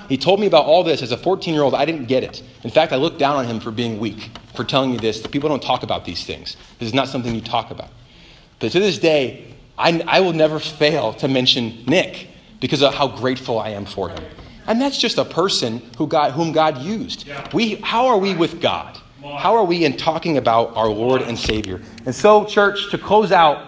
He 0.08 0.16
told 0.16 0.40
me 0.40 0.46
about 0.46 0.64
all 0.64 0.82
this 0.82 1.02
as 1.02 1.12
a 1.12 1.16
14 1.16 1.54
year 1.54 1.62
old. 1.62 1.74
I 1.74 1.84
didn't 1.84 2.06
get 2.06 2.24
it. 2.24 2.42
In 2.64 2.70
fact, 2.70 2.92
I 2.92 2.96
looked 2.96 3.18
down 3.18 3.36
on 3.36 3.44
him 3.44 3.60
for 3.60 3.70
being 3.70 4.00
weak, 4.00 4.30
for 4.54 4.64
telling 4.64 4.90
me 4.90 4.96
this. 4.96 5.24
People 5.26 5.48
don't 5.48 5.62
talk 5.62 5.82
about 5.82 6.04
these 6.04 6.24
things. 6.24 6.56
This 6.78 6.88
is 6.88 6.94
not 6.94 7.08
something 7.08 7.34
you 7.34 7.40
talk 7.40 7.70
about. 7.70 7.90
But 8.58 8.72
to 8.72 8.80
this 8.80 8.98
day, 8.98 9.54
I, 9.76 10.02
I 10.08 10.20
will 10.20 10.32
never 10.32 10.58
fail 10.58 11.12
to 11.14 11.28
mention 11.28 11.84
Nick 11.86 12.28
because 12.60 12.82
of 12.82 12.94
how 12.94 13.06
grateful 13.06 13.58
I 13.60 13.70
am 13.70 13.84
for 13.84 14.08
him. 14.08 14.24
And 14.66 14.80
that's 14.80 14.98
just 14.98 15.18
a 15.18 15.24
person 15.24 15.82
who 15.96 16.06
God, 16.06 16.32
whom 16.32 16.52
God 16.52 16.78
used. 16.78 17.28
We, 17.52 17.76
how 17.76 18.06
are 18.06 18.18
we 18.18 18.34
with 18.34 18.60
God? 18.60 18.98
How 19.36 19.54
are 19.54 19.64
we 19.64 19.84
in 19.84 19.96
talking 19.96 20.38
about 20.38 20.76
our 20.76 20.88
Lord 20.88 21.22
and 21.22 21.38
Savior? 21.38 21.80
And 22.06 22.14
so, 22.14 22.44
church, 22.44 22.90
to 22.90 22.98
close 22.98 23.32
out, 23.32 23.66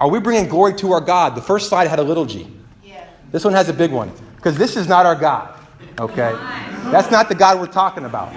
are 0.00 0.08
we 0.08 0.18
bringing 0.20 0.48
glory 0.48 0.74
to 0.74 0.92
our 0.92 1.00
God? 1.00 1.34
The 1.34 1.42
first 1.42 1.68
slide 1.68 1.88
had 1.88 1.98
a 1.98 2.02
little 2.02 2.24
g. 2.26 2.48
This 3.30 3.44
one 3.44 3.52
has 3.54 3.68
a 3.68 3.72
big 3.72 3.90
one 3.90 4.12
because 4.36 4.56
this 4.56 4.76
is 4.76 4.88
not 4.88 5.06
our 5.06 5.14
God. 5.14 5.58
Okay? 5.98 6.32
That's 6.90 7.10
not 7.10 7.28
the 7.28 7.34
God 7.34 7.60
we're 7.60 7.66
talking 7.66 8.04
about. 8.04 8.30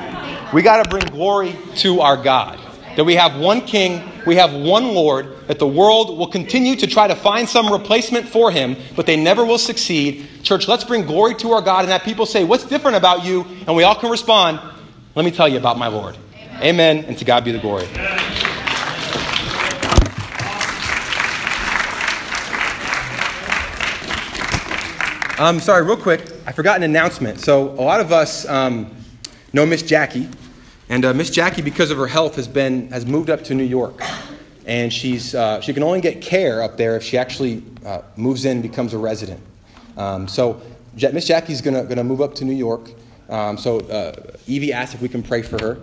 We 0.53 0.61
got 0.61 0.83
to 0.83 0.89
bring 0.89 1.05
glory 1.05 1.55
to 1.77 2.01
our 2.01 2.21
God 2.21 2.59
that 2.95 3.03
we 3.03 3.15
have 3.15 3.37
one 3.39 3.61
king, 3.61 4.01
we 4.25 4.35
have 4.35 4.53
one 4.53 4.93
Lord, 4.93 5.47
that 5.47 5.59
the 5.59 5.67
world 5.67 6.17
will 6.17 6.27
continue 6.27 6.75
to 6.77 6.87
try 6.87 7.07
to 7.07 7.15
find 7.15 7.47
some 7.47 7.71
replacement 7.71 8.27
for 8.27 8.51
him, 8.51 8.75
but 8.95 9.05
they 9.05 9.17
never 9.17 9.45
will 9.45 9.57
succeed. 9.57 10.27
Church, 10.43 10.67
let's 10.67 10.83
bring 10.83 11.05
glory 11.05 11.35
to 11.35 11.51
our 11.51 11.61
God 11.61 11.81
and 11.81 11.91
that 11.91 12.03
people 12.03 12.25
say, 12.25 12.43
What's 12.43 12.65
different 12.65 12.97
about 12.97 13.25
you? 13.25 13.45
And 13.67 13.75
we 13.75 13.83
all 13.83 13.95
can 13.95 14.09
respond, 14.09 14.59
Let 15.13 15.25
me 15.25 15.31
tell 15.31 15.47
you 15.47 15.57
about 15.57 15.77
my 15.77 15.87
Lord. 15.87 16.17
Amen, 16.61 17.03
and 17.05 17.17
to 17.17 17.25
God 17.25 17.43
be 17.43 17.51
the 17.51 17.59
glory. 17.59 17.85
Um, 25.37 25.59
sorry, 25.59 25.83
real 25.83 25.97
quick, 25.97 26.21
I 26.45 26.53
forgot 26.53 26.77
an 26.77 26.83
announcement. 26.83 27.41
So, 27.41 27.71
a 27.71 27.83
lot 27.83 27.99
of 27.99 28.13
us 28.13 28.47
um, 28.47 28.95
know 29.51 29.65
Miss 29.65 29.83
Jackie. 29.83 30.29
And 30.87 31.03
uh, 31.03 31.13
Miss 31.13 31.29
Jackie, 31.29 31.61
because 31.61 31.91
of 31.91 31.97
her 31.97 32.07
health, 32.07 32.37
has 32.37 32.47
been 32.47 32.89
has 32.91 33.05
moved 33.05 33.29
up 33.29 33.43
to 33.45 33.53
New 33.53 33.63
York, 33.63 34.01
and 34.65 34.93
she's 34.93 35.35
uh, 35.35 35.59
she 35.59 35.73
can 35.73 35.83
only 35.83 35.99
get 35.99 36.21
care 36.21 36.61
up 36.61 36.77
there 36.77 36.95
if 36.95 37.03
she 37.03 37.17
actually 37.17 37.63
uh, 37.85 38.01
moves 38.15 38.45
in, 38.45 38.61
becomes 38.61 38.93
a 38.93 38.97
resident. 38.97 39.41
Um, 39.97 40.27
so 40.27 40.61
Miss 40.93 41.27
Jackie's 41.27 41.59
gonna 41.59 41.83
gonna 41.83 42.03
move 42.03 42.21
up 42.21 42.33
to 42.35 42.45
New 42.45 42.53
York. 42.53 42.91
Um, 43.27 43.57
so 43.57 43.79
uh, 43.79 44.13
Evie 44.47 44.71
asked 44.71 44.93
if 44.93 45.01
we 45.01 45.09
can 45.09 45.21
pray 45.21 45.41
for 45.41 45.59
her 45.59 45.79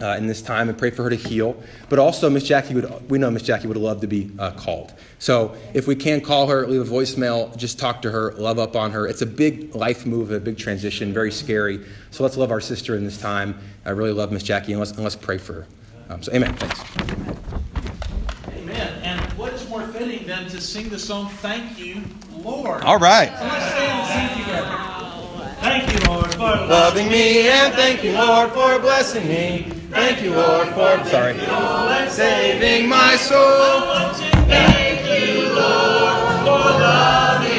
uh, 0.00 0.16
in 0.16 0.26
this 0.26 0.42
time 0.42 0.68
and 0.68 0.76
pray 0.76 0.90
for 0.90 1.02
her 1.02 1.10
to 1.10 1.16
heal. 1.16 1.56
But 1.88 1.98
also, 1.98 2.28
Miss 2.30 2.44
Jackie 2.44 2.74
would, 2.74 3.10
we 3.10 3.18
know 3.18 3.30
Miss 3.30 3.42
Jackie 3.42 3.68
would 3.68 3.76
love 3.76 4.00
to 4.00 4.06
be 4.06 4.30
uh, 4.38 4.50
called. 4.52 4.92
So 5.18 5.56
if 5.74 5.86
we 5.86 5.94
can 5.94 6.20
call 6.20 6.46
her, 6.48 6.66
leave 6.66 6.80
a 6.80 6.84
voicemail, 6.84 7.56
just 7.56 7.78
talk 7.78 8.02
to 8.02 8.10
her, 8.10 8.32
love 8.32 8.58
up 8.58 8.76
on 8.76 8.90
her. 8.92 9.06
It's 9.06 9.22
a 9.22 9.26
big 9.26 9.74
life 9.74 10.06
move, 10.06 10.30
a 10.30 10.40
big 10.40 10.58
transition, 10.58 11.12
very 11.12 11.32
scary. 11.32 11.84
So 12.10 12.22
let's 12.22 12.36
love 12.36 12.50
our 12.50 12.60
sister 12.60 12.96
in 12.96 13.04
this 13.04 13.18
time. 13.18 13.58
I 13.84 13.90
really 13.90 14.12
love 14.12 14.32
Miss 14.32 14.42
Jackie, 14.42 14.72
and 14.72 14.80
let's, 14.80 14.92
and 14.92 15.02
let's 15.02 15.16
pray 15.16 15.38
for 15.38 15.52
her. 15.54 15.66
Um, 16.08 16.22
so, 16.22 16.32
amen. 16.32 16.54
Thanks. 16.54 16.80
Amen. 18.48 19.00
And 19.02 19.20
what 19.32 19.52
is 19.52 19.68
more 19.68 19.86
fitting 19.88 20.26
than 20.26 20.48
to 20.48 20.60
sing 20.60 20.88
the 20.88 20.98
song, 20.98 21.28
Thank 21.28 21.78
You, 21.78 22.02
Lord? 22.32 22.82
All 22.82 22.98
right. 22.98 23.28
So 23.36 23.44
let's 23.44 23.66
stand 23.66 24.00
and 24.00 24.36
sing 24.36 24.44
together. 24.44 24.92
Thank 25.60 25.92
you, 25.92 26.10
Lord, 26.10 26.32
for 26.34 26.38
loving 26.38 27.08
me, 27.08 27.48
and 27.48 27.72
thank 27.74 28.04
you, 28.04 28.12
Lord, 28.12 28.50
for 28.52 28.78
blessing 28.78 29.26
me. 29.26 29.72
Thank 29.96 30.22
you, 30.22 30.34
Lord, 30.34 30.68
for 30.68 31.04
Sorry. 31.06 31.34
saving 32.10 32.86
my 32.88 33.16
soul. 33.16 34.12
Thank 34.46 35.00
you, 35.08 35.48
Lord, 35.54 36.36
for 36.44 36.64
loving 36.84 37.55